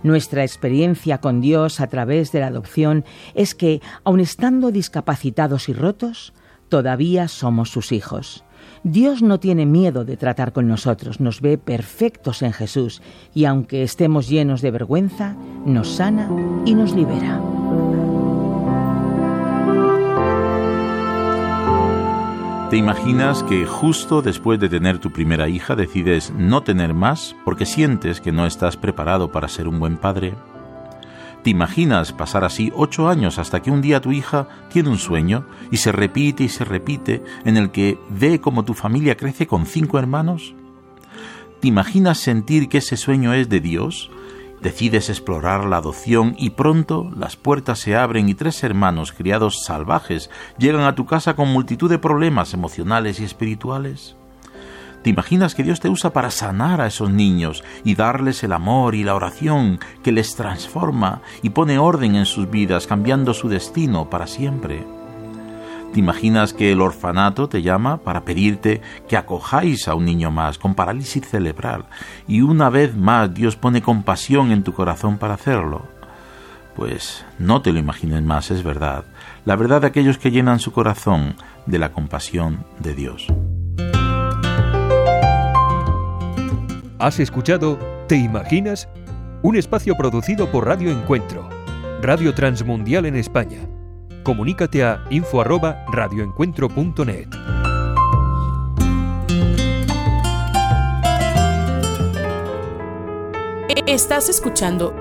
[0.03, 3.03] Nuestra experiencia con Dios a través de la adopción
[3.33, 6.31] es que, aun estando discapacitados y rotos,
[6.69, 8.45] todavía somos sus hijos.
[8.83, 13.01] Dios no tiene miedo de tratar con nosotros, nos ve perfectos en Jesús
[13.33, 15.35] y aunque estemos llenos de vergüenza,
[15.65, 16.29] nos sana
[16.65, 17.41] y nos libera.
[22.69, 27.67] ¿Te imaginas que justo después de tener tu primera hija decides no tener más porque
[27.67, 30.33] sientes que no estás preparado para ser un buen padre?
[31.43, 35.45] ¿Te imaginas pasar así ocho años hasta que un día tu hija tiene un sueño
[35.69, 39.67] y se repite y se repite en el que ve cómo tu familia crece con
[39.67, 40.55] cinco hermanos?
[41.61, 44.09] ¿Te imaginas sentir que ese sueño es de Dios
[44.65, 50.31] Decides explorar la adopción y pronto las puertas se abren y tres hermanos criados salvajes
[50.57, 54.15] llegan a tu casa con multitud de problemas emocionales y espirituales.
[55.03, 58.95] ¿Te imaginas que Dios te usa para sanar a esos niños y darles el amor
[58.95, 64.09] y la oración que les transforma y pone orden en sus vidas, cambiando su destino
[64.09, 64.83] para siempre?
[65.95, 70.57] ¿Te imaginas que el orfanato te llama para pedirte que acojáis a un niño más
[70.57, 71.85] con parálisis cerebral
[72.27, 75.83] y una vez más Dios pone compasión en tu corazón para hacerlo?
[76.75, 79.05] Pues no te lo imagines más, es verdad.
[79.45, 83.27] La verdad de aquellos que llenan su corazón de la compasión de Dios.
[86.99, 88.89] ¿Has escuchado ¿Te imaginas?
[89.43, 91.47] Un espacio producido por Radio Encuentro,
[92.01, 93.59] Radio Transmundial en España
[94.25, 97.29] comunícate a info@radioencuentro.net.
[103.87, 104.93] Estás escuchando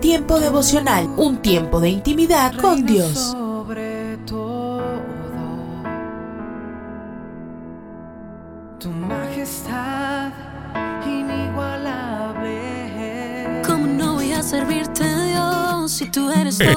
[0.00, 3.36] Tiempo devocional, un tiempo de intimidad con Dios.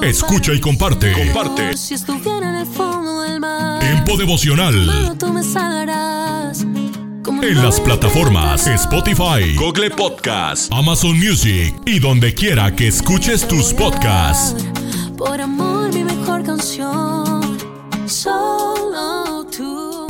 [0.02, 1.12] Escucha y comparte.
[1.12, 1.76] Comparte.
[1.76, 4.74] Si estuviera en el fondo del mar, Tiempo devocional.
[4.86, 6.64] mano, tú me salvarás.
[7.22, 13.74] ¿Cómo En las plataformas Spotify, Google Podcast, Amazon Music y donde quiera que escuches tus
[13.74, 14.64] podcasts.
[15.16, 17.58] Por amor, mi mejor canción.
[18.06, 20.06] Solo tú.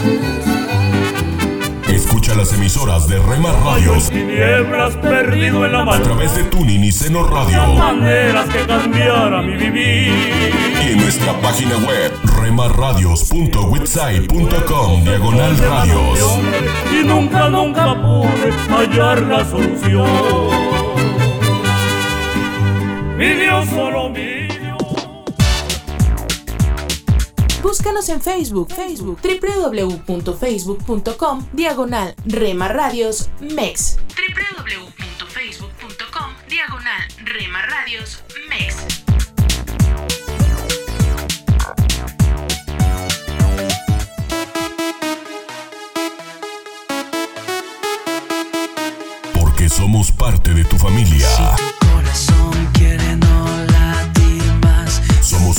[2.27, 6.91] Escucha las emisoras de Rema Radios tinieblas perdido en la a través de Tuning y
[6.91, 10.13] Seno Radio maneras que cambiara mi vivir.
[10.85, 12.13] y en nuestra página web
[12.43, 16.41] remarradios.witsai.com diagonal radios.
[16.91, 20.11] Y nunca, nunca pude hallar la solución.
[23.17, 24.36] Mi Dios solo mi
[27.67, 33.99] Búscanos en Facebook, Facebook, www.facebook.com, diagonal Rema Radios MEX.
[34.15, 38.77] www.facebook.com, diagonal Rema Radios MEX.
[49.35, 51.27] Porque somos parte de tu familia.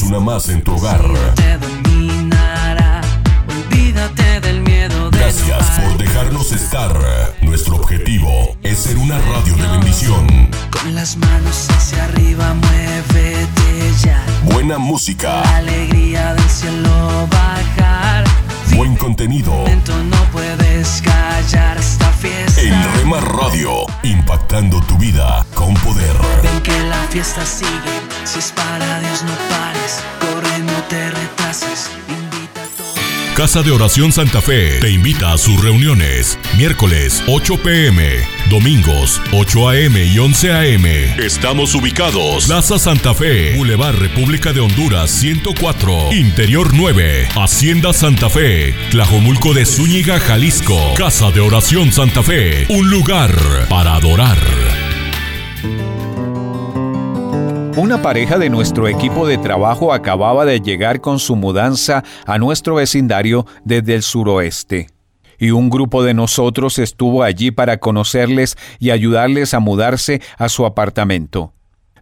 [0.07, 1.03] Una más en tu hogar.
[1.35, 3.01] Te dominará.
[3.49, 6.97] Olvídate del miedo de Gracias por dejarnos estar.
[7.41, 10.49] Nuestro objetivo es ser una radio de bendición.
[10.71, 14.23] Con las manos hacia arriba, muévete ya.
[14.43, 18.23] Buena música, La alegría del cielo bajar.
[18.77, 19.51] Buen contenido.
[20.09, 22.61] No puedes callar esta fiesta.
[22.61, 23.71] En Rema Radio,
[24.03, 26.15] impactando tu vida con poder.
[26.43, 27.71] Ven que la fiesta sigue.
[28.23, 30.03] Si es para Dios, no pares.
[30.19, 31.89] Corre, no te retrases.
[33.35, 36.36] Casa de Oración Santa Fe te invita a sus reuniones.
[36.57, 38.03] Miércoles 8 pm,
[38.49, 40.85] domingos 8 am y 11 am.
[41.23, 42.47] Estamos ubicados.
[42.47, 49.67] Plaza Santa Fe, Boulevard República de Honduras 104, Interior 9, Hacienda Santa Fe, Tlajomulco de
[49.67, 50.79] Zúñiga, Jalisco.
[50.97, 53.35] Casa de Oración Santa Fe, un lugar
[53.69, 54.39] para adorar.
[57.75, 62.73] Una pareja de nuestro equipo de trabajo acababa de llegar con su mudanza a nuestro
[62.73, 64.97] vecindario desde el suroeste.
[65.39, 70.65] Y un grupo de nosotros estuvo allí para conocerles y ayudarles a mudarse a su
[70.65, 71.53] apartamento.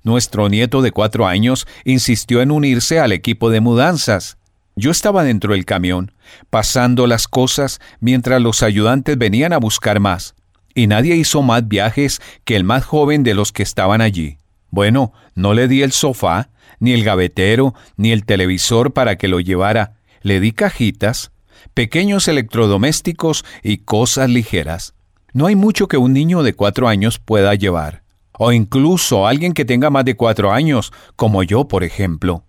[0.04, 4.38] Nuestro nieto de cuatro años insistió en unirse al equipo de mudanzas.
[4.76, 6.12] Yo estaba dentro del camión,
[6.50, 10.36] pasando las cosas mientras los ayudantes venían a buscar más.
[10.76, 14.38] Y nadie hizo más viajes que el más joven de los que estaban allí.
[14.70, 16.50] Bueno, no le di el sofá,
[16.80, 19.96] ni el gavetero, ni el televisor para que lo llevara.
[20.22, 21.32] Le di cajitas,
[21.74, 24.94] pequeños electrodomésticos y cosas ligeras.
[25.34, 28.04] No hay mucho que un niño de cuatro años pueda llevar.
[28.38, 32.44] O incluso alguien que tenga más de cuatro años, como yo, por ejemplo.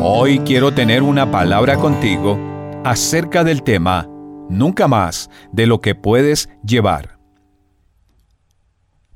[0.00, 2.38] Hoy quiero tener una palabra contigo
[2.84, 4.08] acerca del tema
[4.48, 7.18] Nunca más de lo que puedes llevar.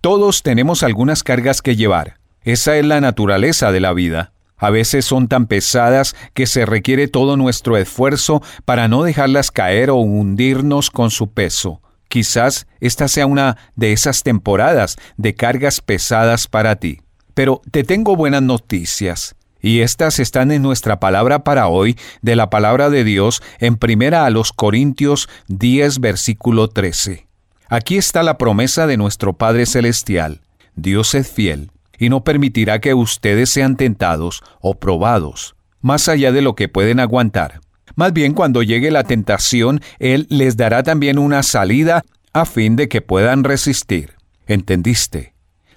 [0.01, 2.19] Todos tenemos algunas cargas que llevar.
[2.43, 4.33] Esa es la naturaleza de la vida.
[4.63, 9.91] A veces son tan pesadas que se requiere todo nuestro esfuerzo para no dejarlas caer
[9.91, 11.83] o hundirnos con su peso.
[12.07, 17.01] Quizás esta sea una de esas temporadas de cargas pesadas para ti.
[17.35, 19.35] Pero te tengo buenas noticias.
[19.61, 24.27] Y estas están en nuestra palabra para hoy de la palabra de Dios en primera
[24.27, 27.27] a los Corintios 10 versículo 13.
[27.69, 30.41] Aquí está la promesa de nuestro Padre Celestial.
[30.77, 31.73] Dios es fiel
[32.03, 36.99] y no permitirá que ustedes sean tentados o probados, más allá de lo que pueden
[36.99, 37.61] aguantar.
[37.95, 42.03] Más bien cuando llegue la tentación, Él les dará también una salida
[42.33, 44.15] a fin de que puedan resistir.
[44.49, 45.35] ¿Entendiste?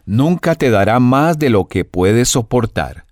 [0.08, 3.06] Nunca te dará más de lo que puedes soportar.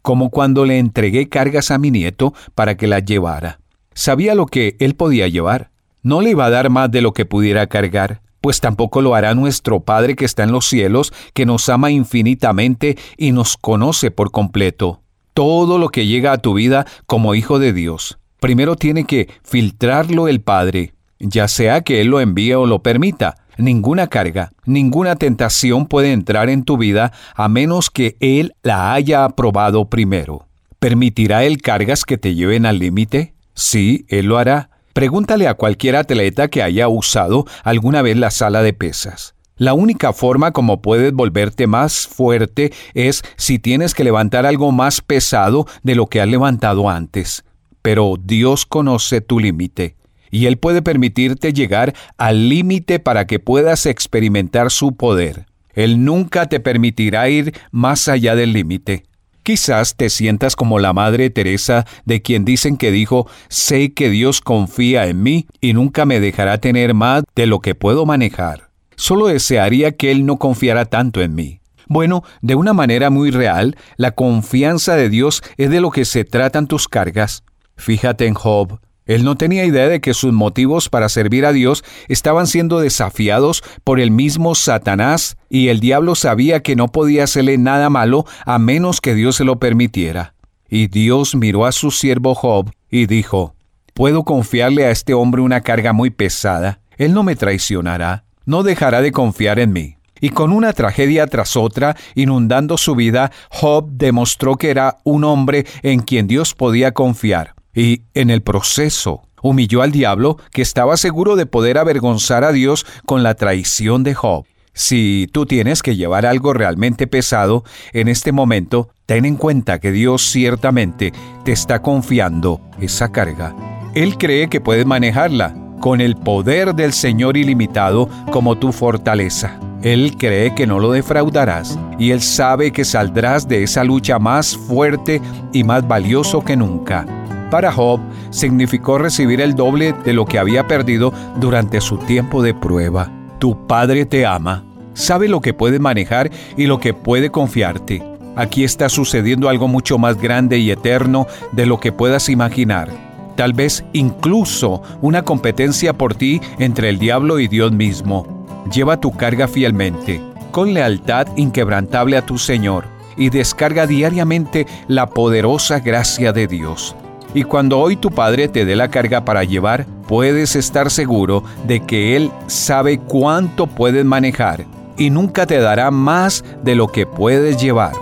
[0.00, 3.60] Como cuando le entregué cargas a mi nieto para que las llevara.
[3.92, 5.70] Sabía lo que él podía llevar.
[6.02, 9.34] No le iba a dar más de lo que pudiera cargar, pues tampoco lo hará
[9.34, 14.32] nuestro Padre que está en los cielos, que nos ama infinitamente y nos conoce por
[14.32, 15.00] completo.
[15.32, 20.28] Todo lo que llega a tu vida como hijo de Dios, primero tiene que filtrarlo
[20.28, 23.36] el Padre, ya sea que Él lo envíe o lo permita.
[23.56, 29.24] Ninguna carga, ninguna tentación puede entrar en tu vida a menos que Él la haya
[29.24, 30.48] aprobado primero.
[30.80, 33.32] ¿Permitirá Él cargas que te lleven al límite?
[33.54, 34.68] Sí, Él lo hará.
[34.94, 39.34] Pregúntale a cualquier atleta que haya usado alguna vez la sala de pesas.
[39.56, 45.00] La única forma como puedes volverte más fuerte es si tienes que levantar algo más
[45.00, 47.44] pesado de lo que has levantado antes.
[47.82, 49.96] Pero Dios conoce tu límite
[50.30, 55.46] y Él puede permitirte llegar al límite para que puedas experimentar su poder.
[55.72, 59.02] Él nunca te permitirá ir más allá del límite.
[59.44, 64.40] Quizás te sientas como la Madre Teresa de quien dicen que dijo, sé que Dios
[64.40, 68.70] confía en mí y nunca me dejará tener más de lo que puedo manejar.
[68.96, 71.60] Solo desearía que Él no confiara tanto en mí.
[71.88, 76.24] Bueno, de una manera muy real, la confianza de Dios es de lo que se
[76.24, 77.44] tratan tus cargas.
[77.76, 78.80] Fíjate en Job.
[79.06, 83.62] Él no tenía idea de que sus motivos para servir a Dios estaban siendo desafiados
[83.84, 88.58] por el mismo Satanás y el diablo sabía que no podía hacerle nada malo a
[88.58, 90.34] menos que Dios se lo permitiera.
[90.70, 93.54] Y Dios miró a su siervo Job y dijo,
[93.92, 96.80] ¿Puedo confiarle a este hombre una carga muy pesada?
[96.96, 99.96] Él no me traicionará, no dejará de confiar en mí.
[100.20, 105.66] Y con una tragedia tras otra inundando su vida, Job demostró que era un hombre
[105.82, 111.36] en quien Dios podía confiar y, en el proceso, humilló al diablo que estaba seguro
[111.36, 114.46] de poder avergonzar a Dios con la traición de Job.
[114.72, 119.92] Si tú tienes que llevar algo realmente pesado en este momento, ten en cuenta que
[119.92, 121.12] Dios ciertamente
[121.44, 123.54] te está confiando esa carga.
[123.94, 129.60] Él cree que puedes manejarla con el poder del Señor ilimitado como tu fortaleza.
[129.82, 134.56] Él cree que no lo defraudarás y Él sabe que saldrás de esa lucha más
[134.56, 135.20] fuerte
[135.52, 137.06] y más valioso que nunca.
[137.54, 138.00] Para Job
[138.30, 143.12] significó recibir el doble de lo que había perdido durante su tiempo de prueba.
[143.38, 148.02] Tu Padre te ama, sabe lo que puede manejar y lo que puede confiarte.
[148.34, 152.88] Aquí está sucediendo algo mucho más grande y eterno de lo que puedas imaginar.
[153.36, 158.44] Tal vez incluso una competencia por ti entre el diablo y Dios mismo.
[158.72, 160.20] Lleva tu carga fielmente,
[160.50, 162.86] con lealtad inquebrantable a tu Señor,
[163.16, 166.96] y descarga diariamente la poderosa gracia de Dios.
[167.34, 171.80] Y cuando hoy tu Padre te dé la carga para llevar, puedes estar seguro de
[171.80, 174.66] que Él sabe cuánto puedes manejar
[174.96, 177.92] y nunca te dará más de lo que puedes llevar.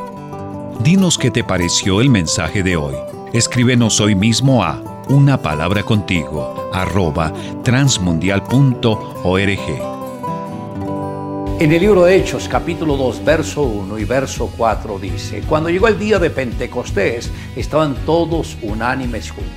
[0.85, 2.95] Dinos qué te pareció el mensaje de hoy.
[3.33, 7.33] Escríbenos hoy mismo a una palabra contigo arroba
[7.63, 10.02] transmundial.org.
[11.63, 15.87] En el libro de Hechos, capítulo 2, verso 1 y verso 4 dice, Cuando llegó
[15.87, 19.53] el día de Pentecostés, estaban todos unánimes juntos.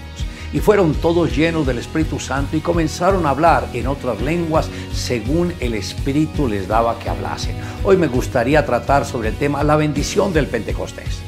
[0.53, 5.52] Y fueron todos llenos del Espíritu Santo y comenzaron a hablar en otras lenguas según
[5.60, 7.56] el Espíritu les daba que hablasen.
[7.84, 11.23] Hoy me gustaría tratar sobre el tema la bendición del Pentecostés.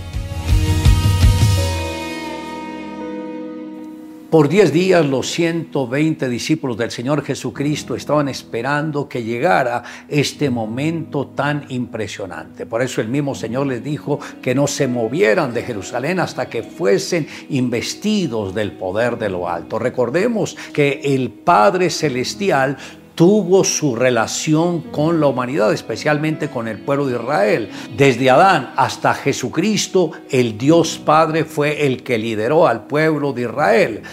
[4.29, 11.27] Por diez días los 120 discípulos del Señor Jesucristo estaban esperando que llegara este momento
[11.27, 12.65] tan impresionante.
[12.65, 16.61] Por eso el mismo Señor les dijo que no se movieran de Jerusalén hasta que
[16.61, 19.79] fuesen investidos del poder de lo alto.
[19.79, 22.75] Recordemos que el Padre Celestial
[23.17, 27.69] tuvo su relación con la humanidad, especialmente con el pueblo de Israel.
[27.97, 34.03] Desde Adán hasta Jesucristo, el Dios Padre fue el que lideró al pueblo de Israel.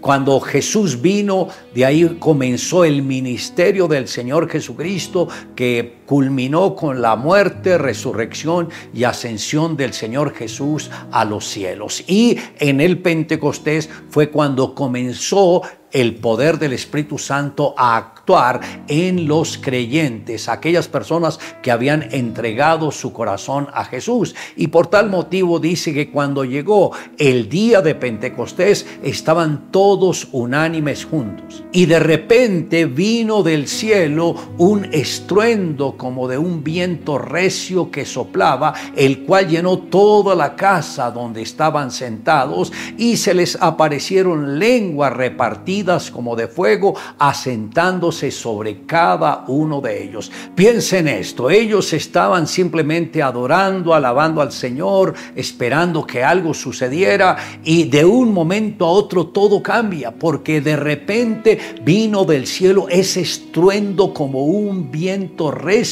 [0.00, 5.26] Cuando Jesús vino, de ahí comenzó el ministerio del Señor Jesucristo
[5.56, 12.04] que culminó con la muerte, resurrección y ascensión del Señor Jesús a los cielos.
[12.06, 15.62] Y en el Pentecostés fue cuando comenzó
[15.92, 22.90] el poder del Espíritu Santo a actuar en los creyentes, aquellas personas que habían entregado
[22.90, 24.34] su corazón a Jesús.
[24.56, 31.04] Y por tal motivo dice que cuando llegó el día de Pentecostés estaban todos unánimes
[31.04, 31.62] juntos.
[31.72, 38.74] Y de repente vino del cielo un estruendo como de un viento recio que soplaba,
[38.96, 46.10] el cual llenó toda la casa donde estaban sentados y se les aparecieron lenguas repartidas
[46.10, 50.32] como de fuego, asentándose sobre cada uno de ellos.
[50.56, 58.04] Piensen esto, ellos estaban simplemente adorando, alabando al Señor, esperando que algo sucediera y de
[58.04, 64.46] un momento a otro todo cambia, porque de repente vino del cielo ese estruendo como
[64.46, 65.91] un viento recio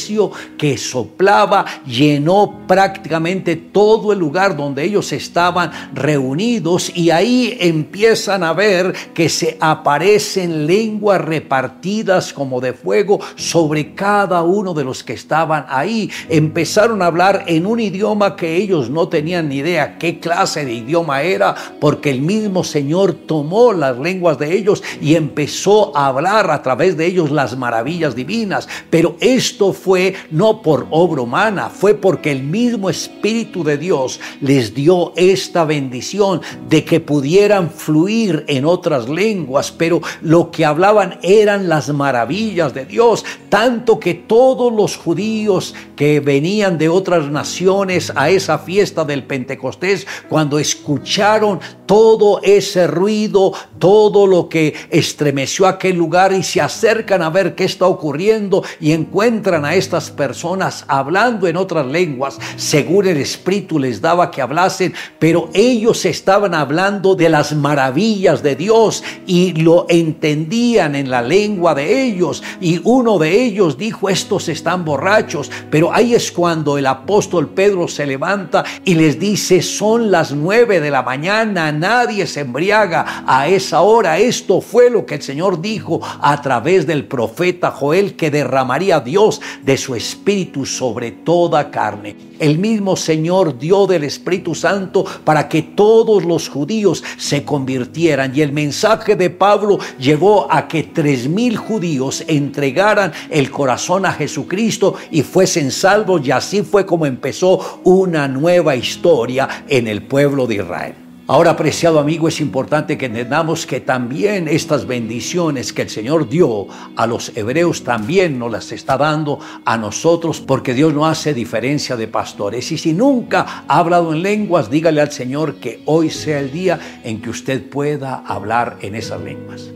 [0.57, 8.53] que soplaba, llenó prácticamente todo el lugar donde ellos estaban reunidos y ahí empiezan a
[8.53, 15.13] ver que se aparecen lenguas repartidas como de fuego sobre cada uno de los que
[15.13, 16.09] estaban ahí.
[16.29, 20.73] Empezaron a hablar en un idioma que ellos no tenían ni idea qué clase de
[20.73, 26.49] idioma era, porque el mismo Señor tomó las lenguas de ellos y empezó a hablar
[26.51, 28.67] a través de ellos las maravillas divinas.
[28.89, 34.73] Pero esto fue no por obra humana, fue porque el mismo Espíritu de Dios les
[34.73, 41.69] dio esta bendición de que pudieran fluir en otras lenguas pero lo que hablaban eran
[41.69, 48.29] las maravillas de Dios, tanto que todos los judíos que venían de otras naciones a
[48.29, 56.31] esa fiesta del Pentecostés, cuando escucharon todo ese ruido, todo lo que estremeció aquel lugar
[56.33, 61.57] y se acercan a ver qué está ocurriendo y encuentran a estas personas hablando en
[61.57, 67.53] otras lenguas, según el Espíritu les daba que hablasen, pero ellos estaban hablando de las
[67.53, 72.43] maravillas de Dios y lo entendían en la lengua de ellos.
[72.59, 77.87] Y uno de ellos dijo, estos están borrachos, pero ahí es cuando el apóstol Pedro
[77.87, 83.47] se levanta y les dice, son las nueve de la mañana, nadie se embriaga a
[83.47, 84.17] esa hora.
[84.19, 89.41] Esto fue lo que el Señor dijo a través del profeta Joel que derramaría Dios
[89.63, 92.15] de su espíritu sobre toda carne.
[92.39, 98.35] El mismo Señor dio del Espíritu Santo para que todos los judíos se convirtieran.
[98.35, 104.13] Y el mensaje de Pablo llevó a que tres mil judíos entregaran el corazón a
[104.13, 106.25] Jesucristo y fuesen salvos.
[106.25, 111.00] Y así fue como empezó una nueva historia en el pueblo de Israel.
[111.31, 116.67] Ahora, apreciado amigo, es importante que entendamos que también estas bendiciones que el Señor dio
[116.97, 121.95] a los hebreos también nos las está dando a nosotros porque Dios no hace diferencia
[121.95, 122.69] de pastores.
[122.73, 126.99] Y si nunca ha hablado en lenguas, dígale al Señor que hoy sea el día
[127.05, 129.69] en que usted pueda hablar en esas lenguas.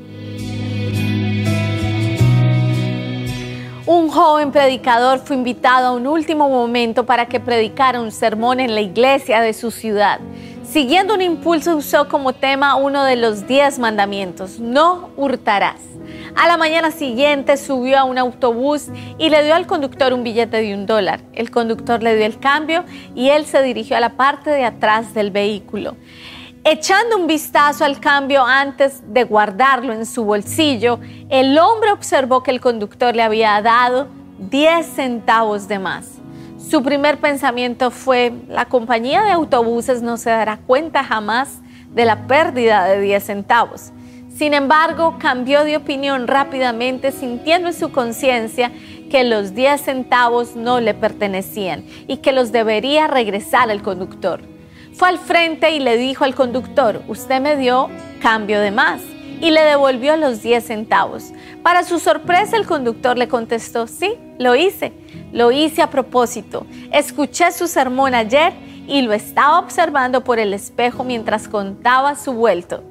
[3.85, 8.75] Un joven predicador fue invitado a un último momento para que predicara un sermón en
[8.75, 10.19] la iglesia de su ciudad.
[10.75, 15.79] Siguiendo un impulso usó como tema uno de los diez mandamientos, no hurtarás.
[16.35, 20.57] A la mañana siguiente subió a un autobús y le dio al conductor un billete
[20.57, 21.21] de un dólar.
[21.31, 22.83] El conductor le dio el cambio
[23.15, 25.95] y él se dirigió a la parte de atrás del vehículo.
[26.65, 30.99] Echando un vistazo al cambio antes de guardarlo en su bolsillo,
[31.29, 36.15] el hombre observó que el conductor le había dado 10 centavos de más.
[36.67, 41.59] Su primer pensamiento fue, la compañía de autobuses no se dará cuenta jamás
[41.93, 43.91] de la pérdida de 10 centavos.
[44.35, 48.71] Sin embargo, cambió de opinión rápidamente, sintiendo en su conciencia
[49.11, 54.41] que los 10 centavos no le pertenecían y que los debería regresar al conductor.
[54.93, 57.89] Fue al frente y le dijo al conductor, usted me dio
[58.21, 59.01] cambio de más
[59.41, 61.31] y le devolvió los 10 centavos.
[61.63, 64.93] Para su sorpresa, el conductor le contestó, sí, lo hice,
[65.31, 66.65] lo hice a propósito.
[66.91, 68.53] Escuché su sermón ayer
[68.87, 72.83] y lo estaba observando por el espejo mientras contaba su vuelto.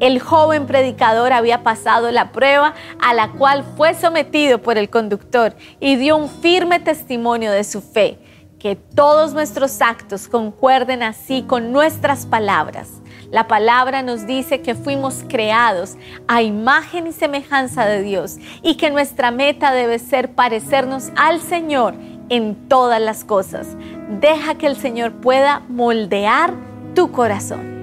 [0.00, 5.54] El joven predicador había pasado la prueba a la cual fue sometido por el conductor
[5.80, 8.18] y dio un firme testimonio de su fe.
[8.58, 12.97] Que todos nuestros actos concuerden así con nuestras palabras.
[13.30, 15.96] La palabra nos dice que fuimos creados
[16.28, 21.94] a imagen y semejanza de Dios y que nuestra meta debe ser parecernos al Señor
[22.30, 23.76] en todas las cosas.
[24.20, 26.54] Deja que el Señor pueda moldear
[26.94, 27.77] tu corazón.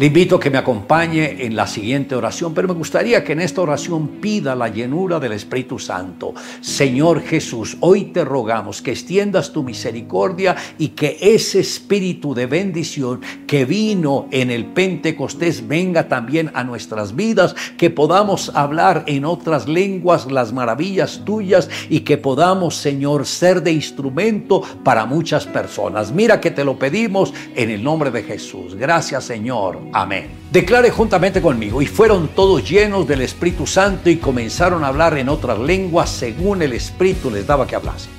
[0.00, 3.40] Le invito a que me acompañe en la siguiente oración, pero me gustaría que en
[3.42, 6.32] esta oración pida la llenura del Espíritu Santo.
[6.62, 13.20] Señor Jesús, hoy te rogamos que extiendas tu misericordia y que ese espíritu de bendición
[13.46, 19.68] que vino en el Pentecostés venga también a nuestras vidas, que podamos hablar en otras
[19.68, 26.10] lenguas las maravillas tuyas y que podamos, Señor, ser de instrumento para muchas personas.
[26.10, 28.74] Mira que te lo pedimos en el nombre de Jesús.
[28.74, 29.89] Gracias, Señor.
[29.92, 30.30] Amén.
[30.52, 35.28] Declare juntamente conmigo, y fueron todos llenos del Espíritu Santo y comenzaron a hablar en
[35.28, 38.10] otras lenguas según el Espíritu les daba que hablasen.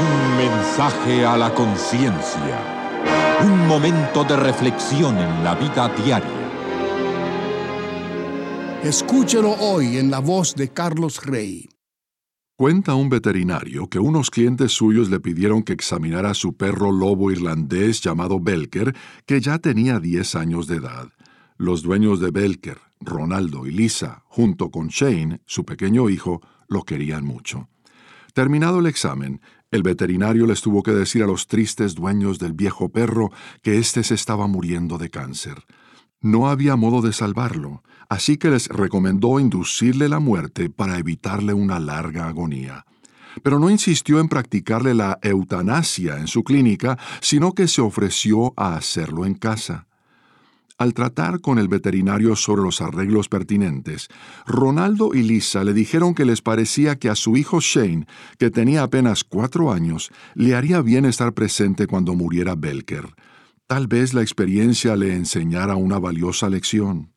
[0.00, 2.76] Un mensaje a la conciencia.
[3.42, 6.38] Un momento de reflexión en la vida diaria.
[8.82, 11.68] Escúchelo hoy en la voz de Carlos Rey.
[12.58, 17.30] Cuenta un veterinario que unos clientes suyos le pidieron que examinara a su perro lobo
[17.30, 21.12] irlandés llamado Belker, que ya tenía 10 años de edad.
[21.56, 27.24] Los dueños de Belker, Ronaldo y Lisa, junto con Shane, su pequeño hijo, lo querían
[27.24, 27.68] mucho.
[28.34, 29.40] Terminado el examen,
[29.70, 33.30] el veterinario les tuvo que decir a los tristes dueños del viejo perro
[33.62, 35.62] que éste se estaba muriendo de cáncer.
[36.20, 41.78] No había modo de salvarlo, así que les recomendó inducirle la muerte para evitarle una
[41.78, 42.84] larga agonía.
[43.42, 48.74] Pero no insistió en practicarle la eutanasia en su clínica, sino que se ofreció a
[48.76, 49.86] hacerlo en casa.
[50.78, 54.08] Al tratar con el veterinario sobre los arreglos pertinentes,
[54.46, 58.06] Ronaldo y Lisa le dijeron que les parecía que a su hijo Shane,
[58.38, 63.08] que tenía apenas cuatro años, le haría bien estar presente cuando muriera Belker.
[63.66, 67.10] Tal vez la experiencia le enseñara una valiosa lección.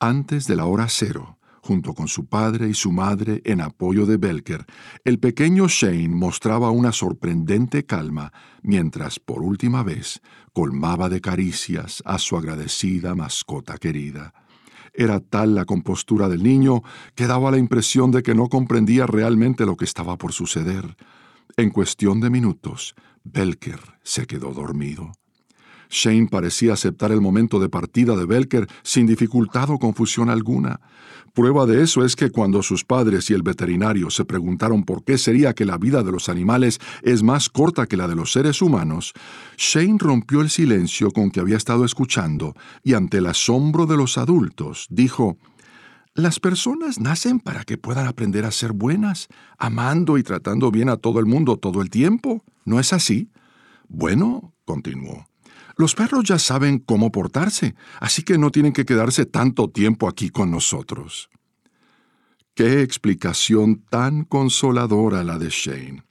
[0.00, 4.18] Antes de la hora cero, junto con su padre y su madre en apoyo de
[4.18, 4.66] Belker,
[5.06, 8.30] el pequeño Shane mostraba una sorprendente calma
[8.62, 10.20] mientras, por última vez,
[10.52, 14.34] colmaba de caricias a su agradecida mascota querida.
[14.92, 16.82] Era tal la compostura del niño
[17.14, 20.94] que daba la impresión de que no comprendía realmente lo que estaba por suceder.
[21.56, 22.94] En cuestión de minutos,
[23.24, 25.12] Belker se quedó dormido.
[25.90, 30.80] Shane parecía aceptar el momento de partida de Belker sin dificultad o confusión alguna.
[31.34, 35.18] Prueba de eso es que cuando sus padres y el veterinario se preguntaron por qué
[35.18, 38.62] sería que la vida de los animales es más corta que la de los seres
[38.62, 39.12] humanos,
[39.58, 44.16] Shane rompió el silencio con que había estado escuchando y ante el asombro de los
[44.16, 45.36] adultos dijo,
[46.16, 50.96] las personas nacen para que puedan aprender a ser buenas, amando y tratando bien a
[50.96, 52.42] todo el mundo todo el tiempo.
[52.64, 53.28] ¿No es así?
[53.88, 55.26] Bueno, continuó,
[55.76, 60.30] los perros ya saben cómo portarse, así que no tienen que quedarse tanto tiempo aquí
[60.30, 61.28] con nosotros.
[62.54, 66.05] Qué explicación tan consoladora la de Shane.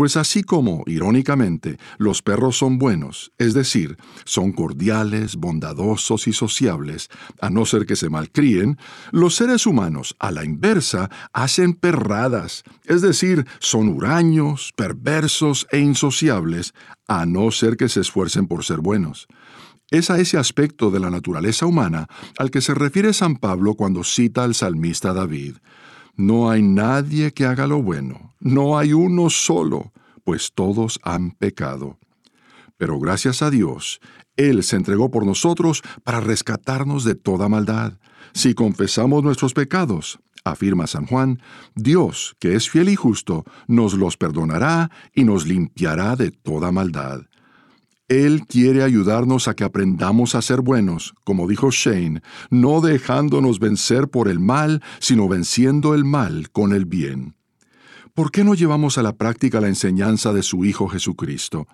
[0.00, 7.10] Pues así como, irónicamente, los perros son buenos, es decir, son cordiales, bondadosos y sociables,
[7.38, 8.78] a no ser que se malcríen,
[9.12, 16.72] los seres humanos, a la inversa, hacen perradas, es decir, son huraños, perversos e insociables,
[17.06, 19.28] a no ser que se esfuercen por ser buenos.
[19.90, 22.06] Es a ese aspecto de la naturaleza humana
[22.38, 25.56] al que se refiere San Pablo cuando cita al salmista David.
[26.16, 29.92] No hay nadie que haga lo bueno, no hay uno solo,
[30.24, 31.98] pues todos han pecado.
[32.76, 34.00] Pero gracias a Dios,
[34.36, 37.98] Él se entregó por nosotros para rescatarnos de toda maldad.
[38.32, 41.42] Si confesamos nuestros pecados, afirma San Juan,
[41.74, 47.22] Dios, que es fiel y justo, nos los perdonará y nos limpiará de toda maldad.
[48.08, 54.08] Él quiere ayudarnos a que aprendamos a ser buenos, como dijo Shane, no dejándonos vencer
[54.08, 57.36] por el mal, sino venciendo el mal con el bien.
[58.20, 61.66] ¿Por qué no llevamos a la práctica la enseñanza de su Hijo Jesucristo?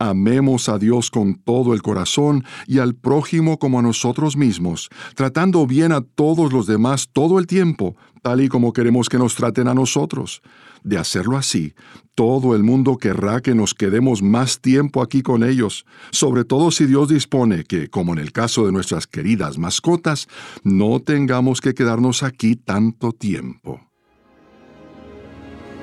[0.00, 5.68] Amemos a Dios con todo el corazón y al prójimo como a nosotros mismos, tratando
[5.68, 9.68] bien a todos los demás todo el tiempo, tal y como queremos que nos traten
[9.68, 10.42] a nosotros.
[10.82, 11.74] De hacerlo así,
[12.16, 16.86] todo el mundo querrá que nos quedemos más tiempo aquí con ellos, sobre todo si
[16.86, 20.26] Dios dispone que, como en el caso de nuestras queridas mascotas,
[20.64, 23.93] no tengamos que quedarnos aquí tanto tiempo.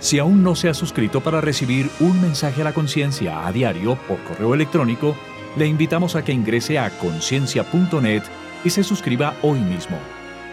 [0.02, 3.98] Si aún no se ha suscrito para recibir un mensaje a la conciencia a diario
[4.08, 5.16] por correo electrónico,
[5.56, 8.24] le invitamos a que ingrese a conciencia.net
[8.66, 9.98] y se suscriba hoy mismo.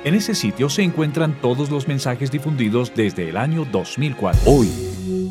[0.05, 4.43] En ese sitio se encuentran todos los mensajes difundidos desde el año 2004.
[4.45, 4.71] Hoy,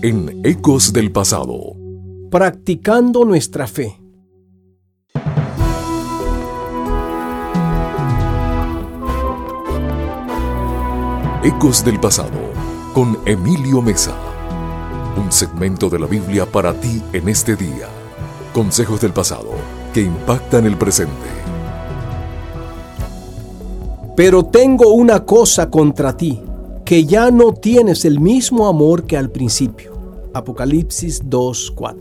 [0.02, 1.76] en Ecos del Pasado.
[2.32, 4.02] Practicando nuestra fe.
[11.44, 12.47] Ecos del Pasado
[12.94, 14.16] con Emilio Mesa.
[15.18, 17.88] Un segmento de la Biblia para ti en este día.
[18.54, 19.52] Consejos del pasado
[19.94, 21.14] que impactan el presente.
[24.16, 26.42] Pero tengo una cosa contra ti,
[26.84, 29.94] que ya no tienes el mismo amor que al principio.
[30.34, 31.96] Apocalipsis 2.4.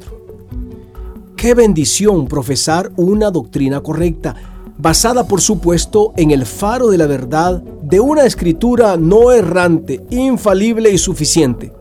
[1.36, 7.62] Qué bendición profesar una doctrina correcta, basada por supuesto en el faro de la verdad
[7.82, 11.72] de una escritura no errante, infalible y suficiente.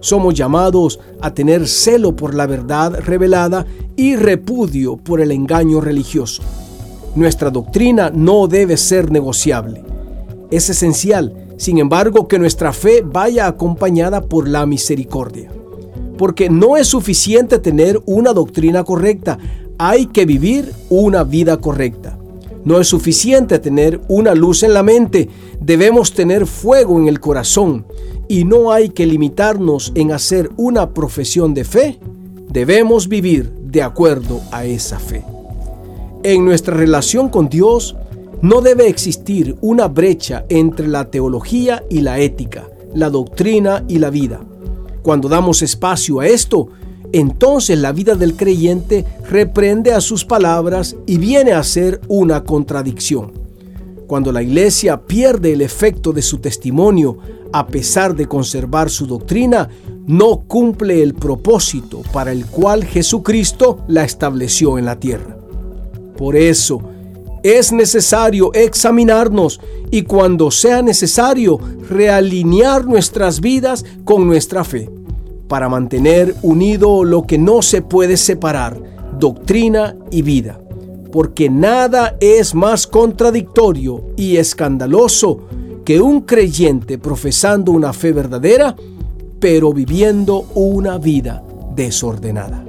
[0.00, 3.66] Somos llamados a tener celo por la verdad revelada
[3.96, 6.42] y repudio por el engaño religioso.
[7.16, 9.82] Nuestra doctrina no debe ser negociable.
[10.50, 15.50] Es esencial, sin embargo, que nuestra fe vaya acompañada por la misericordia.
[16.16, 19.38] Porque no es suficiente tener una doctrina correcta,
[19.78, 22.17] hay que vivir una vida correcta.
[22.68, 27.86] No es suficiente tener una luz en la mente, debemos tener fuego en el corazón
[28.28, 31.98] y no hay que limitarnos en hacer una profesión de fe,
[32.50, 35.24] debemos vivir de acuerdo a esa fe.
[36.22, 37.96] En nuestra relación con Dios
[38.42, 44.10] no debe existir una brecha entre la teología y la ética, la doctrina y la
[44.10, 44.40] vida.
[45.00, 46.68] Cuando damos espacio a esto,
[47.12, 53.32] entonces la vida del creyente reprende a sus palabras y viene a ser una contradicción.
[54.06, 57.18] Cuando la iglesia pierde el efecto de su testimonio
[57.52, 59.68] a pesar de conservar su doctrina,
[60.06, 65.36] no cumple el propósito para el cual Jesucristo la estableció en la tierra.
[66.16, 66.80] Por eso,
[67.42, 69.60] es necesario examinarnos
[69.90, 71.58] y cuando sea necesario
[71.88, 74.90] realinear nuestras vidas con nuestra fe,
[75.48, 78.80] para mantener unido lo que no se puede separar,
[79.18, 80.60] doctrina y vida.
[81.10, 85.40] Porque nada es más contradictorio y escandaloso
[85.84, 88.76] que un creyente profesando una fe verdadera,
[89.40, 91.42] pero viviendo una vida
[91.74, 92.62] desordenada.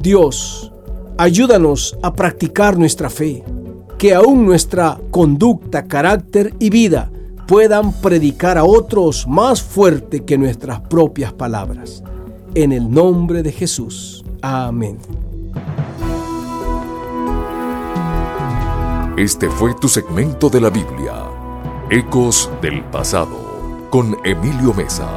[0.00, 0.72] Dios,
[1.18, 3.44] ayúdanos a practicar nuestra fe.
[3.98, 7.11] que aún nuestra conducta, carácter y vida
[7.52, 12.02] puedan predicar a otros más fuerte que nuestras propias palabras.
[12.54, 14.24] En el nombre de Jesús.
[14.40, 14.96] Amén.
[19.18, 21.12] Este fue tu segmento de la Biblia,
[21.90, 23.36] Ecos del Pasado,
[23.90, 25.10] con Emilio Mesa,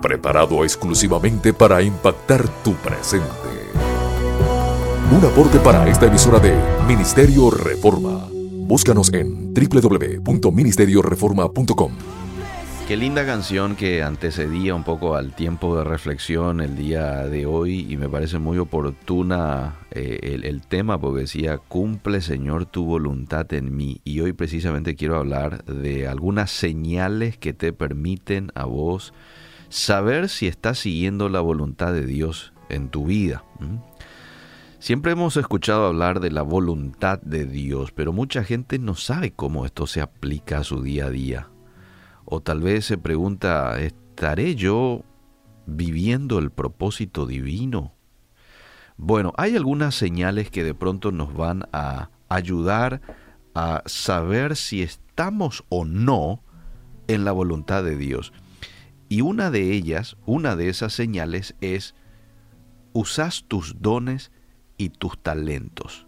[0.00, 3.26] preparado exclusivamente para impactar tu presente.
[5.12, 6.54] Un aporte para esta emisora de
[6.88, 8.35] Ministerio Reforma.
[8.66, 11.92] Búscanos en www.ministerioreforma.com.
[12.88, 17.86] Qué linda canción que antecedía un poco al tiempo de reflexión el día de hoy
[17.88, 23.52] y me parece muy oportuna eh, el, el, tema porque decía, cumple Señor tu voluntad
[23.52, 24.00] en mí.
[24.02, 29.14] Y hoy precisamente quiero hablar de algunas señales que te permiten a vos
[29.68, 33.44] saber si estás siguiendo la voluntad de Dios en tu vida.
[34.86, 39.66] Siempre hemos escuchado hablar de la voluntad de Dios, pero mucha gente no sabe cómo
[39.66, 41.48] esto se aplica a su día a día.
[42.24, 45.02] O tal vez se pregunta, ¿estaré yo
[45.66, 47.94] viviendo el propósito divino?
[48.96, 53.00] Bueno, hay algunas señales que de pronto nos van a ayudar
[53.56, 56.44] a saber si estamos o no
[57.08, 58.32] en la voluntad de Dios.
[59.08, 61.96] Y una de ellas, una de esas señales es,
[62.92, 64.30] usas tus dones
[64.76, 66.06] y tus talentos.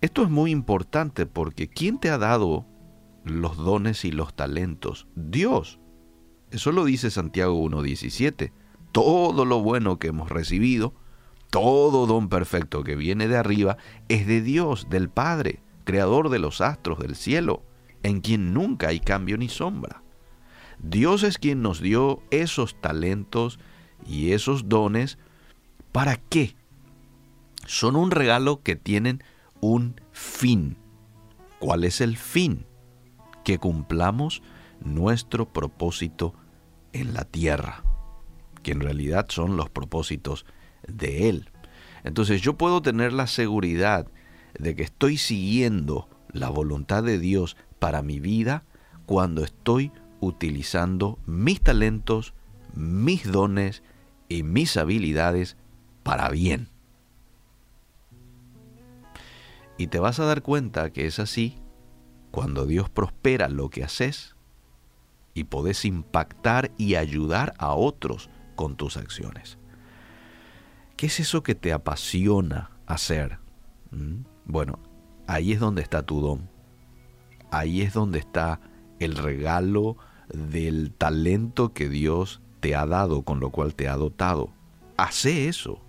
[0.00, 2.66] Esto es muy importante porque ¿quién te ha dado
[3.24, 5.06] los dones y los talentos?
[5.14, 5.80] Dios.
[6.50, 8.52] Eso lo dice Santiago 1.17.
[8.92, 10.94] Todo lo bueno que hemos recibido,
[11.50, 13.76] todo don perfecto que viene de arriba,
[14.08, 17.62] es de Dios, del Padre, creador de los astros del cielo,
[18.02, 20.02] en quien nunca hay cambio ni sombra.
[20.78, 23.58] Dios es quien nos dio esos talentos
[24.06, 25.18] y esos dones.
[25.92, 26.56] ¿Para qué?
[27.66, 29.22] Son un regalo que tienen
[29.60, 30.76] un fin.
[31.58, 32.66] ¿Cuál es el fin?
[33.44, 34.42] Que cumplamos
[34.80, 36.34] nuestro propósito
[36.92, 37.82] en la tierra,
[38.62, 40.46] que en realidad son los propósitos
[40.86, 41.50] de Él.
[42.04, 44.06] Entonces yo puedo tener la seguridad
[44.58, 48.64] de que estoy siguiendo la voluntad de Dios para mi vida
[49.06, 52.34] cuando estoy utilizando mis talentos,
[52.74, 53.82] mis dones
[54.28, 55.56] y mis habilidades
[56.02, 56.73] para bien.
[59.76, 61.58] Y te vas a dar cuenta que es así
[62.30, 64.36] cuando Dios prospera lo que haces
[65.34, 69.58] y podés impactar y ayudar a otros con tus acciones.
[70.96, 73.38] ¿Qué es eso que te apasiona hacer?
[73.90, 74.22] ¿Mm?
[74.44, 74.78] Bueno,
[75.26, 76.48] ahí es donde está tu don.
[77.50, 78.60] Ahí es donde está
[79.00, 79.96] el regalo
[80.32, 84.50] del talento que Dios te ha dado, con lo cual te ha dotado.
[84.96, 85.80] Hace eso.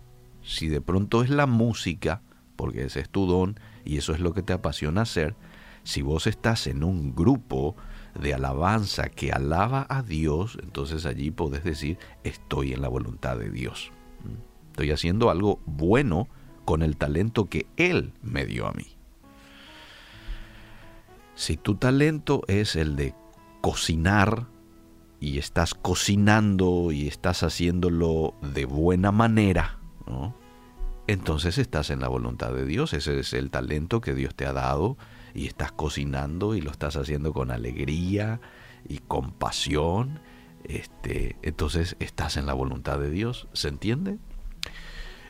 [0.41, 2.22] Si de pronto es la música,
[2.56, 5.36] porque ese es tu don y eso es lo que te apasiona hacer,
[5.84, 7.76] si vos estás en un grupo
[8.20, 13.52] de alabanza que alaba a Dios, entonces allí podés decir, estoy en la voluntad de
[13.52, 13.91] Dios.
[14.24, 14.72] ¿Mm?
[14.72, 16.28] Estoy haciendo algo bueno
[16.66, 18.88] con el talento que Él me dio a mí.
[21.36, 23.14] Si tu talento es el de
[23.62, 24.48] cocinar
[25.20, 29.78] y estás cocinando y estás haciéndolo de buena manera,
[31.07, 32.94] entonces estás en la voluntad de Dios.
[32.94, 34.98] Ese es el talento que Dios te ha dado
[35.34, 38.40] y estás cocinando y lo estás haciendo con alegría
[38.88, 40.19] y con pasión.
[40.64, 43.48] Este, entonces estás en la voluntad de Dios.
[43.53, 44.18] ¿Se entiende?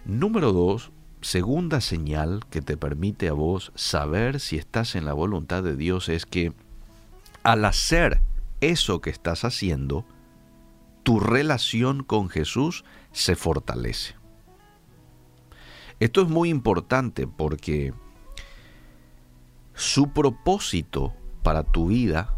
[0.05, 0.91] Número dos,
[1.21, 6.07] segunda señal que te permite a vos saber si estás en la voluntad de Dios
[6.07, 6.53] es que
[7.43, 8.21] al hacer
[8.61, 10.05] eso que estás haciendo,
[11.03, 14.15] tu relación con Jesús se fortalece.
[15.99, 17.93] Esto es muy importante porque
[19.73, 22.35] su propósito para tu vida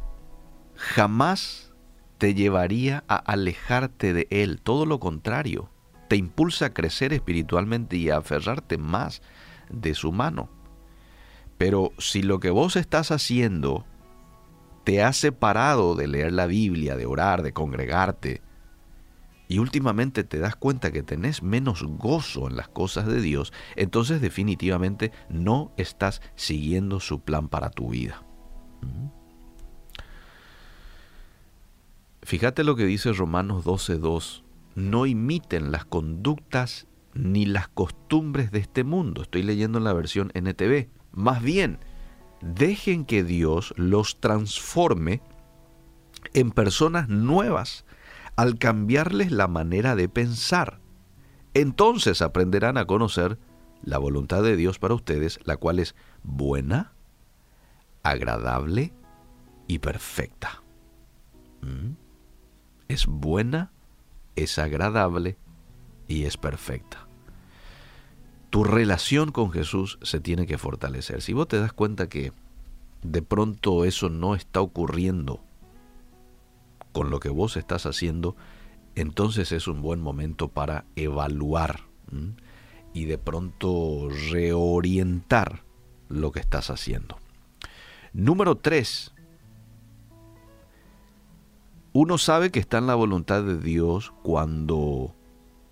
[0.75, 1.73] jamás
[2.17, 5.69] te llevaría a alejarte de Él, todo lo contrario,
[6.07, 9.21] te impulsa a crecer espiritualmente y a aferrarte más
[9.69, 10.49] de su mano.
[11.57, 13.85] Pero si lo que vos estás haciendo
[14.83, 18.41] te has separado de leer la Biblia, de orar, de congregarte,
[19.47, 24.21] y últimamente te das cuenta que tenés menos gozo en las cosas de Dios, entonces
[24.21, 28.23] definitivamente no estás siguiendo su plan para tu vida.
[32.21, 34.43] Fíjate lo que dice Romanos 12.2.
[34.75, 39.21] No imiten las conductas ni las costumbres de este mundo.
[39.21, 40.89] Estoy leyendo en la versión NTV.
[41.13, 41.79] Más bien,
[42.41, 45.21] dejen que Dios los transforme
[46.33, 47.85] en personas nuevas
[48.37, 50.79] al cambiarles la manera de pensar.
[51.53, 53.39] Entonces aprenderán a conocer
[53.81, 56.93] la voluntad de Dios para ustedes, la cual es buena,
[58.03, 58.93] agradable
[59.67, 60.63] y perfecta.
[61.61, 61.93] ¿Mm?
[62.87, 63.71] Es buena,
[64.35, 65.37] es agradable
[66.07, 67.07] y es perfecta.
[68.51, 71.21] Tu relación con Jesús se tiene que fortalecer.
[71.21, 72.31] Si vos te das cuenta que
[73.01, 75.41] de pronto eso no está ocurriendo
[76.97, 78.35] con lo que vos estás haciendo,
[78.95, 81.81] entonces es un buen momento para evaluar
[82.91, 85.63] y de pronto reorientar
[86.09, 87.19] lo que estás haciendo.
[88.13, 89.13] Número 3.
[91.93, 95.13] Uno sabe que está en la voluntad de Dios cuando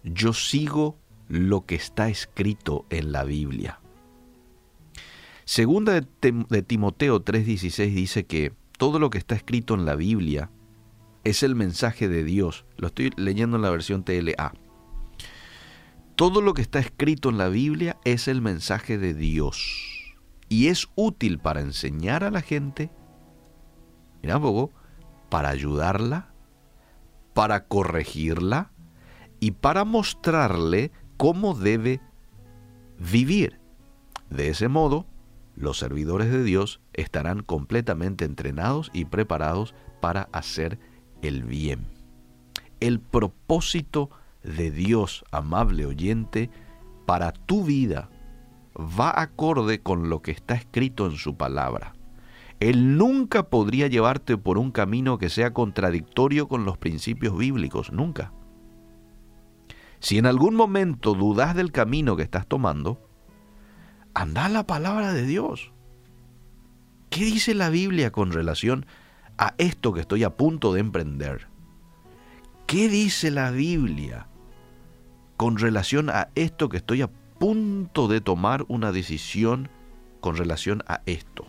[0.04, 0.96] yo sigo
[1.28, 3.80] lo que está escrito en la Biblia.
[5.44, 10.52] Segunda de, Timoteo 3:16 dice que todo lo que está escrito en la Biblia
[11.26, 12.66] es el mensaje de Dios.
[12.78, 14.54] Lo estoy leyendo en la versión TLA.
[16.16, 20.16] Todo lo que está escrito en la Biblia es el mensaje de Dios.
[20.48, 22.92] Y es útil para enseñar a la gente,
[24.22, 24.72] mira poco,
[25.30, 26.32] para ayudarla,
[27.34, 28.72] para corregirla
[29.40, 32.00] y para mostrarle cómo debe
[33.00, 33.60] vivir.
[34.30, 35.08] De ese modo,
[35.56, 40.80] los servidores de Dios estarán completamente entrenados y preparados para hacer
[41.28, 41.88] el bien.
[42.80, 44.10] El propósito
[44.44, 46.50] de Dios, amable oyente,
[47.06, 48.10] para tu vida
[48.76, 51.94] va acorde con lo que está escrito en su palabra.
[52.60, 58.32] Él nunca podría llevarte por un camino que sea contradictorio con los principios bíblicos, nunca.
[60.00, 63.10] Si en algún momento dudas del camino que estás tomando,
[64.14, 65.72] anda a la palabra de Dios.
[67.10, 69.05] ¿Qué dice la Biblia con relación a
[69.58, 71.48] esto que estoy a punto de emprender?
[72.68, 74.28] ¿Qué dice la Biblia
[75.38, 77.10] con relación a esto que estoy a
[77.40, 79.70] punto de tomar una decisión
[80.22, 81.46] con relación a esto?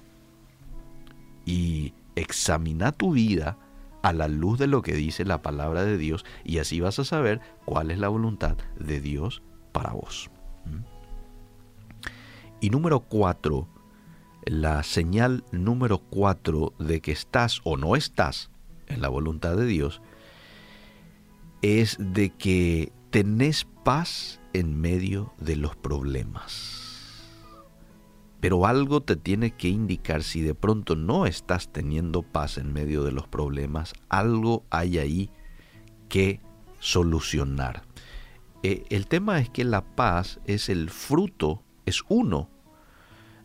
[1.44, 3.56] Y examina tu vida
[4.02, 7.04] a la luz de lo que dice la palabra de Dios y así vas a
[7.04, 9.42] saber cuál es la voluntad de Dios
[9.72, 10.30] para vos.
[12.60, 13.68] Y número cuatro,
[14.46, 18.50] la señal número cuatro de que estás o no estás
[18.86, 20.00] en la voluntad de Dios
[21.62, 26.84] es de que tenés paz en medio de los problemas.
[28.40, 33.02] Pero algo te tiene que indicar si de pronto no estás teniendo paz en medio
[33.02, 35.30] de los problemas, algo hay ahí
[36.08, 36.40] que
[36.78, 37.82] solucionar.
[38.62, 42.50] Eh, el tema es que la paz es el fruto es uno.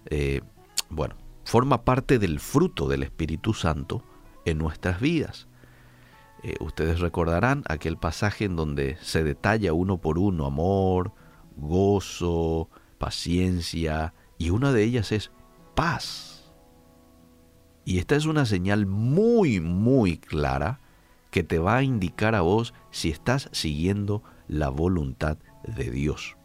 [0.07, 0.41] Eh,
[0.91, 1.15] bueno,
[1.45, 4.03] forma parte del fruto del Espíritu Santo
[4.45, 5.47] en nuestras vidas.
[6.43, 11.13] Eh, ustedes recordarán aquel pasaje en donde se detalla uno por uno amor,
[11.55, 15.31] gozo, paciencia, y una de ellas es
[15.75, 16.51] paz.
[17.85, 20.79] Y esta es una señal muy, muy clara
[21.29, 26.35] que te va a indicar a vos si estás siguiendo la voluntad de Dios.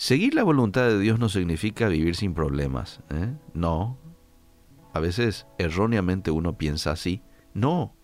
[0.00, 3.00] Seguir la voluntad de Dios no significa vivir sin problemas.
[3.10, 3.34] ¿eh?
[3.52, 3.98] No.
[4.94, 7.20] A veces erróneamente uno piensa así.
[7.52, 7.94] No.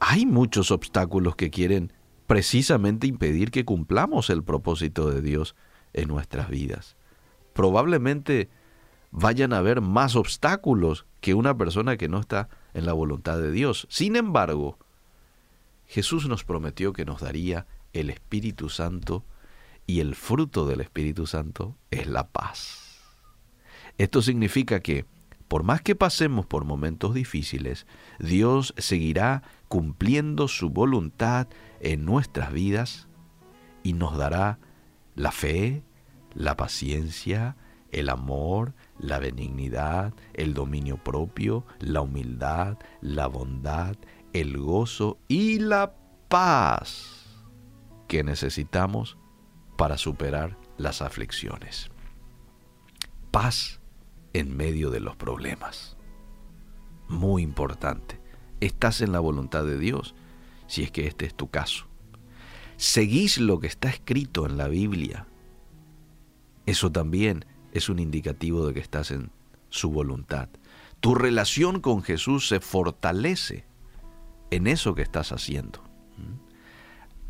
[0.00, 1.92] Hay muchos obstáculos que quieren
[2.26, 5.56] precisamente impedir que cumplamos el propósito de Dios
[5.92, 6.96] en nuestras vidas.
[7.52, 8.48] Probablemente
[9.10, 13.52] vayan a haber más obstáculos que una persona que no está en la voluntad de
[13.52, 13.86] Dios.
[13.90, 14.78] Sin embargo,
[15.84, 19.22] Jesús nos prometió que nos daría el Espíritu Santo
[19.86, 23.00] y el fruto del Espíritu Santo es la paz.
[23.98, 25.04] Esto significa que,
[25.48, 27.86] por más que pasemos por momentos difíciles,
[28.18, 31.48] Dios seguirá cumpliendo su voluntad
[31.80, 33.08] en nuestras vidas
[33.82, 34.58] y nos dará
[35.14, 35.82] la fe,
[36.34, 37.56] la paciencia,
[37.92, 43.96] el amor, la benignidad, el dominio propio, la humildad, la bondad,
[44.32, 45.94] el gozo y la
[46.28, 47.24] paz
[48.08, 49.16] que necesitamos
[49.76, 51.90] para superar las aflicciones.
[53.30, 53.80] Paz
[54.32, 55.96] en medio de los problemas.
[57.08, 58.20] Muy importante.
[58.60, 60.14] Estás en la voluntad de Dios,
[60.66, 61.86] si es que este es tu caso.
[62.76, 65.26] Seguís lo que está escrito en la Biblia.
[66.66, 69.30] Eso también es un indicativo de que estás en
[69.68, 70.48] su voluntad.
[71.00, 73.66] Tu relación con Jesús se fortalece
[74.50, 75.82] en eso que estás haciendo.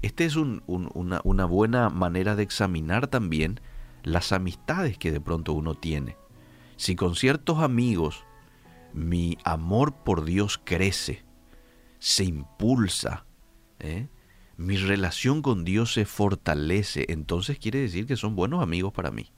[0.04, 3.62] Esta es una, una buena manera de examinar también
[4.02, 6.18] las amistades que de pronto uno tiene.
[6.76, 8.22] Si con ciertos amigos
[8.92, 11.24] mi amor por Dios crece,
[12.00, 13.24] se impulsa,
[13.78, 14.08] ¿eh?
[14.58, 19.32] mi relación con Dios se fortalece, entonces quiere decir que son buenos amigos para mí.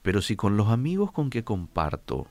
[0.00, 2.26] Pero si con los amigos con que comparto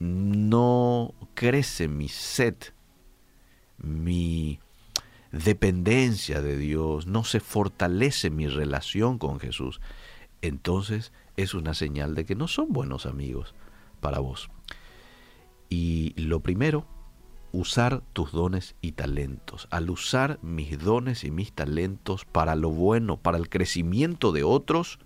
[0.00, 2.56] no crece mi sed,
[3.76, 4.58] mi
[5.32, 9.80] dependencia de Dios, no se fortalece mi relación con Jesús,
[10.42, 13.54] entonces es una señal de que no son buenos amigos
[14.00, 14.50] para vos.
[15.68, 16.86] Y lo primero,
[17.52, 19.68] usar tus dones y talentos.
[19.70, 24.98] Al usar mis dones y mis talentos para lo bueno, para el crecimiento de otros,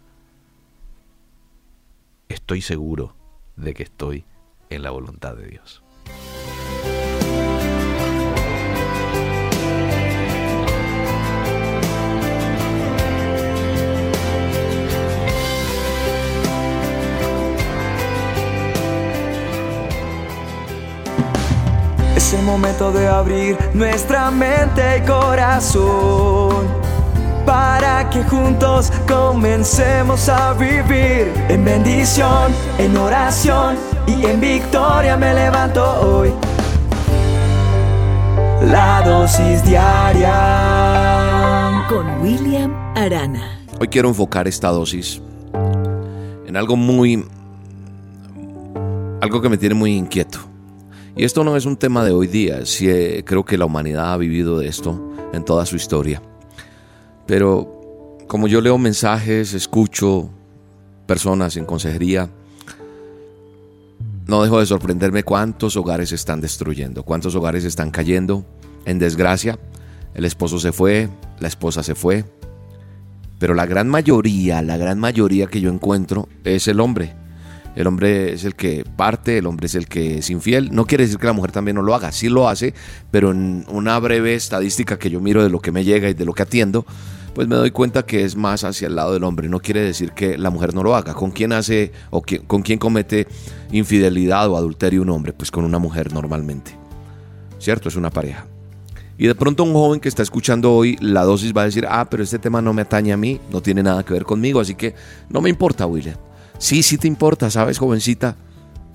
[2.29, 3.17] estoy seguro
[3.57, 4.25] de que estoy
[4.71, 5.83] en la voluntad de Dios.
[22.23, 26.69] Es el momento de abrir nuestra mente y corazón
[27.45, 33.75] para que juntos comencemos a vivir en bendición, en oración
[34.07, 36.33] y en victoria me levanto hoy.
[38.71, 40.31] La dosis diaria
[41.89, 43.65] con William Arana.
[43.81, 45.21] Hoy quiero enfocar esta dosis
[46.47, 47.27] en algo muy
[49.21, 50.52] algo que me tiene muy inquieto.
[51.15, 52.87] Y esto no es un tema de hoy día, sí,
[53.25, 56.23] creo que la humanidad ha vivido de esto en toda su historia.
[57.27, 60.31] Pero como yo leo mensajes, escucho
[61.07, 62.31] personas en consejería,
[64.27, 68.47] no dejo de sorprenderme cuántos hogares están destruyendo, cuántos hogares están cayendo
[68.87, 69.59] en desgracia.
[70.15, 71.11] El esposo se fue,
[71.41, 72.25] la esposa se fue,
[73.39, 77.15] pero la gran mayoría, la gran mayoría que yo encuentro es el hombre.
[77.75, 80.71] El hombre es el que parte, el hombre es el que es infiel.
[80.73, 82.75] No quiere decir que la mujer también no lo haga, sí lo hace,
[83.11, 86.25] pero en una breve estadística que yo miro de lo que me llega y de
[86.25, 86.85] lo que atiendo,
[87.35, 89.49] pues me doy cuenta que es más hacia el lado del hombre.
[89.49, 91.15] No quiere decir que la mujer no lo haga.
[91.15, 93.27] ¿Con quién hace o con quién comete
[93.71, 95.33] infidelidad o adulterio un hombre?
[95.33, 96.77] Pues con una mujer normalmente.
[97.59, 97.89] ¿Cierto?
[97.89, 98.47] Es una pareja.
[99.17, 102.09] Y de pronto un joven que está escuchando hoy la dosis va a decir, ah,
[102.11, 104.75] pero este tema no me atañe a mí, no tiene nada que ver conmigo, así
[104.75, 104.95] que
[105.29, 106.17] no me importa, William.
[106.63, 108.37] Sí, sí te importa, ¿sabes, jovencita?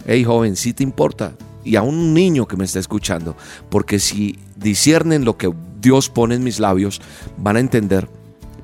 [0.05, 1.33] Hey, joven, sí te importa.
[1.65, 3.35] Y a un niño que me está escuchando,
[3.69, 7.01] porque si disciernen lo que Dios pone en mis labios,
[7.35, 8.07] van a entender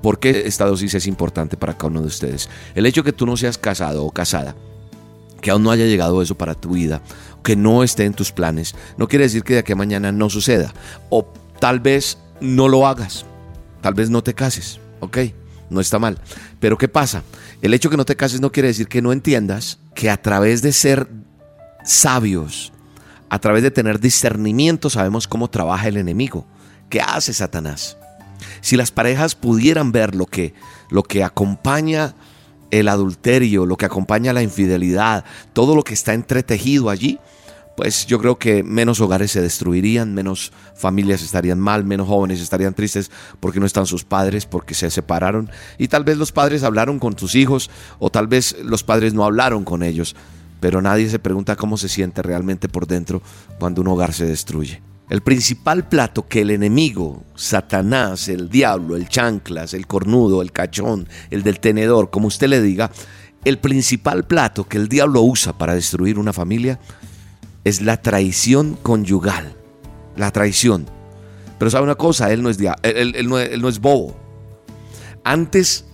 [0.02, 2.50] por qué esta dosis es importante para cada uno de ustedes.
[2.76, 4.56] El hecho de que tú no seas casado o casada,
[5.42, 7.02] que aún no haya llegado eso para tu vida,
[7.44, 10.30] que no esté en tus planes, no quiere decir que de aquí a mañana no
[10.30, 10.74] suceda.
[11.10, 11.28] O
[11.60, 13.26] tal vez no lo hagas,
[13.82, 15.18] tal vez no te cases, ¿ok?
[15.70, 16.18] No está mal.
[16.62, 17.22] Pero ¿qué pasa?
[17.64, 20.62] El hecho que no te cases no quiere decir que no entiendas que a través
[20.62, 21.08] de ser
[21.86, 22.74] sabios,
[23.30, 26.46] a través de tener discernimiento, sabemos cómo trabaja el enemigo.
[26.90, 27.98] ¿Qué hace Satanás?
[28.60, 30.54] Si las parejas pudieran ver lo que,
[30.90, 32.16] lo que acompaña
[32.70, 35.24] el adulterio, lo que acompaña la infidelidad,
[35.54, 37.18] todo lo que está entretejido allí,
[37.76, 42.74] pues yo creo que menos hogares se destruirían, menos familias estarían mal, menos jóvenes estarían
[42.74, 43.10] tristes
[43.40, 45.50] porque no están sus padres, porque se separaron.
[45.78, 47.70] Y tal vez los padres hablaron con sus hijos
[48.00, 50.16] o tal vez los padres no hablaron con ellos,
[50.60, 53.22] pero nadie se pregunta cómo se siente realmente por dentro
[53.60, 54.82] cuando un hogar se destruye.
[55.10, 61.08] El principal plato que el enemigo, Satanás, el diablo, el chanclas, el cornudo, el cachón,
[61.30, 62.90] el del tenedor, como usted le diga,
[63.44, 66.80] el principal plato que el diablo usa para destruir una familia
[67.64, 69.56] es la traición conyugal.
[70.16, 70.86] La traición.
[71.58, 74.16] Pero sabe una cosa, él no es, él, no, él no es bobo.
[75.24, 75.86] Antes,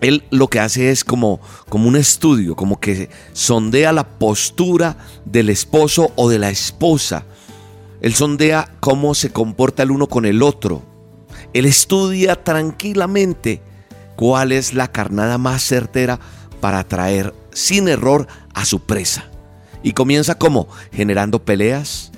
[0.00, 5.50] él lo que hace es como, como un estudio, como que sondea la postura del
[5.50, 7.24] esposo o de la esposa.
[8.00, 10.82] Él sondea cómo se comporta el uno con el otro.
[11.52, 13.60] Él estudia tranquilamente
[14.16, 16.18] cuál es la carnada más certera
[16.60, 19.29] para atraer sin error a su presa.
[19.82, 22.12] Y comienza como generando peleas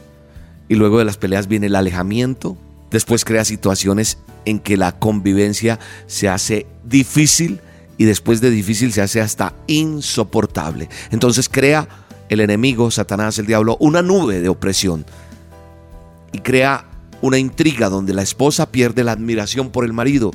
[0.68, 2.56] y luego de las peleas viene el alejamiento.
[2.90, 7.60] Después crea situaciones en que la convivencia se hace difícil
[7.98, 10.88] y después de difícil se hace hasta insoportable.
[11.10, 11.88] Entonces crea
[12.28, 15.04] el enemigo, Satanás, el diablo, una nube de opresión
[16.32, 16.86] y crea
[17.20, 20.32] una intriga donde la esposa pierde la admiración por el marido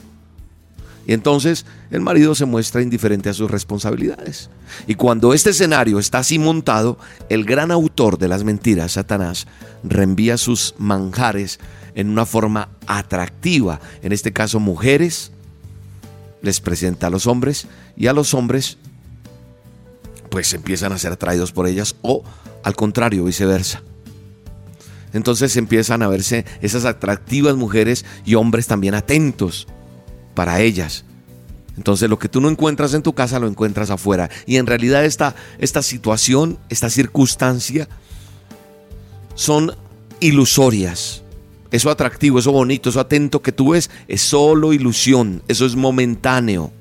[1.07, 4.49] y entonces el marido se muestra indiferente a sus responsabilidades.
[4.87, 9.47] Y cuando este escenario está así montado, el gran autor de las mentiras, Satanás,
[9.83, 11.59] reenvía sus manjares
[11.95, 13.79] en una forma atractiva.
[14.01, 15.31] En este caso, mujeres
[16.41, 18.77] les presenta a los hombres y a los hombres
[20.29, 22.23] pues empiezan a ser atraídos por ellas o
[22.63, 23.81] al contrario, viceversa.
[25.13, 29.67] Entonces empiezan a verse esas atractivas mujeres y hombres también atentos
[30.37, 31.03] para ellas.
[31.77, 34.29] Entonces lo que tú no encuentras en tu casa lo encuentras afuera.
[34.45, 37.89] Y en realidad esta, esta situación, esta circunstancia,
[39.33, 39.75] son
[40.19, 41.23] ilusorias.
[41.71, 46.71] Eso atractivo, eso bonito, eso atento que tú ves es solo ilusión, eso es momentáneo.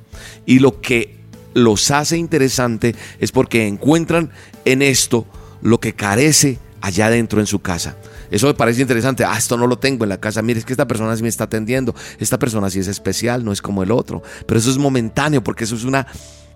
[0.45, 1.16] Y lo que
[1.55, 4.31] los hace interesante es porque encuentran
[4.66, 5.24] en esto
[5.62, 7.97] lo que carece allá adentro en su casa.
[8.31, 9.24] Eso me parece interesante.
[9.24, 10.43] Ah, esto no lo tengo en la casa.
[10.43, 11.94] Mire, es que esta persona sí me está atendiendo.
[12.19, 14.23] Esta persona sí es especial, no es como el otro.
[14.47, 16.07] Pero eso es momentáneo porque eso es una,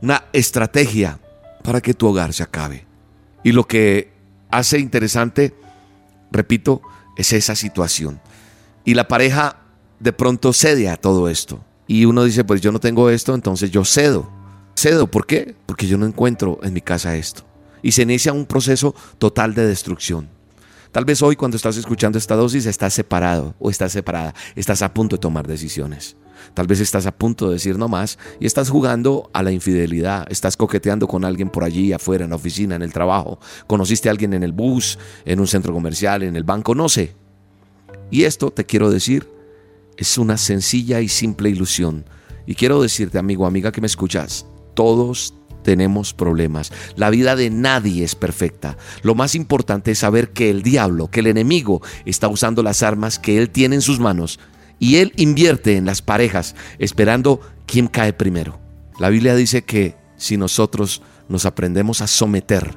[0.02, 1.18] una estrategia
[1.62, 2.86] para que tu hogar se acabe.
[3.42, 4.12] Y lo que
[4.50, 5.54] hace interesante,
[6.30, 6.82] repito,
[7.16, 8.20] es esa situación.
[8.84, 9.56] Y la pareja
[9.98, 11.64] de pronto cede a todo esto.
[11.86, 14.30] Y uno dice, pues yo no tengo esto, entonces yo cedo.
[14.76, 15.54] Cedo, ¿por qué?
[15.66, 17.42] Porque yo no encuentro en mi casa esto.
[17.82, 20.28] Y se inicia un proceso total de destrucción.
[20.92, 24.92] Tal vez hoy cuando estás escuchando esta dosis estás separado o estás separada, estás a
[24.92, 26.16] punto de tomar decisiones.
[26.52, 30.26] Tal vez estás a punto de decir no más y estás jugando a la infidelidad,
[30.30, 33.38] estás coqueteando con alguien por allí afuera, en la oficina, en el trabajo,
[33.68, 37.14] conociste a alguien en el bus, en un centro comercial, en el banco, no sé.
[38.10, 39.28] Y esto, te quiero decir,
[39.96, 42.04] es una sencilla y simple ilusión.
[42.46, 44.44] Y quiero decirte, amigo, amiga que me escuchas,
[44.74, 46.72] todos tenemos problemas.
[46.96, 48.76] La vida de nadie es perfecta.
[49.02, 53.18] Lo más importante es saber que el diablo, que el enemigo, está usando las armas
[53.18, 54.38] que él tiene en sus manos
[54.78, 58.58] y él invierte en las parejas esperando quién cae primero.
[58.98, 62.76] La Biblia dice que si nosotros nos aprendemos a someter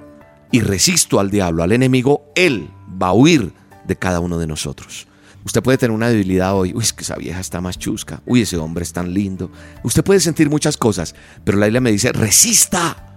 [0.51, 2.69] y resisto al diablo, al enemigo, él
[3.01, 3.53] va a huir
[3.85, 5.07] de cada uno de nosotros.
[5.45, 6.73] Usted puede tener una debilidad hoy.
[6.73, 8.21] Uy, es que esa vieja está más chusca.
[8.25, 9.51] Uy, ese hombre es tan lindo.
[9.83, 13.13] Usted puede sentir muchas cosas, pero la Biblia me dice, resista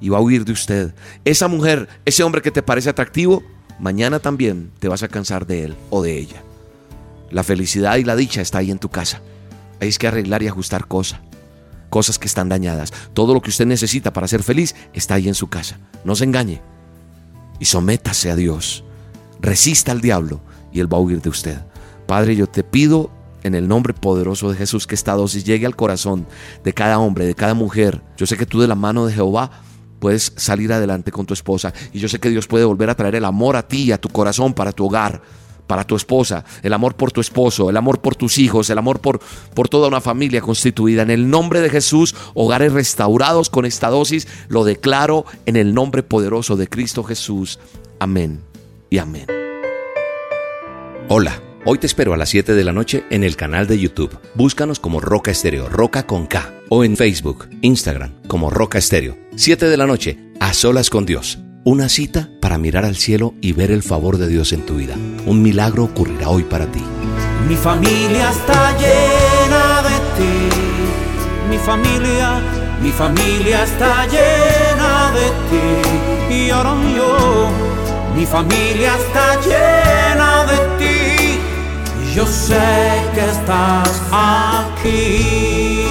[0.00, 0.94] y va a huir de usted.
[1.24, 3.42] Esa mujer, ese hombre que te parece atractivo,
[3.80, 6.42] mañana también te vas a cansar de él o de ella.
[7.30, 9.20] La felicidad y la dicha está ahí en tu casa.
[9.80, 11.20] Hay que arreglar y ajustar cosas.
[11.90, 12.92] Cosas que están dañadas.
[13.12, 15.78] Todo lo que usted necesita para ser feliz está ahí en su casa.
[16.04, 16.60] No se engañe.
[17.58, 18.84] Y sométase a Dios.
[19.40, 20.40] Resista al diablo
[20.74, 21.58] y Él va a huir de usted.
[22.06, 23.10] Padre, yo te pido
[23.42, 26.26] en el nombre poderoso de Jesús que esta dosis llegue al corazón
[26.64, 28.02] de cada hombre, de cada mujer.
[28.18, 29.50] Yo sé que tú de la mano de Jehová
[30.00, 33.14] puedes salir adelante con tu esposa y yo sé que Dios puede volver a traer
[33.14, 35.22] el amor a ti, a tu corazón, para tu hogar,
[35.66, 39.00] para tu esposa, el amor por tu esposo, el amor por tus hijos, el amor
[39.00, 39.20] por,
[39.54, 41.02] por toda una familia constituida.
[41.02, 46.02] En el nombre de Jesús, hogares restaurados con esta dosis, lo declaro en el nombre
[46.02, 47.58] poderoso de Cristo Jesús.
[47.98, 48.40] Amén
[48.90, 49.43] y amén.
[51.06, 54.18] Hola, hoy te espero a las 7 de la noche en el canal de YouTube.
[54.34, 59.14] Búscanos como Roca Estéreo, Roca con K, o en Facebook, Instagram, como Roca Estéreo.
[59.36, 61.40] 7 de la noche, a solas con Dios.
[61.62, 64.94] Una cita para mirar al cielo y ver el favor de Dios en tu vida.
[65.26, 66.80] Un milagro ocurrirá hoy para ti.
[67.48, 70.56] Mi familia está llena de ti.
[71.50, 72.40] Mi familia,
[72.82, 76.34] mi familia está llena de ti.
[76.34, 77.50] Y ahora yo,
[78.16, 79.73] mi familia está llena.
[82.14, 82.54] Yo sé
[83.12, 85.82] que estás aquí.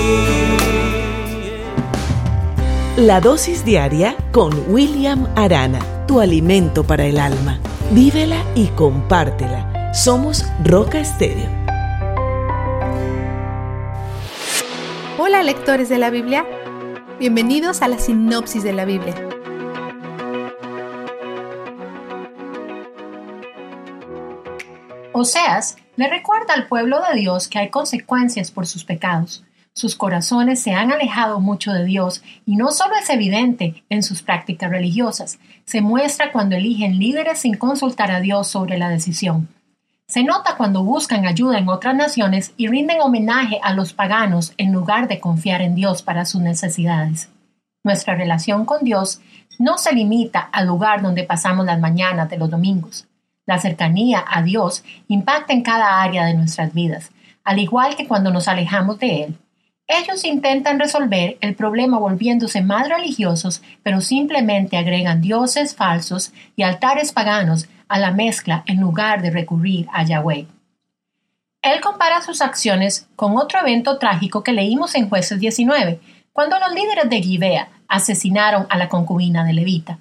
[2.95, 7.59] La dosis diaria con William Arana, tu alimento para el alma.
[7.91, 9.93] Vívela y compártela.
[9.93, 11.49] Somos Roca Estéreo.
[15.17, 16.45] Hola lectores de la Biblia,
[17.19, 19.13] bienvenidos a la sinopsis de la Biblia.
[25.11, 29.43] Oseas le recuerda al pueblo de Dios que hay consecuencias por sus pecados.
[29.75, 34.21] Sus corazones se han alejado mucho de Dios y no solo es evidente en sus
[34.21, 39.47] prácticas religiosas, se muestra cuando eligen líderes sin consultar a Dios sobre la decisión.
[40.07, 44.71] Se nota cuando buscan ayuda en otras naciones y rinden homenaje a los paganos en
[44.71, 47.29] lugar de confiar en Dios para sus necesidades.
[47.83, 49.21] Nuestra relación con Dios
[49.57, 53.07] no se limita al lugar donde pasamos las mañanas de los domingos.
[53.45, 57.11] La cercanía a Dios impacta en cada área de nuestras vidas,
[57.43, 59.37] al igual que cuando nos alejamos de Él.
[59.85, 67.11] Ellos intentan resolver el problema volviéndose más religiosos, pero simplemente agregan dioses falsos y altares
[67.11, 70.47] paganos a la mezcla en lugar de recurrir a Yahweh.
[71.61, 75.99] Él compara sus acciones con otro evento trágico que leímos en Jueces 19,
[76.31, 79.99] cuando los líderes de Gibea asesinaron a la concubina de Levita.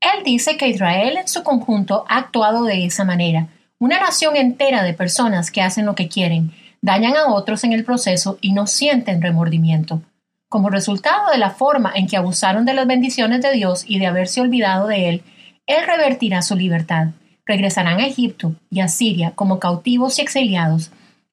[0.00, 4.82] Él dice que Israel en su conjunto ha actuado de esa manera, una nación entera
[4.82, 6.52] de personas que hacen lo que quieren,
[6.82, 10.02] dañan a otros en el proceso y no sienten remordimiento.
[10.48, 14.06] Como resultado de la forma en que abusaron de las bendiciones de Dios y de
[14.06, 15.22] haberse olvidado de Él,
[15.66, 17.08] Él revertirá su libertad.
[17.44, 20.90] Regresarán a Egipto y a Siria como cautivos y exiliados.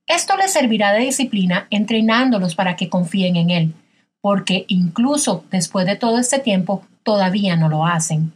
[0.08, 3.74] Esto les servirá de disciplina entrenándolos para que confíen en Él.
[4.22, 8.34] porque incluso después de todo este tiempo todavía no lo hacen.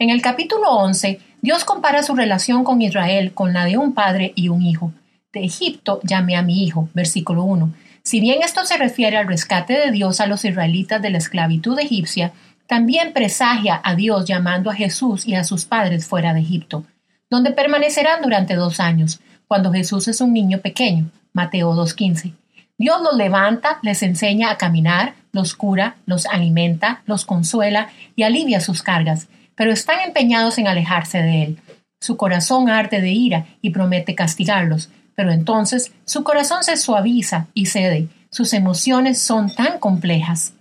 [0.00, 4.32] En el capítulo 11, Dios compara su relación con Israel con la de un padre
[4.34, 4.94] y un hijo.
[5.30, 7.70] De Egipto llamé a mi hijo, versículo 1.
[8.02, 11.78] Si bien esto se refiere al rescate de Dios a los israelitas de la esclavitud
[11.78, 12.32] egipcia,
[12.66, 16.86] también presagia a Dios llamando a Jesús y a sus padres fuera de Egipto,
[17.28, 21.10] donde permanecerán durante dos años, cuando Jesús es un niño pequeño.
[21.34, 22.32] Mateo 2.15.
[22.78, 28.62] Dios los levanta, les enseña a caminar, los cura, los alimenta, los consuela y alivia
[28.62, 29.28] sus cargas,
[29.60, 31.58] pero están empeñados en alejarse de Él.
[32.00, 37.66] Su corazón arde de ira y promete castigarlos, pero entonces su corazón se suaviza y
[37.66, 38.08] cede.
[38.30, 40.54] Sus emociones son tan complejas.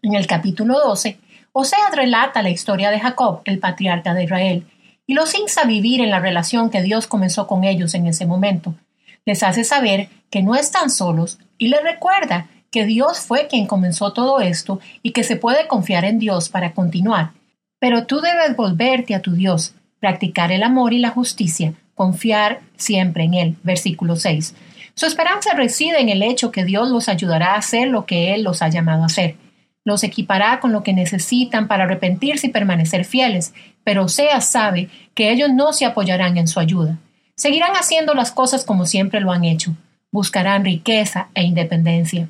[0.00, 1.18] En el capítulo 12,
[1.50, 4.64] Oseas relata la historia de Jacob, el patriarca de Israel,
[5.08, 8.26] y los insta a vivir en la relación que Dios comenzó con ellos en ese
[8.26, 8.76] momento.
[9.24, 14.12] Les hace saber que no están solos y les recuerda que Dios fue quien comenzó
[14.12, 17.32] todo esto y que se puede confiar en Dios para continuar.
[17.78, 23.24] Pero tú debes volverte a tu Dios, practicar el amor y la justicia, confiar siempre
[23.24, 23.56] en Él.
[23.62, 24.54] Versículo 6.
[24.94, 28.42] Su esperanza reside en el hecho que Dios los ayudará a hacer lo que Él
[28.42, 29.36] los ha llamado a hacer.
[29.84, 33.52] Los equipará con lo que necesitan para arrepentirse y permanecer fieles,
[33.84, 36.98] pero Sea sabe que ellos no se apoyarán en su ayuda.
[37.36, 39.76] Seguirán haciendo las cosas como siempre lo han hecho.
[40.10, 42.28] Buscarán riqueza e independencia.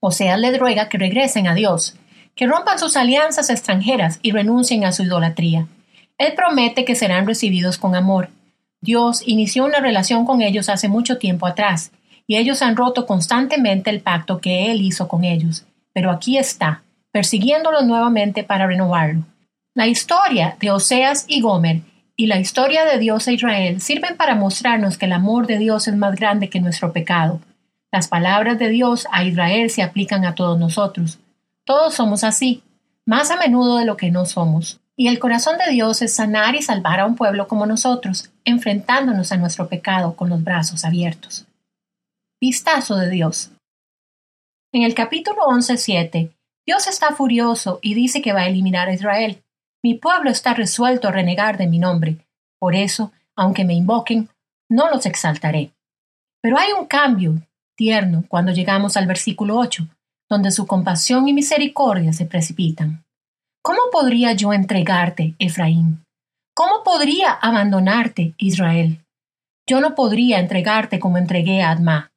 [0.00, 1.96] Oseas les ruega que regresen a Dios,
[2.38, 5.66] que rompan sus alianzas extranjeras y renuncien a su idolatría.
[6.18, 8.30] Él promete que serán recibidos con amor.
[8.80, 11.90] Dios inició una relación con ellos hace mucho tiempo atrás,
[12.28, 15.64] y ellos han roto constantemente el pacto que Él hizo con ellos.
[15.92, 19.24] Pero aquí está, persiguiéndolos nuevamente para renovarlo.
[19.74, 21.80] La historia de Oseas y Gomer
[22.14, 25.88] y la historia de Dios e Israel sirven para mostrarnos que el amor de Dios
[25.88, 27.40] es más grande que nuestro pecado.
[27.90, 31.18] Las palabras de Dios a Israel se aplican a todos nosotros.
[31.68, 32.62] Todos somos así,
[33.04, 34.80] más a menudo de lo que no somos.
[34.96, 39.32] Y el corazón de Dios es sanar y salvar a un pueblo como nosotros, enfrentándonos
[39.32, 41.46] a nuestro pecado con los brazos abiertos.
[42.40, 43.50] Vistazo de Dios.
[44.72, 49.44] En el capítulo 11.7, Dios está furioso y dice que va a eliminar a Israel.
[49.82, 52.16] Mi pueblo está resuelto a renegar de mi nombre.
[52.58, 54.30] Por eso, aunque me invoquen,
[54.70, 55.72] no los exaltaré.
[56.40, 57.34] Pero hay un cambio
[57.76, 59.86] tierno cuando llegamos al versículo 8,
[60.28, 63.04] donde su compasión y misericordia se precipitan.
[63.62, 66.04] ¿Cómo podría yo entregarte, Efraín?
[66.54, 69.04] ¿Cómo podría abandonarte, Israel?
[69.68, 72.10] Yo no podría entregarte como entregué a Adma.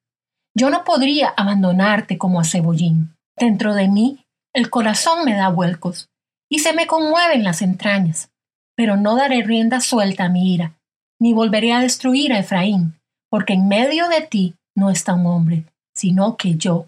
[0.56, 3.16] Yo no podría abandonarte como a Cebollín.
[3.38, 6.10] Dentro de mí, el corazón me da vuelcos
[6.50, 8.30] y se me conmueven las entrañas.
[8.76, 10.78] Pero no daré rienda suelta a mi ira,
[11.20, 13.00] ni volveré a destruir a Efraín,
[13.30, 15.66] porque en medio de ti no está un hombre,
[15.96, 16.88] sino que yo,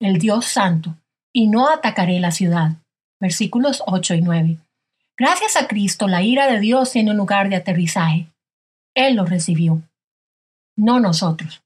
[0.00, 0.96] el Dios Santo,
[1.32, 2.72] y no atacaré la ciudad.
[3.20, 4.58] Versículos 8 y 9.
[5.16, 8.26] Gracias a Cristo, la ira de Dios tiene un lugar de aterrizaje.
[8.94, 9.82] Él lo recibió,
[10.76, 11.62] no nosotros.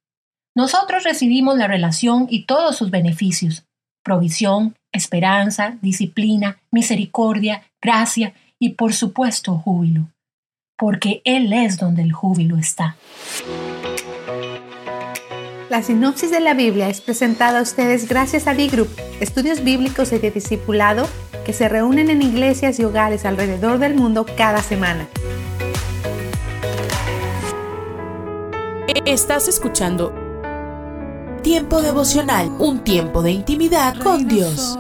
[0.55, 3.65] Nosotros recibimos la relación y todos sus beneficios,
[4.03, 10.09] provisión, esperanza, disciplina, misericordia, gracia y por supuesto júbilo,
[10.77, 12.97] porque Él es donde el júbilo está.
[15.71, 18.89] La sinopsis de la Biblia es presentada a ustedes gracias a D-Group,
[19.21, 21.07] estudios bíblicos y de discipulado
[21.45, 25.07] que se reúnen en iglesias y hogares alrededor del mundo cada semana.
[29.05, 30.15] Estás escuchando
[31.43, 34.79] Tiempo devocional, un tiempo de intimidad con Dios.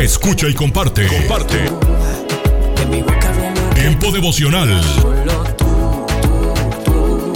[0.00, 1.06] Escucha y comparte.
[1.06, 1.70] Comparte.
[3.74, 4.80] Tiempo devocional.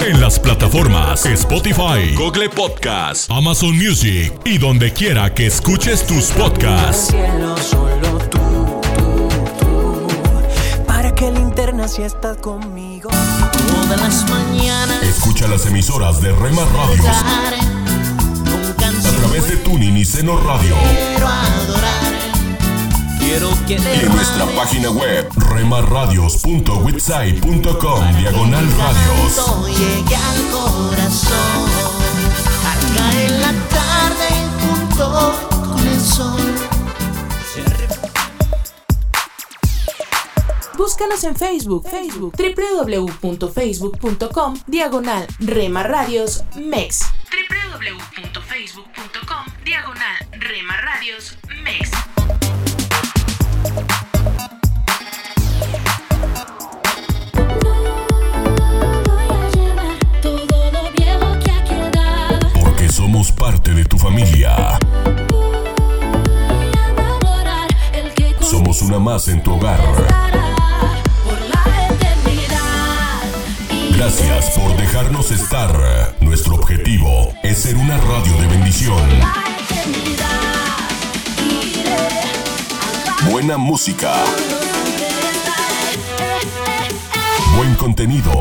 [0.07, 7.15] En las plataformas Spotify, Google Podcast, Amazon Music y donde quiera que escuches tus podcasts.
[10.87, 13.11] Para que linterna si estás conmigo.
[13.69, 15.03] Todas las mañanas.
[15.03, 17.07] Escucha las emisoras de Rema Radios
[19.07, 20.77] a través de Tuning y Seno Radio.
[20.77, 22.24] Quiero adorar.
[23.25, 29.67] Quiero que Y en nuestra página web remarradios.witsai.com diagonal radios.
[29.67, 31.71] Llegué al corazón.
[32.71, 34.29] Al caer la tarde
[34.61, 36.55] junto con el sol.
[40.77, 47.07] Búscanos en Facebook, Facebook, www.facebook.com, diagonal Rema Radios MEX.
[47.31, 51.89] www.facebook.com, diagonal Rema Radios MEX
[62.91, 64.79] somos parte de tu familia
[68.55, 69.81] somos una más en tu hogar.
[73.97, 76.15] Gracias por dejarnos estar.
[76.21, 79.01] Nuestro objetivo es ser una radio de bendición.
[83.31, 84.13] Buena música.
[87.57, 88.33] Buen contenido.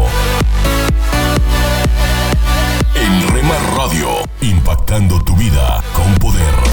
[2.96, 4.10] En Rema Radio,
[4.42, 6.73] impactando tu vida con poder.